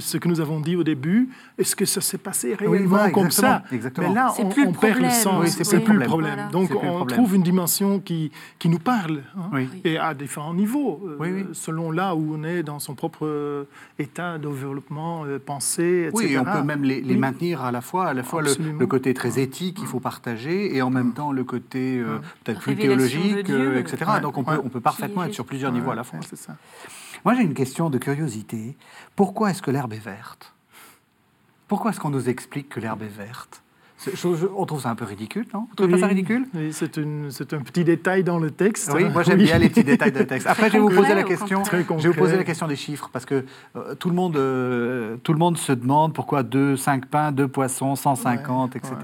ce 0.00 0.16
que 0.16 0.28
nous 0.28 0.40
avons 0.40 0.60
dit 0.60 0.76
au 0.76 0.84
début. 0.84 1.28
Est-ce 1.58 1.76
que 1.76 1.84
ça 1.84 2.00
s'est 2.00 2.18
passé 2.18 2.54
réellement 2.54 3.10
comme 3.10 3.30
ça 3.30 3.62
exactement. 3.70 4.08
Mais 4.08 4.14
là, 4.14 4.34
on, 4.38 4.68
on 4.68 4.72
perd 4.72 5.00
le 5.00 5.10
sens. 5.10 5.50
c'est 5.62 5.80
plus 5.80 5.98
le 5.98 6.06
problème. 6.06 6.48
Donc, 6.50 6.70
on 6.82 7.04
trouve 7.06 7.34
une 7.34 7.42
dimension 7.42 8.00
qui, 8.00 8.30
qui 8.58 8.68
nous 8.68 8.78
parle, 8.78 9.22
hein, 9.36 9.66
et 9.84 9.98
à 9.98 10.14
différents 10.14 10.54
niveaux, 10.54 11.02
euh, 11.20 11.44
selon 11.52 11.90
là 11.90 12.14
où 12.14 12.34
on 12.34 12.44
est 12.44 12.62
dans 12.62 12.78
son 12.78 12.94
propre 12.94 13.26
euh, 13.26 13.64
état 13.98 14.38
de 14.38 14.48
développement, 14.48 15.24
euh, 15.24 15.38
pensée, 15.38 16.08
etc. 16.08 16.26
Oui, 16.28 16.38
on 16.38 16.44
peut 16.44 16.62
même 16.62 16.84
les, 16.84 17.02
maintenir 17.16 17.62
à 17.62 17.72
la 17.72 17.80
fois, 17.80 18.06
à 18.06 18.14
la 18.14 18.22
fois 18.22 18.42
le, 18.42 18.86
côté 18.86 19.14
très 19.14 19.38
éthique 19.38 19.76
qu'il 19.76 19.86
faut 19.86 20.00
partager, 20.00 20.76
et 20.76 20.82
en 20.82 20.90
même 20.90 21.12
temps 21.12 21.32
le 21.32 21.44
côté 21.44 22.02
peut-être 22.44 22.60
plus 22.60 22.76
théologique, 22.76 23.48
etc. 23.48 24.12
Donc, 24.20 24.38
on 24.38 24.44
peut, 24.44 24.60
on 24.64 24.68
peut 24.68 24.80
parfaitement 24.80 25.24
être 25.24 25.34
sur 25.34 25.41
plusieurs 25.44 25.72
niveaux 25.72 25.90
à 25.90 25.94
la 25.94 26.04
fois. 26.04 26.18
c'est 26.28 26.36
ça. 26.36 26.56
Moi, 27.24 27.34
j'ai 27.34 27.42
une 27.42 27.54
question 27.54 27.90
de 27.90 27.98
curiosité. 27.98 28.76
Pourquoi 29.16 29.50
est-ce 29.50 29.62
que 29.62 29.70
l'herbe 29.70 29.92
est 29.92 30.04
verte? 30.04 30.52
Pourquoi 31.68 31.90
est-ce 31.90 32.00
qu'on 32.00 32.10
nous 32.10 32.28
explique 32.28 32.68
que 32.68 32.80
l'herbe 32.80 33.02
est 33.02 33.06
verte? 33.06 33.62
On 34.54 34.66
trouve 34.66 34.80
ça 34.80 34.90
un 34.90 34.94
peu 34.94 35.04
ridicule, 35.04 35.46
non? 35.54 35.66
Vous 35.68 35.76
trouvez 35.76 35.92
pas 35.92 35.98
ça 35.98 36.06
ridicule? 36.08 36.46
Oui, 36.54 36.72
c'est 36.72 36.98
un 36.98 37.60
petit 37.60 37.84
détail 37.84 38.24
dans 38.24 38.38
le 38.38 38.50
texte. 38.50 38.90
Oui, 38.92 39.04
moi 39.04 39.22
j'aime 39.22 39.38
bien 39.38 39.58
les 39.58 39.68
petits 39.68 39.84
détails 39.84 40.12
de 40.12 40.22
texte. 40.22 40.46
Après, 40.46 40.68
je 40.68 40.74
vais 40.74 40.78
vous 40.80 40.88
poser 40.88 41.14
la 41.14 41.22
question. 41.22 41.62
Je 41.64 41.76
vais 41.76 42.08
vous 42.08 42.14
poser 42.14 42.36
la 42.36 42.44
question 42.44 42.66
des 42.66 42.76
chiffres 42.76 43.10
parce 43.12 43.24
que 43.24 43.44
euh, 43.76 43.94
tout 43.94 44.08
le 44.08 44.16
monde, 44.16 44.36
euh, 44.36 45.16
tout 45.22 45.32
le 45.32 45.38
monde 45.38 45.56
se 45.56 45.72
demande 45.72 46.14
pourquoi 46.14 46.42
2, 46.42 46.76
5 46.76 47.06
pains, 47.06 47.32
2 47.32 47.48
poissons, 47.48 47.94
150, 47.94 48.76
etc. 48.76 48.94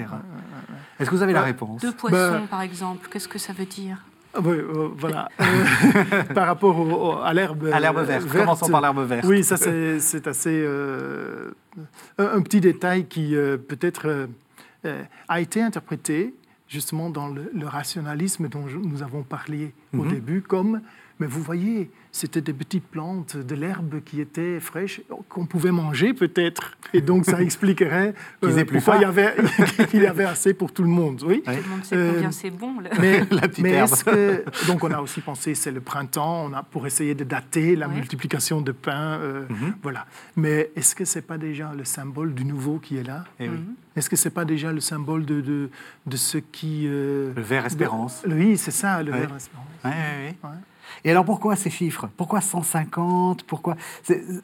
Est-ce 0.99 1.11
que 1.11 1.15
vous 1.15 1.23
avez 1.23 1.33
la 1.33 1.41
bah, 1.41 1.47
réponse? 1.47 1.81
Deux 1.81 1.93
poissons, 1.93 2.41
bah, 2.41 2.43
par 2.51 2.63
exemple, 2.63 3.09
qu'est-ce 3.11 3.29
que 3.29 3.39
ça 3.39 3.53
veut 3.53 3.67
dire? 3.67 4.05
Oui, 4.45 4.57
euh, 4.57 4.89
voilà. 4.97 5.29
Euh, 5.39 6.23
par 6.35 6.47
rapport 6.47 7.25
à 7.25 7.35
l'herbe 7.35 7.71
à 7.73 7.81
l'herbe 7.81 8.01
verte. 8.01 8.27
Commençons 8.29 8.69
par 8.69 8.81
l'herbe 8.81 9.01
verte. 9.07 9.25
Oui, 9.27 9.43
ça 9.43 9.57
c'est 9.57 10.27
assez 10.27 10.63
euh, 10.65 11.51
un, 12.19 12.41
petit 12.43 12.61
détail 12.61 13.07
qui 13.07 13.35
peut-être 13.69 14.29
a 15.29 15.41
été 15.41 15.63
interprété 15.63 16.35
justement 16.69 17.11
dans 17.11 17.29
le, 17.29 17.51
rationalisme 17.65 18.49
dont 18.49 18.65
nous 18.83 19.03
avons 19.03 19.23
parlé 19.23 19.73
au 19.93 20.03
mhm. 20.03 20.11
début 20.11 20.43
comme 20.43 20.81
mais 21.21 21.27
vous 21.27 21.43
voyez, 21.43 21.91
c'était 22.13 22.41
des 22.41 22.53
petites 22.53 22.87
plantes, 22.87 23.37
de 23.37 23.55
l'herbe 23.55 24.01
qui 24.05 24.21
était 24.21 24.61
fraîche, 24.61 25.01
qu'on 25.29 25.47
pouvait 25.47 25.73
manger 25.73 26.15
peut-être. 26.15 26.77
Et 26.93 27.01
donc 27.01 27.25
ça 27.25 27.43
expliquerait 27.43 28.15
euh, 28.45 28.65
pourquoi 28.65 28.97
il 28.97 29.03
y, 29.03 29.05
avait, 29.05 29.35
il 29.95 30.03
y 30.03 30.07
avait 30.07 30.25
assez 30.25 30.55
pour 30.55 30.73
tout 30.73 30.83
le 30.83 30.89
monde. 30.89 31.23
Oui. 31.27 31.43
Tout 31.45 31.51
le 31.51 31.69
monde 31.69 31.85
sait 31.85 31.97
combien 31.97 32.29
euh, 32.29 32.33
c'est 32.33 32.51
bon. 32.51 32.75
Mais, 33.01 33.25
la 33.31 33.49
petite 33.49 33.67
herbe. 33.67 33.91
Que, 34.05 34.45
donc 34.67 34.85
on 34.85 34.91
a 34.93 35.01
aussi 35.01 35.21
pensé 35.21 35.55
c'est 35.55 35.73
le 35.73 35.81
printemps, 35.81 36.47
on 36.47 36.53
a, 36.53 36.63
pour 36.63 36.87
essayer 36.87 37.15
de 37.15 37.25
dater 37.25 37.75
la 37.75 37.89
multiplication 37.89 38.61
de 38.61 38.73
pain. 38.73 39.19
Euh, 39.21 39.45
mhm. 39.49 39.75
Voilà. 39.83 40.07
Mais 40.37 40.71
est-ce 40.77 40.95
que 40.95 41.05
c'est 41.05 41.23
pas 41.23 41.39
déjà 41.39 41.73
le 41.77 41.85
symbole 41.85 42.33
du 42.33 42.45
nouveau 42.45 42.79
qui 42.79 42.97
est 42.97 43.05
là? 43.05 43.25
Eh 43.41 43.49
oui. 43.49 43.59
Est-ce 43.97 44.09
que 44.09 44.17
c'est 44.17 44.31
pas 44.31 44.45
déjà 44.45 44.73
le 44.73 44.81
symbole 44.81 45.25
de, 45.25 45.41
de, 45.41 45.71
de 46.07 46.17
ce 46.17 46.39
qui... 46.39 46.85
le 46.85 47.33
vert 47.37 47.67
espérance. 47.67 48.23
oui, 48.29 48.57
c'est 48.57 48.71
ça, 48.71 49.03
le 49.03 49.11
vert 49.11 49.35
espérance. 49.35 49.67
Oui, 49.85 49.91
oui, 49.91 50.37
oui. 50.45 50.51
Et 51.05 51.11
alors 51.11 51.25
pourquoi 51.25 51.57
ces 51.57 51.71
chiffres? 51.71 52.09
Pourquoi 52.17 52.41
150 52.41 53.45
Pourquoi 53.45 53.77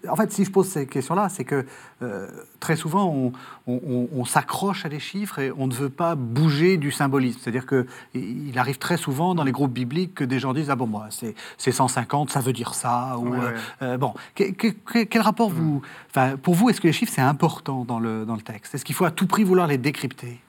En 0.09 0.17
fait, 0.17 0.33
si 0.33 0.45
je 0.45 0.51
pose 0.51 0.69
ces 0.69 0.87
questions-là, 0.87 1.29
c'est 1.29 1.45
que 1.45 1.67
euh, 2.03 2.29
très 2.61 2.77
souvent 2.77 3.33
on, 3.67 4.25
s'accroche 4.25 4.87
à 4.87 4.89
des 4.89 5.01
chiffres 5.01 5.39
et 5.39 5.53
on 5.57 5.67
ne 5.67 5.75
veut 5.75 5.91
pas 5.91 6.15
bouger 6.15 6.77
du 6.77 6.91
symbolisme. 6.91 7.39
C'est-à-dire 7.43 7.67
qu'il 7.67 8.59
arrive 8.59 8.79
très 8.79 8.97
souvent 8.97 9.35
dans 9.35 9.45
les 9.45 9.53
groupes 9.53 9.73
bibliques 9.73 10.15
que 10.15 10.25
des 10.25 10.39
gens 10.39 10.55
disent 10.55 10.71
ah 10.71 10.77
bon 10.77 10.87
moi 10.87 11.09
c'est 11.11 11.73
150, 11.73 12.31
ça 12.31 12.41
veut 12.41 12.53
dire 12.53 12.75
ça. 12.75 13.17
Ou, 13.19 13.35
euh, 13.35 13.53
euh, 13.83 13.97
bon, 13.99 14.15
quel 14.35 15.23
rapport 15.23 15.51
vous 15.51 15.83
Enfin, 16.11 16.37
pour 16.37 16.55
vous, 16.55 16.71
est-ce 16.71 16.81
que 16.81 16.87
les 16.87 16.93
chiffres 16.93 17.13
c'est 17.15 17.21
important 17.21 17.85
dans 17.85 17.99
le 17.99 18.25
dans 18.25 18.37
le 18.37 18.43
texte? 18.43 18.75
Est-ce 18.75 18.85
qu'il 18.85 18.95
faut 18.95 19.05
à 19.05 19.11
tout 19.11 19.27
prix 19.27 19.45
vouloir 19.45 19.67
les 19.67 19.79
décrypter? 19.79 20.41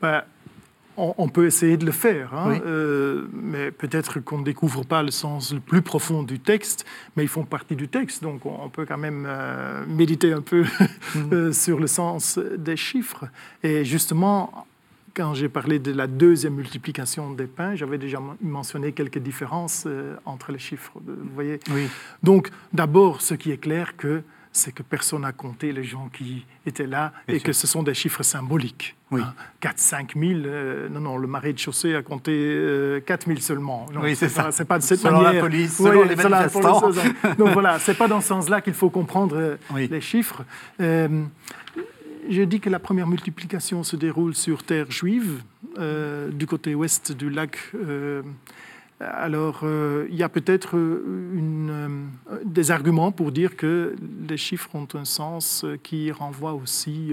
Ben, 0.00 0.22
on, 0.96 1.28
peut 1.28 1.46
essayer 1.46 1.76
de 1.76 1.84
le 1.84 1.92
faire, 1.92 2.34
hein, 2.34 2.58
euh, 2.64 3.26
mais 3.32 3.70
peut-être 3.70 4.20
qu'on 4.20 4.38
ne 4.38 4.44
découvre 4.44 4.84
pas 4.84 5.02
le 5.02 5.10
sens 5.10 5.52
le 5.52 5.60
plus 5.60 5.82
profond 5.82 6.22
du 6.22 6.38
texte, 6.38 6.86
mais 7.16 7.22
ils 7.24 7.28
font 7.28 7.44
partie 7.44 7.76
du 7.76 7.88
texte, 7.88 8.22
donc 8.22 8.46
on 8.46 8.68
peut 8.68 8.86
quand 8.86 8.98
même 8.98 9.26
euh, 9.28 9.84
méditer 9.86 10.32
un 10.32 10.40
peu 10.40 10.62
mm. 11.14 11.32
euh, 11.32 11.52
sur 11.52 11.78
le 11.78 11.86
sens 11.86 12.38
des 12.38 12.76
chiffres. 12.76 13.26
Et 13.62 13.84
justement, 13.84 14.66
quand 15.14 15.34
j'ai 15.34 15.48
parlé 15.48 15.78
de 15.78 15.92
la 15.92 16.06
deuxième 16.06 16.54
multiplication 16.54 17.32
des 17.32 17.46
pains, 17.46 17.74
j'avais 17.74 17.98
déjà 17.98 18.18
mentionné 18.42 18.92
quelques 18.92 19.18
différences 19.18 19.86
entre 20.26 20.52
les 20.52 20.58
chiffres. 20.58 20.92
Vous 21.06 21.34
voyez 21.34 21.58
Donc, 22.22 22.50
d'abord, 22.74 23.22
ce 23.22 23.32
qui 23.32 23.50
est 23.50 23.56
clair, 23.56 23.96
que 23.96 24.22
c'est 24.56 24.72
que 24.72 24.82
personne 24.82 25.22
n'a 25.22 25.32
compté 25.32 25.72
les 25.72 25.84
gens 25.84 26.08
qui 26.12 26.44
étaient 26.64 26.86
là 26.86 27.12
et 27.28 27.40
que 27.40 27.52
ce 27.52 27.66
sont 27.66 27.82
des 27.82 27.94
chiffres 27.94 28.22
symboliques. 28.22 28.96
Oui. 29.10 29.20
4 29.60 29.78
5 29.78 30.14
000, 30.16 30.40
non, 30.90 31.00
non, 31.00 31.16
le 31.16 31.26
marais 31.26 31.52
de 31.52 31.58
chaussée 31.58 31.94
a 31.94 32.02
compté 32.02 32.32
4 33.06 33.28
euh, 33.28 33.34
000 33.34 33.40
seulement. 33.40 33.86
oui, 34.02 34.16
c'est 34.16 34.28
ça. 34.28 34.50
C'est 34.50 34.64
pas 34.64 34.78
de 34.78 34.82
cette 34.82 35.00
selon 35.00 35.22
manière. 35.22 35.34
la 35.34 35.40
police, 35.40 35.76
selon 35.76 36.02
les 36.04 36.16
manifestants. 36.16 36.90
Donc 37.38 37.50
voilà, 37.50 37.78
c'est 37.78 37.94
pas 37.94 38.08
dans 38.08 38.20
ce 38.20 38.28
sens-là 38.28 38.60
qu'il 38.60 38.74
faut 38.74 38.90
comprendre 38.90 39.36
euh, 39.36 39.56
les 39.76 40.00
chiffres. 40.00 40.44
Euh, 40.80 41.24
je 42.28 42.42
dis 42.42 42.58
que 42.58 42.70
la 42.70 42.80
première 42.80 43.06
multiplication 43.06 43.84
se 43.84 43.94
déroule 43.94 44.34
sur 44.34 44.64
terre 44.64 44.90
juive, 44.90 45.42
du 46.32 46.46
côté 46.46 46.74
ouest 46.74 47.12
du 47.12 47.30
lac 47.30 47.58
alors, 49.00 49.60
euh, 49.62 50.06
il 50.10 50.16
y 50.16 50.22
a 50.22 50.28
peut-être 50.28 50.76
euh, 50.76 51.02
euh, 51.38 52.06
des 52.44 52.70
arguments 52.70 53.12
pour 53.12 53.30
dire 53.30 53.56
que 53.56 53.94
les 54.26 54.38
chiffres 54.38 54.74
ont 54.74 54.88
un 54.94 55.04
sens 55.04 55.66
qui 55.82 56.10
renvoie 56.10 56.54
aussi 56.54 57.12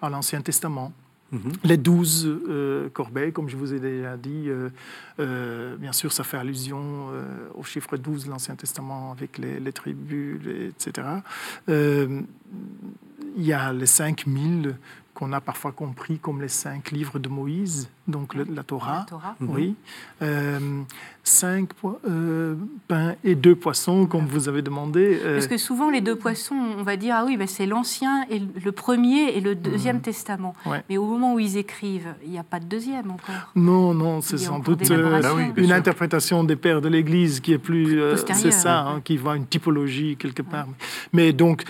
à 0.00 0.08
l'Ancien 0.08 0.40
Testament. 0.42 0.92
Mhm. 1.30 1.52
Les 1.64 1.76
douze 1.76 2.28
corbeilles, 2.94 3.32
comme 3.32 3.48
je 3.48 3.56
vous 3.56 3.74
ai 3.74 3.80
déjà 3.80 4.16
dit, 4.16 4.48
bien 5.18 5.92
sûr, 5.92 6.12
ça 6.12 6.24
fait 6.24 6.38
allusion 6.38 7.08
au 7.54 7.64
chiffre 7.64 7.96
12 7.96 8.26
de 8.26 8.30
l'Ancien 8.30 8.54
Testament 8.54 9.12
avec 9.12 9.38
les, 9.38 9.60
les 9.60 9.72
tribus, 9.72 10.40
etc. 10.46 11.06
Il 11.68 12.24
y 13.44 13.52
a 13.52 13.72
les 13.72 13.86
5000 13.86 14.76
qu'on 15.18 15.32
a 15.32 15.40
parfois 15.40 15.72
compris 15.72 16.18
comme 16.18 16.40
les 16.40 16.46
cinq 16.46 16.92
livres 16.92 17.18
de 17.18 17.28
Moïse, 17.28 17.88
donc 18.06 18.36
la 18.36 18.62
Torah. 18.62 19.04
Oui. 19.40 19.74
Euh, 20.22 20.82
cinq 21.24 21.70
euh, 22.08 22.54
pains 22.86 23.16
et 23.24 23.34
deux 23.34 23.56
poissons, 23.56 24.06
comme 24.06 24.26
vous 24.26 24.48
avez 24.48 24.62
demandé. 24.62 25.18
Euh. 25.24 25.34
Parce 25.34 25.48
que 25.48 25.58
souvent, 25.58 25.90
les 25.90 26.00
deux 26.00 26.14
poissons, 26.14 26.54
on 26.54 26.84
va 26.84 26.96
dire, 26.96 27.16
ah 27.18 27.24
oui, 27.26 27.36
ben 27.36 27.48
c'est 27.48 27.66
l'Ancien, 27.66 28.26
et 28.30 28.38
le 28.38 28.70
premier 28.70 29.36
et 29.36 29.40
le 29.40 29.56
Deuxième 29.56 29.96
mhm. 29.96 30.02
Testament. 30.02 30.54
Mais 30.88 30.98
au 30.98 31.06
moment 31.06 31.34
où 31.34 31.40
ils 31.40 31.56
écrivent, 31.56 32.14
il 32.24 32.30
n'y 32.30 32.38
a 32.38 32.44
pas 32.44 32.60
de 32.60 32.66
deuxième 32.66 33.10
encore. 33.10 33.50
Non, 33.56 33.94
non, 33.94 34.20
c'est 34.20 34.38
sans 34.38 34.60
doute 34.60 34.88
ah 34.88 35.32
une 35.56 35.72
interprétation 35.72 36.44
des 36.44 36.54
pères 36.54 36.80
de 36.80 36.88
l'Église 36.88 37.40
qui 37.40 37.54
est 37.54 37.58
plus... 37.58 38.00
c'est 38.34 38.52
ça, 38.52 38.86
hein, 38.86 39.00
qui 39.00 39.16
voit 39.16 39.36
une 39.36 39.46
typologie 39.46 40.16
quelque 40.16 40.42
part. 40.42 40.68
Mais 41.12 41.32
donc, 41.32 41.64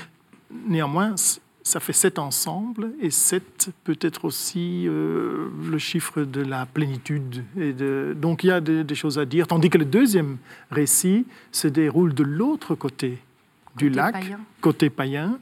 néanmoins 0.68 1.14
ça 1.68 1.80
fait 1.80 1.92
sept 1.92 2.18
ensemble, 2.18 2.92
et 3.02 3.10
sept 3.10 3.68
peut 3.84 3.98
être 4.00 4.24
aussi 4.24 4.86
euh, 4.88 5.48
le 5.70 5.78
chiffre 5.78 6.22
de 6.22 6.40
la 6.40 6.64
plénitude. 6.64 7.44
Et 7.60 7.74
de... 7.74 8.16
Donc 8.18 8.42
il 8.42 8.46
y 8.46 8.50
a 8.50 8.60
des, 8.60 8.94
choses 8.94 9.18
à 9.18 9.26
dire, 9.26 9.46
tandis 9.46 9.68
que 9.68 9.76
le 9.76 9.84
deuxième 9.84 10.38
récit 10.70 11.26
se 11.52 11.68
déroule 11.68 12.14
de 12.14 12.24
l'autre 12.24 12.74
côté 12.74 13.18
du 13.76 13.90
lac, 13.90 14.16
côté 14.62 14.88
païen, 14.88 15.38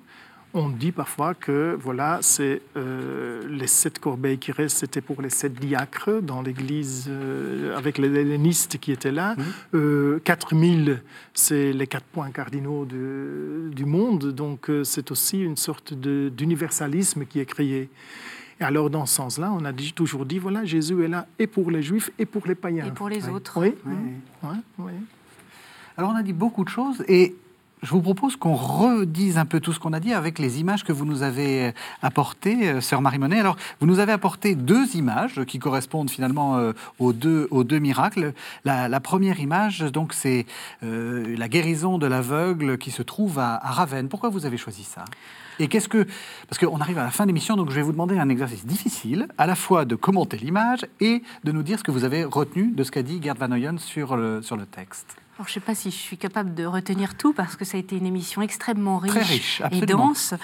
on 0.56 0.70
dit 0.70 0.90
parfois 0.90 1.34
que 1.34 1.76
voilà, 1.78 2.18
c'est 2.22 2.62
euh, 2.76 3.46
les 3.48 3.66
sept 3.66 3.98
corbeilles 3.98 4.38
qui 4.38 4.52
restent, 4.52 4.78
c'était 4.78 5.02
pour 5.02 5.20
les 5.20 5.28
sept 5.28 5.52
diacres 5.52 6.22
dans 6.22 6.40
l'église 6.40 7.06
euh, 7.08 7.76
avec 7.76 7.98
les 7.98 8.08
hellénistes 8.08 8.78
qui 8.78 8.90
étaient 8.90 9.12
là. 9.12 9.36
4000, 10.24 10.88
euh, 10.88 10.96
c'est 11.34 11.72
les 11.72 11.86
quatre 11.86 12.06
points 12.06 12.30
cardinaux 12.30 12.86
du 12.86 13.84
monde, 13.84 14.32
donc 14.32 14.70
c'est 14.82 15.10
aussi 15.10 15.40
une 15.40 15.56
sorte 15.56 15.92
d'universalisme 15.92 17.26
qui 17.26 17.38
est 17.38 17.46
créé. 17.46 17.90
Et 18.58 18.64
alors, 18.64 18.88
dans 18.88 19.04
ce 19.04 19.16
sens-là, 19.16 19.52
on 19.52 19.66
a 19.66 19.72
toujours 19.74 20.24
dit, 20.24 20.38
voilà, 20.38 20.64
Jésus 20.64 21.04
est 21.04 21.08
là 21.08 21.26
et 21.38 21.46
pour 21.46 21.70
les 21.70 21.82
juifs 21.82 22.10
et 22.18 22.24
pour 22.24 22.46
les 22.46 22.54
païens. 22.54 22.86
Et 22.86 22.90
pour 22.90 23.10
les 23.10 23.28
autres. 23.28 23.60
Oui. 23.60 23.74
oui. 24.78 24.92
Alors, 25.98 26.12
on 26.12 26.16
a 26.16 26.22
dit 26.22 26.32
beaucoup 26.32 26.64
de 26.64 26.70
choses 26.70 27.04
et 27.06 27.34
je 27.82 27.90
vous 27.90 28.00
propose 28.00 28.36
qu'on 28.36 28.54
redise 28.54 29.36
un 29.38 29.44
peu 29.44 29.60
tout 29.60 29.72
ce 29.72 29.78
qu'on 29.78 29.92
a 29.92 30.00
dit 30.00 30.14
avec 30.14 30.38
les 30.38 30.60
images 30.60 30.82
que 30.82 30.92
vous 30.92 31.04
nous 31.04 31.22
avez 31.22 31.72
apportées, 32.02 32.68
euh, 32.68 32.80
sœur 32.80 33.02
Marie-Monet. 33.02 33.38
Alors, 33.38 33.56
vous 33.80 33.86
nous 33.86 33.98
avez 33.98 34.12
apporté 34.12 34.54
deux 34.54 34.96
images 34.96 35.44
qui 35.44 35.58
correspondent 35.58 36.10
finalement 36.10 36.56
euh, 36.56 36.72
aux, 36.98 37.12
deux, 37.12 37.78
miracles. 37.78 38.32
La, 38.64 39.00
première 39.00 39.40
image, 39.40 39.80
donc, 39.80 40.14
c'est 40.14 40.46
euh, 40.82 41.36
la 41.36 41.48
guérison 41.48 41.98
de 41.98 42.06
l'aveugle 42.06 42.78
qui 42.78 42.90
se 42.90 43.02
trouve 43.02 43.38
à, 43.38 43.54
à 43.56 43.70
Ravenne. 43.70 44.08
Pourquoi 44.08 44.30
vous 44.30 44.46
avez 44.46 44.56
choisi 44.56 44.82
ça? 44.82 45.04
Et 45.58 45.68
qu'est-ce 45.68 45.88
que. 45.88 46.06
Parce 46.48 46.58
qu'on 46.58 46.80
arrive 46.80 46.98
à 46.98 47.04
la 47.04 47.10
fin 47.10 47.24
de 47.24 47.28
l'émission, 47.28 47.56
donc 47.56 47.70
je 47.70 47.76
vais 47.76 47.82
vous 47.82 47.92
demander 47.92 48.18
un 48.18 48.28
exercice 48.28 48.66
difficile, 48.66 49.28
à 49.38 49.46
la 49.46 49.54
fois 49.54 49.84
de 49.84 49.94
commenter 49.94 50.38
l'image 50.38 50.86
et 51.00 51.22
de 51.44 51.52
nous 51.52 51.62
dire 51.62 51.78
ce 51.78 51.84
que 51.84 51.90
vous 51.90 52.04
avez 52.04 52.24
retenu 52.24 52.72
de 52.72 52.84
ce 52.84 52.90
qu'a 52.90 53.02
dit 53.02 53.20
Gerd 53.22 53.38
Van 53.38 53.52
Oyen 53.52 53.78
sur 53.78 54.16
le, 54.16 54.42
sur 54.42 54.56
le 54.56 54.66
texte 54.66 55.16
je 55.44 55.50
ne 55.50 55.54
sais 55.54 55.60
pas 55.60 55.74
si 55.74 55.90
je 55.90 55.96
suis 55.96 56.16
capable 56.16 56.54
de 56.54 56.64
retenir 56.64 57.14
tout 57.14 57.32
parce 57.34 57.56
que 57.56 57.64
ça 57.64 57.76
a 57.76 57.80
été 57.80 57.96
une 57.96 58.06
émission 58.06 58.40
extrêmement 58.40 58.98
riche, 58.98 59.60
et 59.70 59.84
dense 59.84 60.34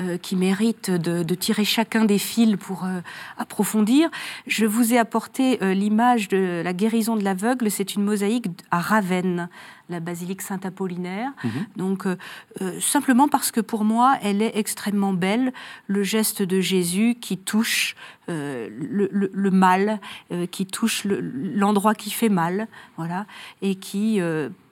euh, 0.00 0.18
qui 0.18 0.34
mérite 0.34 0.90
de, 0.90 1.34
tirer 1.34 1.64
chacun 1.64 2.04
des 2.04 2.18
fils 2.18 2.56
pour 2.56 2.84
euh, 2.84 3.00
approfondir. 3.38 4.10
Je 4.46 4.66
vous 4.66 4.92
ai 4.92 4.98
apporté 4.98 5.62
euh, 5.62 5.72
l'image 5.72 6.28
de 6.28 6.62
la 6.64 6.72
guérison 6.72 7.16
de 7.16 7.22
l'aveugle. 7.22 7.70
C'est 7.70 7.94
une 7.94 8.02
mosaïque 8.02 8.46
à 8.70 8.80
Ravenne 8.80 9.48
la 9.90 10.00
basilique 10.00 10.42
Saint-Apollinaire. 10.42 11.30
Mhm. 11.44 11.66
Donc, 11.76 12.06
euh, 12.06 12.16
euh, 12.62 12.80
simplement 12.80 13.28
parce 13.28 13.50
que 13.50 13.60
pour 13.60 13.84
moi, 13.84 14.16
elle 14.22 14.40
est 14.42 14.56
extrêmement 14.56 15.12
belle, 15.12 15.52
le 15.86 16.02
geste 16.02 16.42
de 16.42 16.60
Jésus 16.60 17.16
qui 17.20 17.36
touche 17.36 17.96
euh, 18.28 18.68
le, 18.70 19.50
mal, 19.50 19.98
qui 20.52 20.64
touche 20.64 21.04
l'endroit 21.04 21.94
qui 21.94 22.10
fait 22.10 22.28
mal, 22.28 22.68
voilà, 22.96 23.26
et 23.60 23.74
qui 23.74 24.20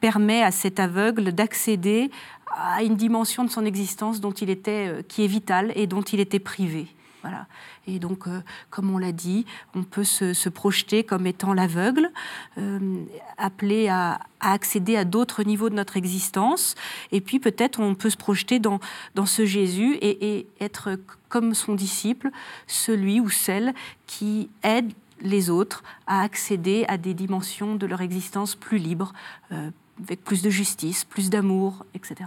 permet 0.00 0.44
à 0.44 0.52
cet 0.52 0.78
aveugle 0.78 1.32
d'accéder 1.32 2.10
à 2.46 2.84
une 2.84 2.94
dimension 2.94 3.42
de 3.42 3.50
son 3.50 3.64
existence 3.64 4.20
dont 4.20 4.30
il 4.30 4.48
était, 4.48 5.04
qui 5.08 5.24
est 5.24 5.26
vitale 5.26 5.72
et 5.74 5.88
dont 5.88 6.02
il 6.02 6.20
était 6.20 6.38
privé. 6.38 6.86
Voilà. 7.22 7.46
Et 7.88 7.98
donc, 7.98 8.26
euh, 8.26 8.40
comme 8.70 8.90
on 8.90 8.98
l'a 8.98 9.12
dit, 9.12 9.46
on 9.74 9.82
peut 9.82 10.04
se, 10.04 10.48
projeter 10.48 11.04
comme 11.04 11.26
étant 11.26 11.54
l'aveugle, 11.54 12.10
euh, 12.58 13.04
appelé 13.38 13.88
à, 13.88 14.20
accéder 14.40 14.96
à 14.96 15.04
d'autres 15.04 15.42
niveaux 15.42 15.70
de 15.70 15.74
notre 15.74 15.96
existence. 15.96 16.74
Et 17.12 17.20
puis, 17.20 17.40
peut-être, 17.40 17.80
on 17.80 17.94
peut 17.94 18.10
se 18.10 18.16
projeter 18.16 18.58
dans, 18.58 18.80
ce 19.24 19.46
Jésus 19.46 19.96
et, 20.00 20.46
être 20.60 20.98
comme 21.28 21.54
son 21.54 21.74
disciple, 21.74 22.30
celui 22.66 23.20
ou 23.20 23.30
celle 23.30 23.74
qui 24.06 24.50
aide 24.62 24.92
les 25.20 25.50
autres 25.50 25.82
à 26.06 26.22
accéder 26.22 26.84
à 26.88 26.98
des 26.98 27.14
dimensions 27.14 27.74
de 27.74 27.86
leur 27.86 28.02
existence 28.02 28.54
plus 28.54 28.78
libres, 28.78 29.12
euh, 29.50 29.70
avec 30.02 30.22
plus 30.22 30.42
de 30.42 30.50
justice, 30.50 31.04
plus 31.04 31.30
d'amour, 31.30 31.84
etc. 31.94 32.26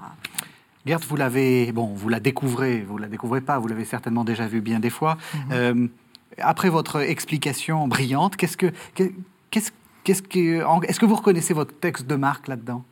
Gerd, 0.86 1.04
vous 1.08 1.16
l'avez, 1.16 1.72
bon, 1.72 1.88
vous 1.94 2.10
la 2.10 2.20
découvrez, 2.20 2.84
vous 2.88 2.98
la 2.98 3.08
découvrez 3.08 3.42
pas, 3.42 3.60
vous 3.60 3.68
l'avez 3.68 3.86
certainement 3.86 4.24
déjà 4.24 4.48
vu 4.48 4.62
bien 4.62 4.80
des 4.80 4.90
fois. 4.90 5.18
Mhm. 5.34 5.42
Euh, 5.52 5.88
après 6.40 6.70
votre 6.70 7.02
explication 7.02 7.88
brillante, 7.88 8.36
qu'est-ce 8.36 8.58
que, 8.58 8.72
qu'est-ce, 8.96 9.72
qu'est-ce 10.04 10.24
que, 10.24 10.86
est-ce 10.88 11.00
que 11.00 11.06
vous 11.06 11.16
reconnaissez 11.16 11.54
votre 11.54 11.74
texte 11.74 12.08
de 12.08 12.16
Marc 12.16 12.48
là-dedans? 12.48 12.84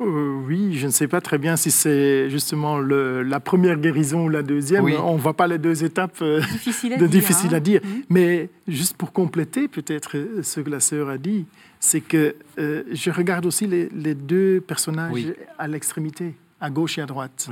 Euh, 0.00 0.40
oui, 0.46 0.76
je 0.76 0.86
ne 0.86 0.90
sais 0.90 1.06
pas 1.06 1.20
très 1.20 1.38
bien 1.38 1.56
si 1.56 1.70
c'est 1.70 2.28
justement 2.28 2.78
le, 2.78 3.22
la 3.22 3.38
première 3.38 3.76
guérison 3.76 4.24
ou 4.24 4.28
la 4.28 4.42
deuxième. 4.42 4.84
On 4.84 5.14
ne 5.14 5.20
voit 5.20 5.36
pas 5.36 5.46
les 5.46 5.58
deux 5.58 5.84
étapes. 5.84 6.16
Euh, 6.20 6.40
difficile 6.40 6.94
à 6.94 6.96
de, 6.96 7.06
dire. 7.06 7.20
Difficile 7.20 7.54
à 7.54 7.60
dire. 7.60 7.80
Mhm. 7.84 8.02
Mais 8.10 8.50
juste 8.66 8.96
pour 8.96 9.12
compléter 9.12 9.68
peut-être 9.68 10.16
ce 10.42 10.60
que 10.60 10.68
la 10.68 10.80
sœur 10.80 11.08
a 11.08 11.16
dit, 11.16 11.46
c'est 11.80 12.00
que 12.00 12.34
je 12.58 13.10
regarde 13.10 13.46
aussi 13.46 13.66
les, 13.66 13.88
les 13.90 14.14
deux 14.14 14.60
personnages 14.60 15.32
à 15.58 15.68
l'extrémité 15.68 16.34
à 16.62 16.70
gauche 16.70 16.96
et 16.96 17.02
à 17.02 17.06
droite. 17.06 17.50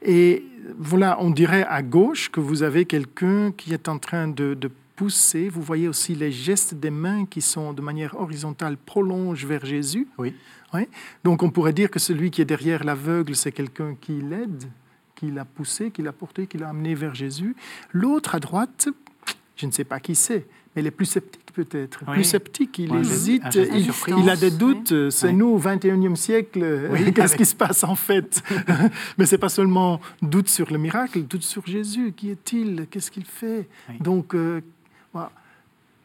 Et 0.00 0.44
voilà, 0.78 1.18
on 1.20 1.30
dirait 1.30 1.66
à 1.68 1.82
gauche 1.82 2.30
que 2.30 2.40
vous 2.40 2.62
avez 2.62 2.84
quelqu'un 2.84 3.52
qui 3.52 3.74
est 3.74 3.88
en 3.88 3.98
train 3.98 4.28
de, 4.28 4.56
pousser. 4.96 5.48
Vous 5.48 5.60
voyez 5.60 5.88
aussi 5.88 6.14
les 6.14 6.30
gestes 6.30 6.74
des 6.74 6.92
mains 6.92 7.26
qui 7.26 7.40
sont 7.40 7.72
de 7.72 7.82
manière 7.82 8.14
horizontale 8.14 8.76
prolongent 8.76 9.44
vers 9.44 9.66
Jésus. 9.66 10.06
Oui. 10.18 10.32
oui. 10.72 10.86
Donc 11.24 11.42
on 11.42 11.50
pourrait 11.50 11.72
dire 11.72 11.90
que 11.90 11.98
celui 11.98 12.30
qui 12.30 12.40
est 12.40 12.44
derrière 12.44 12.84
l'aveugle, 12.84 13.34
c'est 13.34 13.50
quelqu'un 13.50 13.96
qui 14.00 14.20
l'aide, 14.20 14.62
qui 15.16 15.32
l'a 15.32 15.44
poussé, 15.44 15.90
qui 15.90 16.00
l'a 16.00 16.12
porté, 16.12 16.46
qui 16.46 16.58
l'a 16.58 16.68
amené 16.68 16.94
vers 16.94 17.12
Jésus. 17.12 17.56
L'autre 17.90 18.36
à 18.36 18.38
droite, 18.38 18.88
je 19.56 19.66
ne 19.66 19.72
sais 19.72 19.82
pas 19.82 19.98
qui 19.98 20.14
c'est, 20.14 20.46
mais 20.74 20.82
il 20.82 20.86
est 20.86 20.90
plus 20.90 21.06
sceptique 21.06 21.52
peut-être, 21.52 22.04
plus 22.04 22.24
sceptique, 22.24 22.78
il 22.78 22.94
hésite, 22.96 23.42
il, 24.08 24.30
a 24.30 24.36
des 24.36 24.50
doutes. 24.50 25.10
C'est 25.10 25.32
nous 25.32 25.48
au 25.48 25.60
21e 25.60 26.16
siècle, 26.16 26.90
qu'est-ce 27.14 27.36
qui 27.36 27.44
se 27.44 27.54
passe 27.54 27.84
en 27.84 27.94
fait? 27.94 28.42
Mais 29.18 29.26
c'est 29.26 29.38
pas 29.38 29.48
seulement 29.48 30.00
doute 30.20 30.48
sur 30.48 30.70
le 30.72 30.78
miracle, 30.78 31.22
doute 31.22 31.44
sur 31.44 31.66
Jésus. 31.66 32.12
Qui 32.16 32.30
est-il? 32.30 32.86
Qu'est-ce 32.90 33.10
qu'il 33.10 33.24
fait? 33.24 33.68
Donc, 34.00 34.34
euh, 34.34 34.60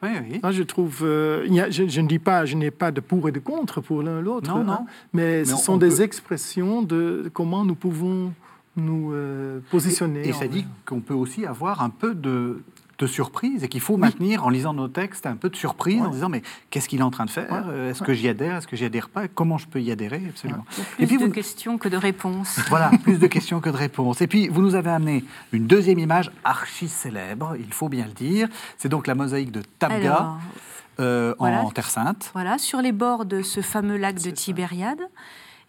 je 0.03 0.63
trouve, 0.63 0.99
euh, 1.03 1.45
je, 1.70 2.01
ne 2.01 2.07
dis 2.07 2.20
pas, 2.20 2.45
je 2.45 2.55
n'ai 2.55 2.72
pas 2.72 2.91
de 2.91 3.01
pour 3.01 3.28
et 3.28 3.32
de 3.32 3.39
contre 3.39 3.82
pour 3.82 4.03
l'un 4.03 4.20
ou 4.20 4.22
l'autre, 4.22 4.51
hein, 4.51 4.86
mais, 5.13 5.45
ce 5.45 5.55
sont 5.57 5.78
des 5.78 6.01
expressions 6.01 6.82
de 6.82 7.30
comment 7.34 7.65
nous 7.65 7.76
pouvons 7.76 8.34
nous 8.78 9.11
euh, 9.13 9.59
positionner. 9.72 10.26
Et, 10.26 10.30
et 10.30 10.34
ça 10.34 10.47
dit 10.47 10.65
qu'on 10.86 11.01
peut 11.01 11.13
aussi 11.13 11.45
avoir 11.45 11.82
un 11.82 11.89
peu 11.89 12.15
de, 12.15 12.61
de 12.99 13.07
surprise 13.07 13.63
et 13.63 13.69
qu'il 13.69 13.81
faut 13.81 13.97
maintenir 13.97 14.45
en 14.45 14.49
lisant 14.49 14.73
nos 14.73 14.87
textes 14.87 15.25
un 15.25 15.35
peu 15.35 15.49
de 15.49 15.55
surprise 15.55 16.01
en 16.01 16.09
disant 16.09 16.29
mais 16.29 16.41
qu'est-ce 16.69 16.89
qu'il 16.89 16.99
est 16.99 17.03
en 17.03 17.11
train 17.11 17.25
de 17.25 17.29
faire? 17.29 17.69
Est-ce 17.89 18.03
que 18.03 18.13
j'y 18.13 18.27
adhère? 18.27 18.57
Est-ce 18.57 18.67
que 18.67 18.75
j'y 18.75 18.85
adhère 18.85 19.09
pas? 19.09 19.27
Comment 19.27 19.57
je 19.57 19.67
peux 19.67 19.81
y 19.81 19.91
adhérer? 19.91 20.21
Absolument. 20.29 20.65
Plus 20.69 21.03
et 21.03 21.07
puis, 21.07 21.17
de 21.17 21.27
questions 21.27 21.77
que 21.77 21.89
de 21.89 21.97
réponses. 21.97 22.59
Voilà, 22.69 22.91
plus 23.03 23.17
de 23.17 23.27
questions 23.27 23.61
que 23.61 23.69
de 23.69 23.77
réponses. 23.77 24.21
Et 24.21 24.27
puis 24.27 24.47
vous 24.47 24.61
nous 24.61 24.75
avez 24.75 24.91
amené 24.91 25.23
une 25.53 25.65
deuxième 25.65 25.97
image 25.97 26.31
archi 26.43 26.87
célèbre, 26.87 27.55
il 27.59 27.73
faut 27.73 27.89
bien 27.89 28.05
le 28.05 28.11
dire. 28.11 28.47
C'est 28.77 28.89
donc 28.89 29.07
la 29.07 29.15
mosaïque 29.15 29.51
de 29.51 29.61
Tabga. 29.79 30.37
Euh, 30.99 31.33
en 31.39 31.71
Terre 31.71 31.89
Sainte. 31.89 32.29
Voilà, 32.33 32.57
sur 32.57 32.81
les 32.81 32.91
bords 32.91 33.23
de 33.23 33.41
ce 33.41 33.61
fameux 33.61 33.95
lac 33.95 34.21
de 34.21 34.31
Tibériade. 34.31 34.99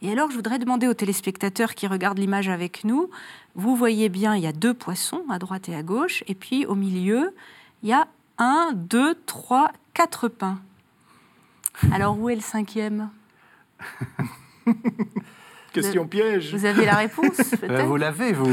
Et 0.02 0.10
alors, 0.10 0.30
je 0.30 0.36
voudrais 0.36 0.58
demander 0.58 0.88
aux 0.88 0.94
téléspectateurs 0.94 1.74
qui 1.74 1.86
regardent 1.86 2.18
l'image 2.18 2.48
avec 2.48 2.84
nous, 2.84 3.10
vous 3.54 3.76
voyez 3.76 4.08
bien, 4.08 4.36
il 4.36 4.42
y 4.42 4.46
a 4.46 4.52
deux 4.52 4.74
poissons 4.74 5.22
à 5.28 5.38
droite 5.38 5.68
et 5.68 5.74
à 5.74 5.82
gauche, 5.82 6.24
et 6.28 6.34
puis 6.34 6.66
au 6.66 6.74
milieu, 6.74 7.34
il 7.82 7.88
y 7.88 7.92
a 7.92 8.06
un, 8.38 8.72
deux, 8.74 9.14
trois, 9.26 9.72
quatre 9.94 10.28
pains. 10.28 10.58
Alors, 11.92 12.18
où 12.18 12.28
est 12.28 12.34
le 12.34 12.40
cinquième? 12.40 13.10
Question 15.72 16.06
piège. 16.06 16.54
Vous 16.54 16.64
avez 16.64 16.84
la 16.84 16.96
réponse 16.96 17.54
euh, 17.62 17.84
Vous 17.84 17.96
l'avez, 17.96 18.32
vous? 18.32 18.50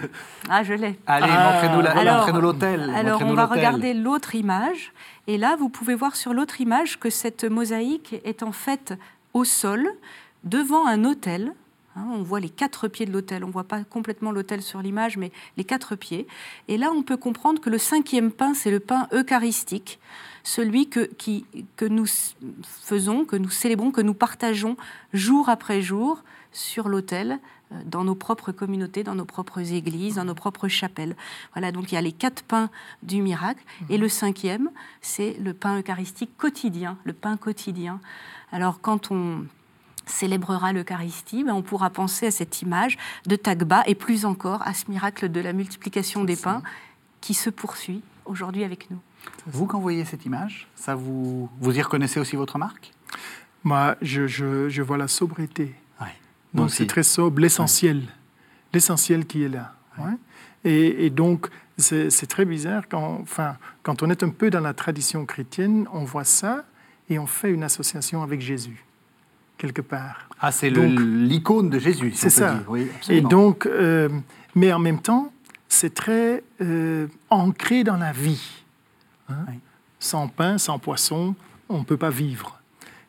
Ah, 0.48 0.62
je 0.62 0.74
l'ai. 0.74 0.98
Allez, 1.06 1.30
montrez-nous 1.30 2.40
l'hôtel. 2.40 2.90
Alors, 2.94 3.22
on 3.22 3.34
va 3.34 3.46
regarder 3.46 3.94
l'autre 3.94 4.34
image. 4.34 4.92
Et 5.26 5.38
là, 5.38 5.56
vous 5.56 5.68
pouvez 5.68 5.94
voir 5.94 6.16
sur 6.16 6.32
l'autre 6.32 6.60
image 6.60 6.98
que 6.98 7.10
cette 7.10 7.44
mosaïque 7.44 8.16
est 8.24 8.42
en 8.42 8.52
fait 8.52 8.94
au 9.32 9.44
sol, 9.44 9.88
devant 10.44 10.86
un 10.86 11.04
hôtel. 11.04 11.52
Hein, 11.96 12.06
on 12.12 12.22
voit 12.22 12.40
les 12.40 12.50
quatre 12.50 12.88
pieds 12.88 13.06
de 13.06 13.12
l'autel. 13.12 13.42
On 13.42 13.48
ne 13.48 13.52
voit 13.52 13.64
pas 13.64 13.82
complètement 13.82 14.30
l'autel 14.30 14.60
sur 14.60 14.82
l'image, 14.82 15.16
mais 15.16 15.32
les 15.56 15.64
quatre 15.64 15.96
pieds. 15.96 16.26
Et 16.68 16.76
là, 16.76 16.90
on 16.92 17.02
peut 17.02 17.16
comprendre 17.16 17.60
que 17.60 17.70
le 17.70 17.78
cinquième 17.78 18.30
pain, 18.30 18.52
c'est 18.52 18.70
le 18.70 18.80
pain 18.80 19.08
eucharistique, 19.12 19.98
celui 20.42 20.88
que, 20.88 21.00
qui, 21.00 21.46
que 21.76 21.86
nous 21.86 22.06
faisons, 22.62 23.24
que 23.24 23.36
nous 23.36 23.48
célébrons, 23.48 23.90
que 23.90 24.02
nous 24.02 24.14
partageons 24.14 24.76
jour 25.14 25.48
après 25.48 25.80
jour 25.80 26.22
sur 26.52 26.88
l'autel, 26.88 27.38
euh, 27.72 27.76
dans 27.86 28.04
nos 28.04 28.14
propres 28.14 28.52
communautés, 28.52 29.02
dans 29.02 29.14
nos 29.14 29.24
propres 29.24 29.72
églises, 29.72 30.16
dans 30.16 30.24
nos 30.24 30.34
propres 30.34 30.68
chapelles. 30.68 31.16
Voilà, 31.54 31.72
donc 31.72 31.90
il 31.90 31.94
y 31.94 31.98
a 31.98 32.02
les 32.02 32.12
quatre 32.12 32.42
pains 32.42 32.68
du 33.02 33.22
miracle. 33.22 33.62
Et 33.88 33.96
le 33.96 34.08
cinquième, 34.10 34.70
c'est 35.00 35.34
le 35.40 35.54
pain 35.54 35.78
eucharistique 35.80 36.36
quotidien, 36.36 36.98
le 37.04 37.14
pain 37.14 37.38
quotidien. 37.38 38.00
Alors 38.52 38.80
quand 38.80 39.10
on 39.10 39.46
célébrera 40.06 40.72
l'Eucharistie, 40.72 41.44
ben, 41.44 41.52
on 41.52 41.62
pourra 41.62 41.90
penser 41.90 42.26
à 42.26 42.30
cette 42.30 42.62
image 42.62 42.96
de 43.26 43.36
Tagba 43.36 43.82
et 43.86 43.94
plus 43.94 44.24
encore 44.24 44.66
à 44.66 44.72
ce 44.72 44.90
miracle 44.90 45.30
de 45.30 45.40
la 45.40 45.52
multiplication 45.52 46.24
des 46.24 46.36
pains 46.36 46.62
qui 47.20 47.34
se 47.34 47.50
poursuit 47.50 48.02
aujourd'hui 48.24 48.64
avec 48.64 48.90
nous. 48.90 48.98
Vous, 49.46 49.66
quand 49.66 49.78
vous 49.78 49.82
voyez 49.82 50.04
cette 50.04 50.24
image, 50.24 50.68
ça 50.74 50.94
vous, 50.94 51.48
vous 51.60 51.78
y 51.78 51.82
reconnaissez 51.82 52.20
aussi 52.20 52.36
votre 52.36 52.58
marque? 52.58 52.92
Moi, 53.64 53.96
je, 54.00 54.26
je, 54.26 54.82
vois 54.82 54.96
la 54.96 55.08
sobriété. 55.08 55.74
Donc 56.54 56.70
c'est 56.70 56.86
très 56.86 57.02
sobre, 57.02 57.40
l'essentiel. 57.40 58.02
L'essentiel 58.72 59.26
qui 59.26 59.42
est 59.42 59.48
là. 59.48 59.74
Et, 60.64 61.06
et, 61.06 61.10
donc, 61.10 61.48
c'est 61.76 62.26
très 62.28 62.44
bizarre 62.44 62.84
quand, 62.88 63.18
enfin, 63.20 63.56
quand 63.82 64.02
on 64.02 64.10
est 64.10 64.22
un 64.22 64.30
peu 64.30 64.50
dans 64.50 64.60
la 64.60 64.72
tradition 64.72 65.26
chrétienne, 65.26 65.86
on 65.92 66.04
voit 66.04 66.24
ça 66.24 66.64
et 67.08 67.18
on 67.18 67.26
fait 67.26 67.50
une 67.50 67.62
association 67.62 68.22
avec 68.22 68.40
Jésus, 68.40 68.84
quelque 69.58 69.82
part. 69.82 70.28
Ah, 70.40 70.52
c'est 70.52 70.70
l'icône 70.70 71.70
de 71.70 71.78
Jésus, 71.78 72.12
c'est 72.14 72.30
ça. 72.30 72.62
Oui, 72.68 72.88
et 73.08 73.20
donc, 73.20 73.66
euh, 73.66 74.08
mais 74.54 74.72
en 74.72 74.78
même 74.78 75.00
temps, 75.00 75.32
c'est 75.68 75.94
très 75.94 76.42
euh, 76.60 77.06
ancré 77.30 77.84
dans 77.84 77.96
la 77.96 78.12
vie. 78.12 78.62
Hein. 79.28 79.44
Sans 79.98 80.28
pain, 80.28 80.58
sans 80.58 80.78
poisson, 80.78 81.34
on 81.68 81.78
ne 81.78 81.84
peut 81.84 81.96
pas 81.96 82.10
vivre. 82.10 82.60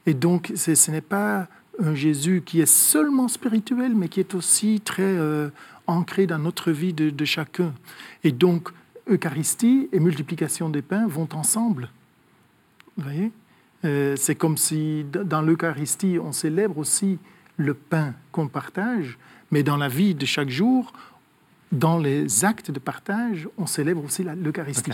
Et 0.05 0.13
donc, 0.13 0.51
ce 0.55 0.91
n'est 0.91 1.01
pas 1.01 1.47
un 1.79 1.93
Jésus 1.93 2.41
qui 2.45 2.61
est 2.61 2.65
seulement 2.65 3.27
spirituel, 3.27 3.93
mais 3.95 4.07
qui 4.07 4.19
est 4.19 4.33
aussi 4.33 4.81
très 4.81 5.03
euh, 5.03 5.49
ancré 5.85 6.27
dans 6.27 6.39
notre 6.39 6.71
vie 6.71 6.93
de, 6.93 7.25
chacun. 7.25 7.73
Et 8.23 8.31
donc, 8.31 8.69
Eucharistie 9.09 9.89
et 9.91 9.99
multiplication 9.99 10.69
des 10.69 10.81
pains 10.81 11.07
vont 11.07 11.29
ensemble. 11.33 11.89
Vous 12.97 13.03
voyez? 13.03 13.31
C'est 14.15 14.35
comme 14.35 14.57
si 14.57 15.05
dans 15.05 15.41
l'Eucharistie, 15.41 16.17
on 16.21 16.31
célèbre 16.31 16.77
aussi 16.77 17.19
le 17.57 17.73
pain 17.73 18.13
qu'on 18.31 18.47
partage, 18.47 19.17
mais 19.51 19.63
dans 19.63 19.77
la 19.77 19.87
vie 19.87 20.13
de 20.15 20.25
chaque 20.25 20.49
jour, 20.49 20.93
dans 21.71 21.97
les 21.97 22.45
actes 22.45 22.71
de 22.71 22.79
partage, 22.79 23.47
on 23.57 23.65
célèbre 23.65 24.03
aussi 24.03 24.23
l'Eucharistie. 24.23 24.91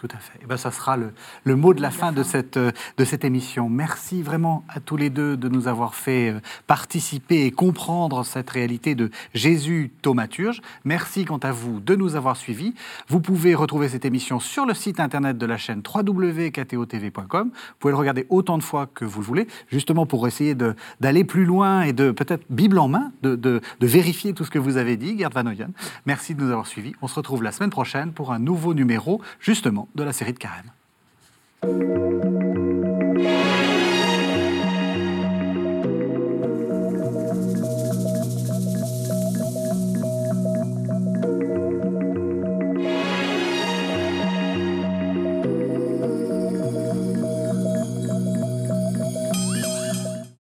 Tout 0.00 0.08
à 0.14 0.18
fait. 0.18 0.38
Et 0.38 0.42
eh 0.44 0.46
ben, 0.46 0.56
ça 0.56 0.70
sera 0.70 0.96
le, 0.96 1.12
le 1.44 1.56
mot 1.56 1.74
de 1.74 1.82
la 1.82 1.90
fin 1.90 2.10
de 2.10 2.22
cette, 2.22 2.56
de 2.56 3.04
cette 3.04 3.22
émission. 3.22 3.68
Merci 3.68 4.22
vraiment 4.22 4.64
à 4.70 4.80
tous 4.80 4.96
les 4.96 5.10
deux 5.10 5.36
de 5.36 5.50
nous 5.50 5.68
avoir 5.68 5.94
fait 5.94 6.30
euh, 6.30 6.40
participer 6.66 7.44
et 7.44 7.50
comprendre 7.50 8.24
cette 8.24 8.48
réalité 8.48 8.94
de 8.94 9.10
Jésus 9.34 9.92
thaumaturge. 10.00 10.62
Merci 10.86 11.26
quant 11.26 11.36
à 11.36 11.52
vous 11.52 11.80
de 11.80 11.94
nous 11.96 12.16
avoir 12.16 12.38
suivis. 12.38 12.72
Vous 13.08 13.20
pouvez 13.20 13.54
retrouver 13.54 13.90
cette 13.90 14.06
émission 14.06 14.40
sur 14.40 14.64
le 14.64 14.72
site 14.72 15.00
internet 15.00 15.36
de 15.36 15.44
la 15.44 15.58
chaîne 15.58 15.82
www.ktotv.com. 15.86 17.50
Vous 17.52 17.74
pouvez 17.78 17.92
le 17.92 17.98
regarder 17.98 18.24
autant 18.30 18.56
de 18.56 18.62
fois 18.62 18.86
que 18.86 19.04
vous 19.04 19.20
le 19.20 19.26
voulez, 19.26 19.48
justement 19.70 20.06
pour 20.06 20.26
essayer 20.26 20.54
d'aller 21.00 21.24
plus 21.24 21.44
loin 21.44 21.82
et 21.82 21.92
de 21.92 22.10
peut-être 22.10 22.46
Bible 22.48 22.78
en 22.78 22.88
main, 22.88 23.12
de, 23.20 23.36
de, 23.36 23.60
de, 23.80 23.86
vérifier 23.86 24.32
tout 24.32 24.46
ce 24.46 24.50
que 24.50 24.58
vous 24.58 24.78
avez 24.78 24.96
dit, 24.96 25.18
Gerd 25.18 25.34
Van 25.34 25.44
Oyen. 25.44 25.68
Merci 26.06 26.34
de 26.34 26.42
nous 26.42 26.50
avoir 26.50 26.66
suivis. 26.66 26.94
On 27.02 27.06
se 27.06 27.16
retrouve 27.16 27.42
la 27.42 27.52
semaine 27.52 27.68
prochaine 27.68 28.12
pour 28.12 28.32
un 28.32 28.38
nouveau 28.38 28.72
numéro, 28.72 29.20
justement, 29.40 29.89
de 29.94 30.02
la 30.02 30.12
série 30.12 30.32
de 30.32 30.38
Carême. 30.38 30.70